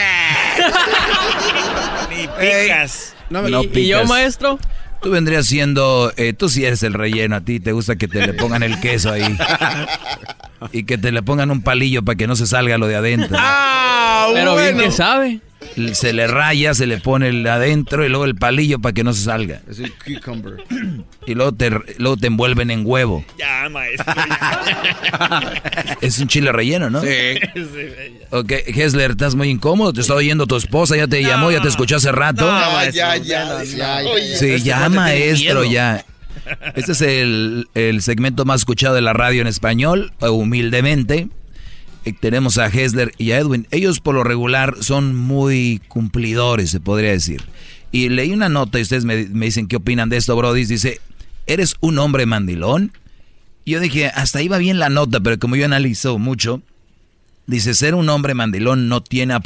[2.11, 3.15] Ni picas.
[3.31, 4.09] No, me- ¿Y, no y yo, picas.
[4.09, 4.59] maestro?
[5.05, 6.13] Tú vendrías siendo.
[6.17, 7.37] eh, tú sí eres el relleno.
[7.37, 9.37] A ti te gusta que te le pongan el queso ahí.
[10.73, 13.37] y que te le pongan un palillo para que no se salga lo de adentro.
[13.39, 15.41] Ah, Pero bien que sabe.
[15.93, 19.03] Se le raya, se le pone el de adentro y luego el palillo para que
[19.05, 19.61] no se salga.
[19.69, 20.65] Es un cucumber.
[21.27, 23.25] Y luego te, luego te envuelven en huevo.
[23.39, 24.15] Ya, maestro.
[24.15, 25.53] ya.
[26.01, 27.01] Es un chile relleno, ¿no?
[27.01, 27.09] Sí.
[28.31, 29.93] Ok, Hessler, estás muy incómodo.
[29.93, 32.47] Te está oyendo tu esposa, ya te llamó, ya te escuchó hace rato.
[32.49, 36.05] Ah, ya, ya, Ya, ya, Oye, Sí, este ya, maestro, ya.
[36.75, 41.29] Este es el, el segmento más escuchado de la radio en español, humildemente.
[42.05, 43.67] Eh, tenemos a Hessler y a Edwin.
[43.71, 47.45] Ellos por lo regular son muy cumplidores, se podría decir.
[47.93, 50.65] Y leí una nota y ustedes me, me dicen qué opinan de esto, Brody.
[50.65, 51.01] Dice,
[51.47, 52.93] ¿eres un hombre mandilón?
[53.65, 56.61] Y yo dije, hasta va bien la nota, pero como yo analizo mucho,
[57.47, 59.39] dice, ser un hombre mandilón no tiene...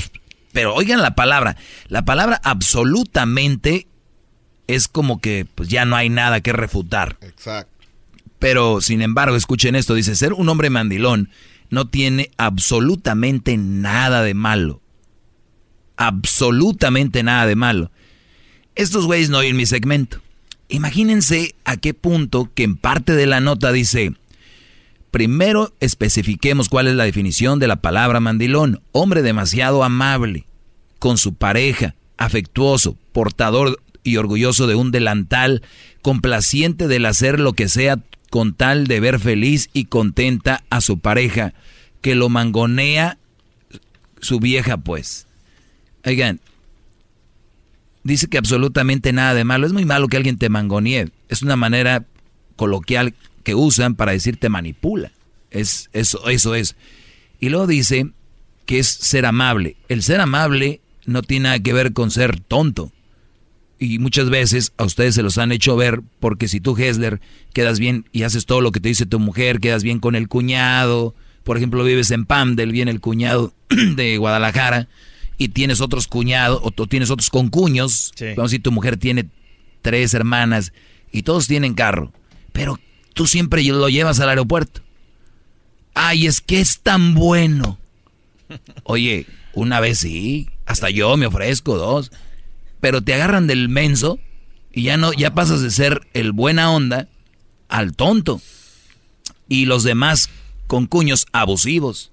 [0.53, 1.57] Pero oigan la palabra,
[1.89, 3.87] la palabra absolutamente
[4.67, 7.17] es como que pues ya no hay nada que refutar.
[7.21, 7.73] Exacto.
[8.39, 11.31] Pero sin embargo, escuchen esto, dice, ser un hombre mandilón
[11.71, 14.81] no tiene absolutamente nada de malo.
[15.97, 17.91] Absolutamente nada de malo.
[18.75, 20.21] Estos güeyes no oyen mi segmento.
[20.69, 24.13] Imagínense a qué punto que en parte de la nota dice,
[25.11, 28.81] primero especifiquemos cuál es la definición de la palabra mandilón.
[28.93, 30.47] Hombre demasiado amable
[30.99, 35.63] con su pareja, afectuoso, portador y orgulloso de un delantal,
[36.03, 37.99] complaciente del hacer lo que sea
[38.31, 41.55] con tal de ver feliz y contenta a su pareja,
[42.01, 43.19] que lo mangonea
[44.21, 45.27] su vieja pues.
[46.05, 46.41] Oigan,
[48.05, 49.67] dice que absolutamente nada de malo.
[49.67, 51.09] Es muy malo que alguien te mangonee.
[51.29, 52.05] Es una manera
[52.57, 53.15] coloquial
[53.45, 55.13] que usan para decir te manipula.
[55.51, 56.77] Es, eso, eso es.
[57.41, 58.11] Y luego dice
[58.67, 59.77] que es ser amable.
[59.89, 62.93] El ser amable no tiene nada que ver con ser tonto.
[63.79, 67.21] Y muchas veces a ustedes se los han hecho ver porque si tú, Hessler,
[67.53, 70.29] quedas bien y haces todo lo que te dice tu mujer, quedas bien con el
[70.29, 71.15] cuñado,
[71.45, 74.89] por ejemplo, vives en Pamdel, viene el cuñado de Guadalajara
[75.39, 79.31] y tienes otros cuñados o, tienes otros concuños, vamos a decir, tu mujer tiene
[79.81, 80.73] tres hermanas
[81.13, 82.13] y todos tienen carro,
[82.53, 82.79] pero
[83.15, 84.83] tú siempre lo llevas al aeropuerto.
[85.95, 87.79] Ay, es que es tan bueno.
[88.83, 92.13] Oye, una vez sí, hasta yo me ofrezco dos,
[92.81, 94.19] pero te agarran del menso
[94.73, 97.09] y ya no, ya pasas de ser el buena onda
[97.69, 98.41] al tonto.
[99.49, 100.29] Y los demás
[100.67, 102.13] con cuños abusivos.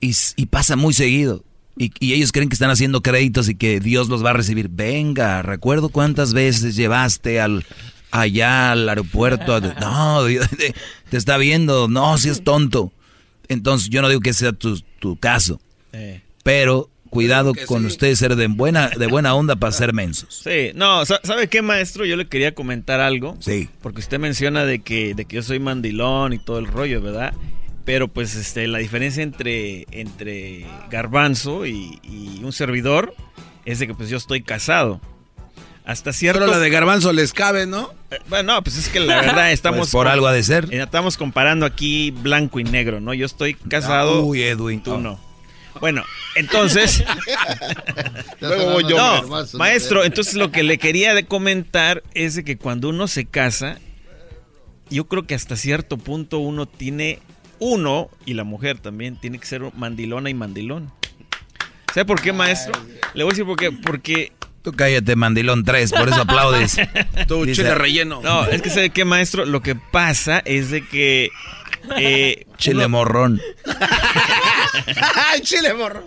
[0.00, 1.44] Y, pasa muy seguido.
[1.76, 4.68] Y, ellos creen que están haciendo créditos y que Dios los va a recibir.
[4.68, 7.66] Venga, recuerdo cuántas veces llevaste al
[8.12, 9.60] allá al aeropuerto.
[9.60, 10.24] No,
[11.10, 11.88] te, está viendo.
[11.88, 12.92] No, si es tonto.
[13.48, 14.80] Entonces yo no digo que sea tu,
[15.18, 15.60] caso.
[16.42, 20.42] Pero cuidado con ustedes ser de buena, de buena onda para ser mensos.
[20.44, 22.04] Sí, no, ¿sabe qué, maestro?
[22.04, 23.36] Yo le quería comentar algo.
[23.40, 23.70] Sí.
[23.80, 27.32] Porque usted menciona de que, de que yo soy mandilón y todo el rollo, ¿verdad?
[27.86, 31.98] Pero pues este, la diferencia entre, entre Garbanzo y,
[32.42, 33.14] un servidor
[33.64, 35.00] es de que pues yo estoy casado.
[35.86, 36.40] Hasta cierto...
[36.40, 37.92] Pero la de Garbanzo les cabe, ¿no?
[38.10, 39.78] Eh, bueno, no, pues es que la verdad estamos...
[39.78, 40.68] Pues por algo ha de ser.
[40.72, 43.14] Estamos comparando aquí blanco y negro, ¿no?
[43.14, 44.24] Yo estoy casado.
[44.24, 44.82] Uy, Edwin.
[44.82, 45.25] Tú no.
[45.80, 46.04] Bueno,
[46.34, 47.04] entonces.
[48.40, 49.46] Luego voy yo.
[49.54, 53.78] maestro, entonces lo que le quería comentar es de que cuando uno se casa,
[54.90, 57.20] yo creo que hasta cierto punto uno tiene.
[57.58, 60.92] Uno, y la mujer también, tiene que ser mandilona y mandilón.
[61.94, 62.74] ¿Sabe por qué, maestro?
[63.14, 63.72] Le voy a decir por qué.
[63.72, 64.32] Porque
[64.66, 66.76] Tú cállate, mandilón 3, por eso aplaudes.
[67.28, 68.20] Tú, chile relleno.
[68.20, 69.44] No, es que ¿sabe qué, maestro?
[69.44, 71.30] Lo que pasa es de que...
[71.96, 73.40] Eh, chile morrón.
[75.42, 76.04] chile morrón.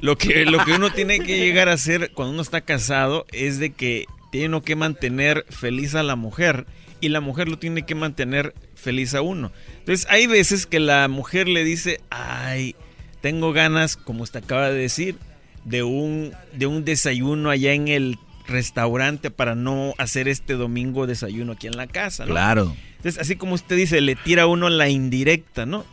[0.00, 3.58] lo, que, lo que uno tiene que llegar a hacer cuando uno está casado es
[3.58, 6.66] de que tiene uno que mantener feliz a la mujer
[7.00, 9.52] y la mujer lo tiene que mantener feliz a uno.
[9.78, 12.74] Entonces hay veces que la mujer le dice, ay,
[13.20, 15.16] tengo ganas, como usted acaba de decir,
[15.64, 21.52] de un, de un desayuno allá en el restaurante para no hacer este domingo desayuno
[21.52, 22.32] aquí en la casa, ¿no?
[22.32, 22.74] Claro.
[22.96, 25.84] Entonces, así como usted dice, le tira a uno la indirecta, ¿no?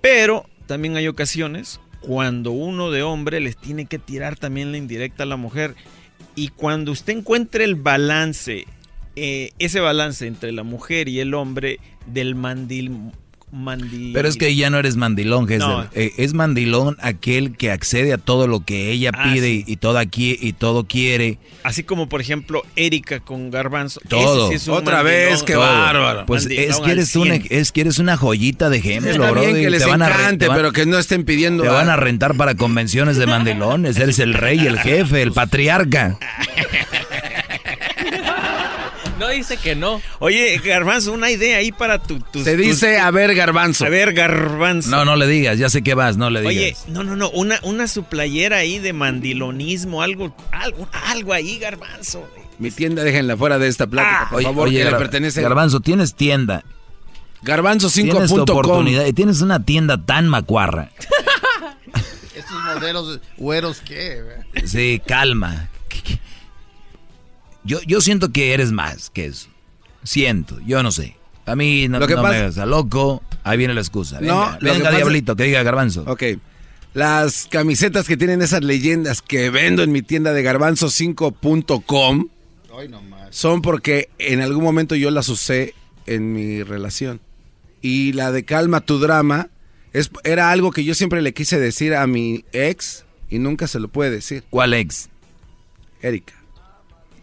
[0.00, 5.24] Pero también hay ocasiones cuando uno de hombre les tiene que tirar también la indirecta
[5.24, 5.74] a la mujer.
[6.34, 8.66] Y cuando usted encuentre el balance,
[9.16, 13.12] eh, ese balance entre la mujer y el hombre del mandil,
[14.12, 18.46] pero es que ya no eres mandilón, eh, es mandilón aquel que accede a todo
[18.46, 21.38] lo que ella ah, pide y, todo aquí y todo quiere.
[21.62, 24.00] Así como por ejemplo Erika con Garbanzo.
[24.08, 24.50] Todo.
[24.70, 26.26] Otra vez, qué bárbaro.
[26.26, 29.70] Pues es que, eres una, es que eres una joyita de ejemplo, Está bien que
[29.70, 31.62] les van encante, pero que no estén pidiendo.
[31.62, 33.96] Te van a rentar para convenciones de mandilones.
[33.96, 36.18] eres el rey, el jefe, el patriarca.
[39.18, 40.00] No dice que no.
[40.20, 42.20] Oye, Garbanzo, una idea ahí para tu...
[42.42, 43.84] Se dice, a ver, Garbanzo.
[43.84, 44.90] A ver, Garbanzo.
[44.90, 46.54] No, no le digas, ya sé que vas, no le digas.
[46.54, 51.58] Oye, no, no, no, una, una su playera ahí de mandilonismo, algo, algo, algo ahí,
[51.58, 52.28] Garbanzo.
[52.58, 54.30] Mi tienda, déjenla fuera de esta plática, ah.
[54.30, 55.42] por favor, oye, que le pertenece.
[55.42, 56.64] Garbanzo, tienes tienda.
[57.42, 58.40] Garbanzo5.com.
[58.40, 60.90] oportunidad y tienes una tienda tan macuarra.
[62.34, 64.22] Estos modelos güeros, ¿qué?
[64.64, 65.68] Sí, calma.
[67.68, 69.50] Yo, yo siento que eres más que eso.
[70.02, 71.16] Siento, yo no sé.
[71.44, 73.22] A mí no, me hagas a loco.
[73.44, 74.20] Ahí viene la excusa.
[74.20, 76.02] Venga, no, venga diablito, que diga garbanzo.
[76.06, 76.22] Ok.
[76.94, 82.28] Las camisetas que tienen esas leyendas que vendo en mi tienda de garbanzo5.com
[83.28, 85.74] son porque en algún momento yo las usé
[86.06, 87.20] en mi relación.
[87.82, 89.50] Y la de calma tu drama
[89.92, 93.78] es, era algo que yo siempre le quise decir a mi ex y nunca se
[93.78, 94.44] lo puede decir.
[94.48, 95.10] ¿Cuál ex?
[96.00, 96.37] Erika.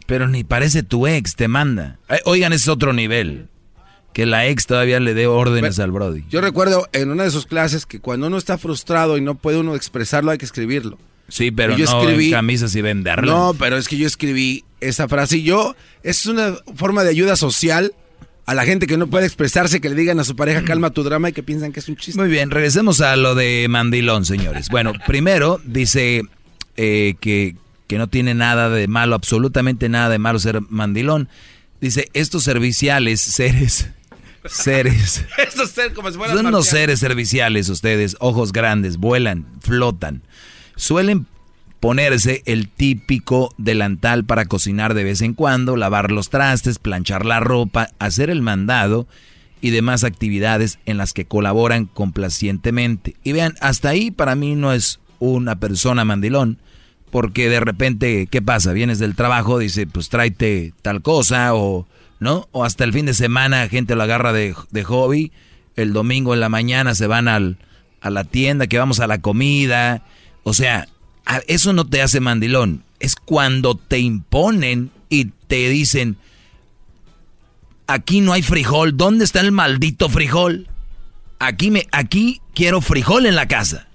[0.06, 2.00] Pero ni parece tu ex, te manda.
[2.26, 3.48] Oigan, ese es otro nivel.
[4.14, 6.24] Que la ex todavía le dé órdenes al Brody.
[6.30, 9.58] Yo recuerdo en una de sus clases que cuando uno está frustrado y no puede
[9.58, 10.98] uno expresarlo, hay que escribirlo.
[11.28, 13.26] Sí, pero Y yo no escribí- en camisas y venderlas.
[13.36, 17.36] No, pero es que yo escribí esa frase y yo, es una forma de ayuda
[17.36, 17.94] social
[18.46, 21.04] a la gente que no puede expresarse, que le digan a su pareja, calma tu
[21.04, 22.22] drama y que piensan que es un chiste.
[22.22, 24.70] Muy bien, regresemos a lo de mandilón, señores.
[24.70, 26.22] Bueno, primero dice
[26.78, 27.56] eh, que,
[27.88, 31.30] que no tiene nada de malo, absolutamente nada de malo ser mandilón.
[31.82, 33.90] Dice, estos serviciales, seres,
[34.46, 35.26] seres,
[35.74, 40.24] ser como si fueran son unos seres serviciales ustedes, ojos grandes, vuelan, flotan.
[40.76, 41.28] Suelen
[41.80, 47.40] ponerse el típico delantal para cocinar de vez en cuando, lavar los trastes, planchar la
[47.40, 49.08] ropa, hacer el mandado
[49.62, 53.16] y demás actividades en las que colaboran complacientemente.
[53.24, 56.58] Y vean, hasta ahí para mí no es una persona mandilón,
[57.16, 58.74] porque de repente, ¿qué pasa?
[58.74, 61.88] Vienes del trabajo, dice, pues tráete tal cosa, o,
[62.20, 62.50] ¿no?
[62.52, 65.32] O hasta el fin de semana, gente lo agarra de, de hobby,
[65.78, 67.58] el domingo en la mañana se van al,
[68.02, 70.04] a la tienda, que vamos a la comida,
[70.44, 70.90] o sea,
[71.48, 76.18] eso no te hace mandilón, es cuando te imponen y te dicen,
[77.88, 80.68] aquí no hay frijol, ¿dónde está el maldito frijol?
[81.40, 83.88] Aquí, me, aquí quiero frijol en la casa.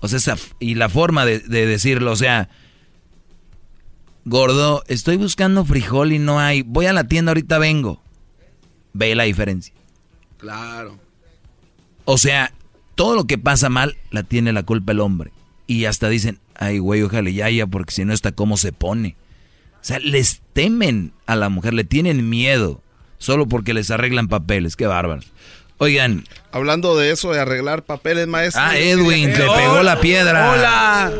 [0.00, 2.48] O sea, esa, y la forma de, de decirlo, o sea,
[4.24, 8.02] gordo, estoy buscando frijol y no hay, voy a la tienda, ahorita vengo.
[8.92, 9.74] Ve la diferencia.
[10.38, 10.98] Claro.
[12.04, 12.52] O sea,
[12.94, 15.32] todo lo que pasa mal la tiene la culpa el hombre.
[15.66, 19.16] Y hasta dicen, ay, güey, ojalá ya, ya, porque si no está, ¿cómo se pone?
[19.74, 22.82] O sea, les temen a la mujer, le tienen miedo,
[23.18, 25.32] solo porque les arreglan papeles, qué bárbaros.
[25.78, 26.24] Oigan.
[26.52, 28.62] Hablando de eso, de arreglar papeles, maestro.
[28.62, 30.52] Ah, Edwin, te pegó la piedra.
[30.52, 31.12] Hola.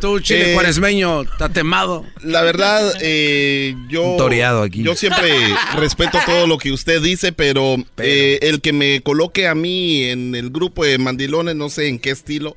[0.00, 2.04] Tú, chile Eh, cuaresmeño, tatemado.
[2.22, 4.14] La verdad, eh, yo.
[4.18, 4.82] Toreado aquí.
[4.82, 5.30] Yo siempre
[5.76, 10.34] respeto todo lo que usted dice, pero, eh, el que me coloque a mí en
[10.34, 12.56] el grupo de mandilones, no sé en qué estilo.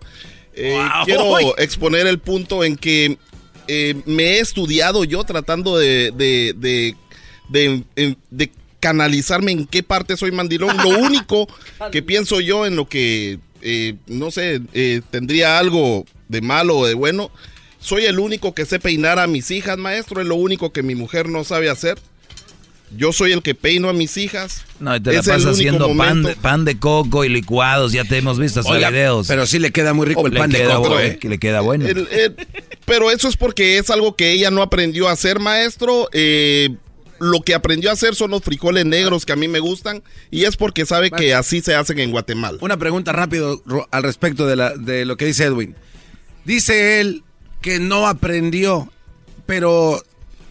[0.54, 1.06] eh, Wow.
[1.06, 3.18] Quiero exponer el punto en que
[3.68, 6.96] eh, me he estudiado yo tratando de, de, de,
[7.50, 10.76] de- en- de canalizarme en qué parte soy mandilón.
[10.78, 11.48] Lo único
[11.92, 16.88] que pienso yo en lo que, eh, no sé, eh, tendría algo de malo o
[16.88, 17.32] de bueno.
[17.80, 20.22] Soy el único que sé peinar a mis hijas, maestro.
[20.22, 21.98] Es lo único que mi mujer no sabe hacer.
[22.98, 24.64] Yo soy el que peino a mis hijas.
[24.80, 26.30] No, y te la Es el pasas único haciendo pan momento.
[26.30, 29.28] de, pan de coco y licuados, ya te hemos visto hasta Oiga, videos.
[29.28, 31.20] pero sí le queda muy rico el Le pan de coco, bueno, ¿eh?
[31.20, 31.88] Que le queda bueno.
[31.88, 32.36] El- el-
[32.86, 36.10] pero eso es porque es algo que ella no aprendió a hacer, maestro.
[36.14, 36.70] Eh,
[37.20, 40.46] lo que aprendió a hacer son los frijoles negros que a mí me gustan y
[40.46, 42.58] es porque sabe que así se hacen en Guatemala.
[42.62, 45.76] Una pregunta rápido al respecto de, la, de lo que dice Edwin.
[46.46, 47.24] Dice él
[47.62, 48.92] que no aprendió,
[49.46, 50.02] pero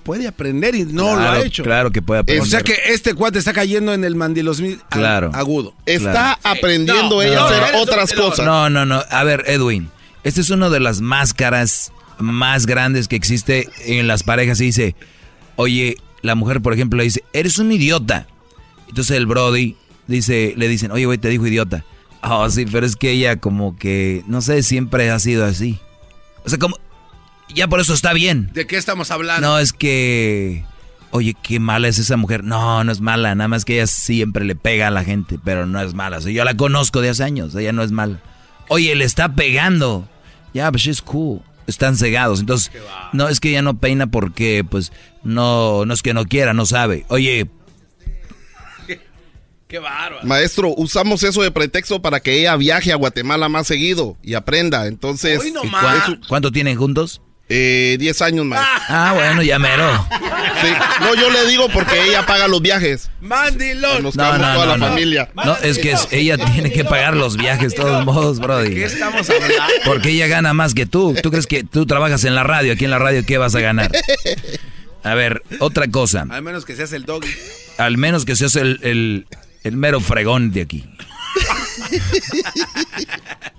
[0.03, 1.63] puede aprender y no lo ha hecho.
[1.63, 2.43] Claro que puede aprender.
[2.43, 5.31] O sea que este cuate está cayendo en el mandilosmi a- Claro.
[5.35, 5.75] agudo.
[5.87, 8.45] Está aprendiendo ella a hacer otras cosas.
[8.47, 9.03] No, no, no.
[9.11, 9.91] A ver, Edwin,
[10.25, 14.61] esta es una de las máscaras más grandes que existe en las parejas.
[14.61, 14.97] Y dice,
[15.57, 18.27] oye, la mujer, por ejemplo, le dice, eres un idiota.
[18.89, 19.77] Entonces el Brody
[20.07, 21.85] dice, le dicen, oye, güey, te dijo idiota.
[22.23, 25.79] Oh, sí, pero es que ella como que, no sé, siempre ha sido así.
[26.45, 26.77] O sea, como,
[27.55, 28.51] ya por eso está bien.
[28.53, 29.47] ¿De qué estamos hablando?
[29.47, 30.65] No, es que,
[31.11, 32.43] oye, qué mala es esa mujer.
[32.43, 35.67] No, no es mala, nada más que ella siempre le pega a la gente, pero
[35.67, 36.19] no es mala.
[36.19, 38.21] O sea, yo la conozco de hace años, ella no es mala.
[38.69, 40.09] Oye, le está pegando.
[40.53, 41.43] Ya, but she's cool.
[41.69, 42.41] Están cegados.
[42.41, 42.73] Entonces,
[43.13, 44.91] no, es que ella no peina porque, pues,
[45.23, 47.05] no, no es que no quiera, no sabe.
[47.09, 47.49] Oye,
[49.69, 50.27] Qué bárbaro.
[50.27, 54.87] Maestro, usamos eso de pretexto para que ella viaje a Guatemala más seguido y aprenda.
[54.87, 55.83] Entonces, Hoy no ¿y más.
[56.05, 57.21] cuánto, cuánto tienen juntos?
[57.49, 58.61] Eh, 10 años más.
[58.89, 60.07] Ah, bueno, ya mero.
[60.61, 60.69] Sí.
[61.01, 63.11] No, yo le digo porque ella paga los viajes.
[63.21, 64.03] Mandilón.
[64.03, 64.87] Nos No, no, toda no, la no.
[64.89, 65.31] familia.
[65.35, 68.75] No, es que es- ella tiene que pagar los viajes de todos modos, Brody.
[68.75, 69.55] ¿Qué estamos hablando?
[69.85, 71.15] Porque ella gana más que tú.
[71.23, 72.73] ¿Tú crees que tú trabajas en la radio?
[72.73, 73.91] Aquí en la radio, ¿qué vas a ganar?
[75.05, 76.27] A ver, otra cosa.
[76.29, 77.29] Al menos que seas el doggy.
[77.79, 79.27] Al menos que seas el, el,
[79.63, 80.85] el mero fregón de aquí.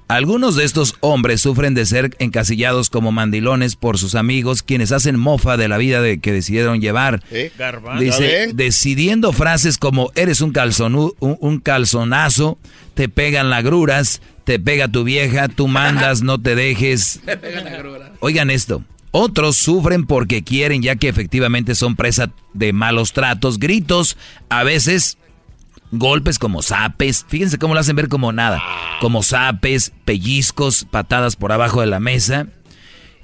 [0.10, 5.20] Algunos de estos hombres sufren de ser encasillados como mandilones por sus amigos, quienes hacen
[5.20, 7.22] mofa de la vida de que decidieron llevar.
[7.30, 7.52] ¿Eh?
[7.58, 8.04] Garbanzo.
[8.04, 12.58] ¿Ya Dice, decidiendo frases como eres un, calzonu- un, un calzonazo,
[12.96, 17.20] te pegan lagruras, te pega tu vieja, tú mandas, no te dejes.
[18.20, 18.84] Oigan esto.
[19.12, 24.18] Otros sufren porque quieren, ya que efectivamente son presa de malos tratos, gritos,
[24.50, 25.20] a veces
[25.92, 27.26] golpes como zapes.
[27.28, 28.62] Fíjense cómo lo hacen ver como nada.
[29.02, 32.48] Como zapes, pellizcos, patadas por abajo de la mesa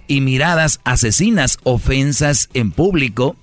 [0.07, 3.35] y miradas asesinas, ofensas en público.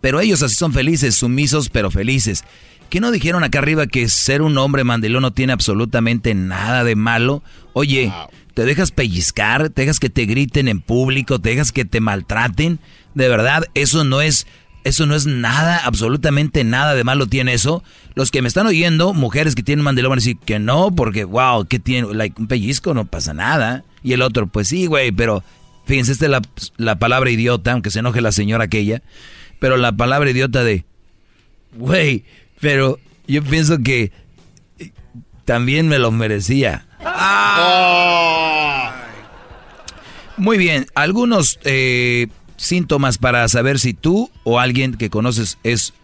[0.00, 2.44] Pero ellos así son felices, sumisos pero felices.
[2.90, 6.96] ¿Qué no dijeron acá arriba que ser un hombre mandilón no tiene absolutamente nada de
[6.96, 7.42] malo?
[7.74, 8.12] Oye,
[8.54, 12.78] te dejas pellizcar, te dejas que te griten en público, te dejas que te maltraten.
[13.14, 14.46] De verdad, eso no es
[14.88, 17.82] eso no es nada, absolutamente nada de malo tiene eso.
[18.14, 21.24] Los que me están oyendo, mujeres que tienen mandilón, van a decir que no, porque,
[21.24, 22.12] wow, ¿qué tiene?
[22.14, 23.84] Like, un pellizco no pasa nada.
[24.02, 25.44] Y el otro, pues sí, güey, pero
[25.84, 26.42] fíjense, esta es la,
[26.76, 29.02] la palabra idiota, aunque se enoje la señora aquella,
[29.58, 30.84] pero la palabra idiota de,
[31.76, 32.24] güey,
[32.60, 34.12] pero yo pienso que
[35.44, 36.86] también me lo merecía.
[40.36, 42.28] Muy bien, algunos eh,
[42.58, 45.94] síntomas para saber si tú o alguien que conoces es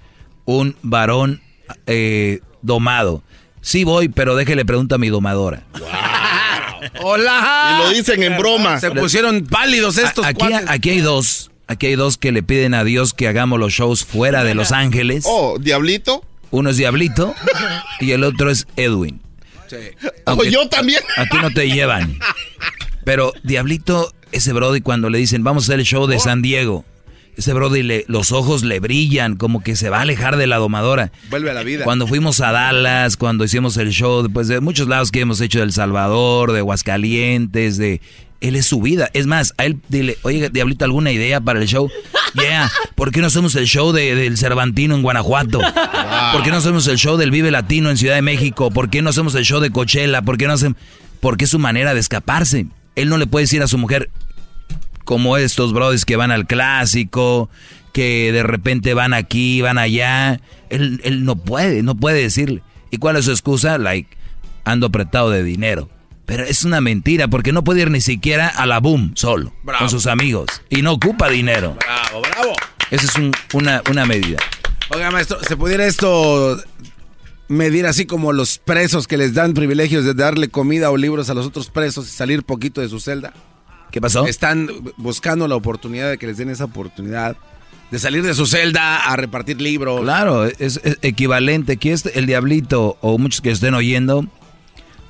[0.47, 1.43] un varón
[1.87, 3.23] eh, domado.
[3.61, 5.65] Sí voy, pero déjele pregunta a mi domadora.
[7.03, 7.77] Hola.
[7.81, 8.81] Y lo dicen en broma.
[8.81, 11.51] Se pusieron pálidos estos aquí, aquí hay dos.
[11.67, 14.71] Aquí hay dos que le piden a Dios que hagamos los shows fuera de Los
[14.71, 15.25] Ángeles.
[15.27, 16.23] Oh, Diablito.
[16.51, 17.35] Uno es Diablito
[18.01, 19.21] y el otro es Edwin.
[19.69, 19.77] Sí.
[20.27, 21.01] oh, yo también.
[21.17, 22.19] A ti no te llevan.
[23.05, 26.85] Pero Diablito, ese Brody, cuando le dicen, vamos a hacer el show de San Diego,
[27.37, 30.57] ese Brody, le, los ojos le brillan, como que se va a alejar de la
[30.57, 31.11] domadora.
[31.31, 31.85] Vuelve a la vida.
[31.85, 35.59] Cuando fuimos a Dallas, cuando hicimos el show, pues de muchos lados que hemos hecho
[35.59, 38.01] de El Salvador, de Aguascalientes, de...
[38.41, 39.09] Él es su vida.
[39.15, 41.89] Es más, a él dile, oye, Diablito, ¿alguna idea para el show?
[42.35, 45.61] Yeah, ¿por qué no hacemos el show de, del Cervantino en Guanajuato?
[46.33, 48.71] ¿Por qué no hacemos el show del Vive Latino en Ciudad de México?
[48.71, 50.21] ¿Por qué no hacemos el show de Coachella?
[50.23, 50.77] ¿Por qué no hacemos...?
[51.21, 52.67] Porque es su manera de escaparse.
[52.97, 54.11] Él no le puede decir a su mujer,
[55.05, 57.51] como estos brothers que van al clásico,
[57.93, 60.41] que de repente van aquí, van allá.
[60.71, 62.63] Él, él no puede, no puede decirle.
[62.91, 63.79] ¿Y cuál es su excusa?
[63.79, 64.17] Like,
[64.65, 65.89] ando apretado de dinero.
[66.27, 69.91] Pero es una mentira porque no puede ir ni siquiera a la boom solo, con
[69.91, 70.63] sus amigos.
[70.71, 71.77] Y no ocupa dinero.
[71.79, 72.53] Bravo, bravo.
[72.91, 74.39] Esa es una, una medida.
[74.91, 76.63] Oiga, maestro, ¿se pudiera esto
[77.49, 81.35] medir así como los presos que les dan privilegios de darle comida o libros a
[81.35, 83.33] los otros presos y salir poquito de su celda?
[83.91, 84.27] ¿Qué pasó?
[84.27, 87.37] Están buscando la oportunidad de que les den esa oportunidad
[87.91, 90.01] de salir de su celda a repartir libros.
[90.01, 91.75] Claro, es, equivalente.
[91.75, 94.27] Aquí este, el diablito o muchos que estén oyendo,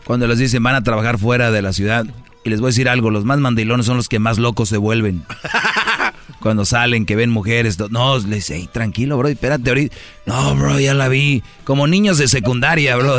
[0.04, 2.04] cuando les dicen van a trabajar fuera de la ciudad,
[2.44, 4.76] y les voy a decir algo, los más mandilones son los que más locos se
[4.76, 5.24] vuelven.
[6.44, 9.96] Cuando salen, que ven mujeres, no, les dice, hey, tranquilo, bro, espérate ahorita.
[10.26, 11.42] No, bro, ya la vi.
[11.64, 13.18] Como niños de secundaria, bro.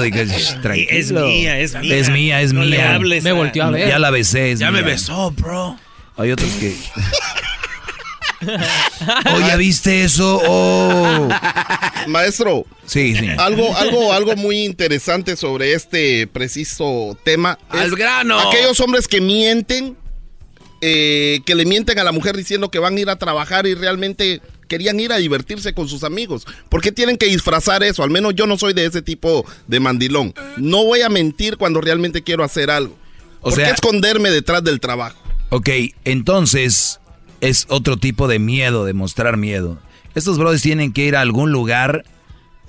[0.61, 0.85] tranquilo.
[0.91, 1.95] Es mía, es mía.
[1.95, 2.99] Es mía, es mía.
[2.99, 3.89] me volteó a ver.
[3.89, 4.56] Ya la besé.
[4.56, 5.76] ya me besó, bro.
[6.18, 6.76] Hay otros que...
[9.34, 10.39] oh, ¿ya viste eso?
[10.45, 11.27] Oh.
[12.06, 12.68] Maestro.
[12.85, 13.27] Sí, sí.
[13.39, 17.57] Algo, algo, algo muy interesante sobre este preciso tema.
[17.69, 18.39] ¡Al grano!
[18.39, 19.97] Aquellos hombres que mienten,
[20.81, 23.76] eh, que le mienten a la mujer diciendo que van a ir a trabajar y
[23.76, 26.45] realmente querían ir a divertirse con sus amigos.
[26.69, 28.03] ¿Por qué tienen que disfrazar eso?
[28.03, 30.34] Al menos yo no soy de ese tipo de mandilón.
[30.57, 32.97] No voy a mentir cuando realmente quiero hacer algo.
[33.41, 35.18] O ¿Por qué esconderme detrás del trabajo?
[35.49, 35.69] Ok,
[36.03, 36.99] entonces
[37.41, 39.80] es otro tipo de miedo, de mostrar miedo.
[40.15, 42.06] Estos brothers tienen que ir a algún lugar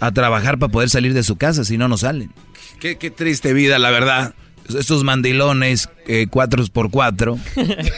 [0.01, 2.33] a trabajar para poder salir de su casa, si no, no salen.
[2.81, 4.35] Qué, triste vida, la verdad.
[4.75, 7.39] Estos mandilones, eh, cuatro por cuatro,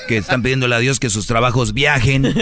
[0.08, 2.34] que están pidiéndole a Dios que sus trabajos viajen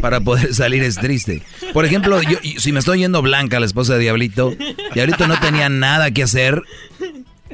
[0.00, 1.42] para poder salir, es triste.
[1.72, 4.54] Por ejemplo, yo, si me estoy yendo Blanca, la esposa de Diablito,
[4.94, 6.62] Diablito no tenía nada que hacer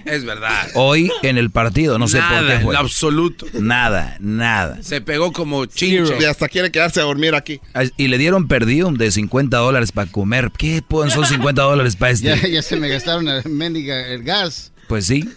[0.04, 0.68] es verdad.
[0.74, 2.74] Hoy en el partido, no sé por qué fue.
[2.74, 3.46] En absoluto.
[3.54, 4.78] Nada, nada.
[4.82, 6.14] Se pegó como chincho.
[6.20, 7.60] Y hasta quiere quedarse a dormir aquí.
[7.96, 10.50] Y le dieron perdido de 50 dólares para comer.
[10.56, 12.28] ¿Qué son 50 dólares para este?
[12.38, 13.42] Ya, ya se me gastaron el,
[13.76, 14.72] el gas.
[14.86, 15.28] Pues sí.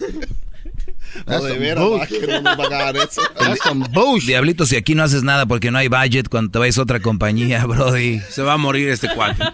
[1.27, 3.21] No, de veras, que no nos va a dar eso.
[4.25, 6.99] Diablito, si aquí no haces nada porque no hay budget, cuando te vayas a otra
[6.99, 8.19] compañía, Brody.
[8.29, 9.43] Se va a morir este cuate.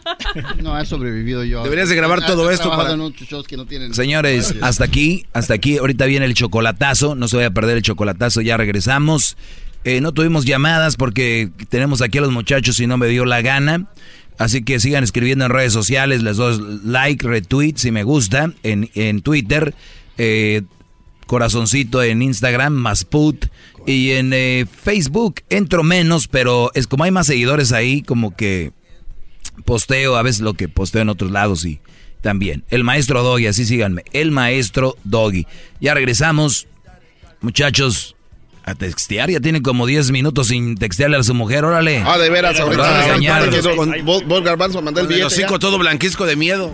[0.61, 1.63] No, he sobrevivido yo.
[1.63, 2.95] Deberías de grabar todo esto para...
[2.95, 5.77] shows que no tienen Señores, hasta aquí, hasta aquí.
[5.77, 7.15] Ahorita viene el chocolatazo.
[7.15, 8.41] No se vaya a perder el chocolatazo.
[8.41, 9.37] Ya regresamos.
[9.83, 13.41] Eh, no tuvimos llamadas porque tenemos aquí a los muchachos y no me dio la
[13.41, 13.87] gana.
[14.37, 16.21] Así que sigan escribiendo en redes sociales.
[16.23, 18.51] Les doy like, retweet si me gusta.
[18.63, 19.73] En, en Twitter.
[20.17, 20.63] Eh,
[21.27, 23.45] corazoncito en Instagram, más put.
[23.85, 28.71] Y en eh, Facebook entro menos, pero es como hay más seguidores ahí, como que
[29.65, 31.79] posteo a veces lo que posteo en otros lados y
[32.21, 32.63] también.
[32.69, 34.03] El maestro Doggy, así síganme.
[34.11, 35.45] El maestro Doggy.
[35.79, 36.67] Ya regresamos,
[37.41, 38.15] muchachos.
[38.65, 42.03] A textear, ya tienen como 10 minutos sin textearle a su mujer, órale.
[42.05, 43.15] Ah, de veras, ahorita.
[44.03, 45.45] Vos, Garbanzo, mandé el billete.
[45.57, 46.73] todo blanquisco de miedo.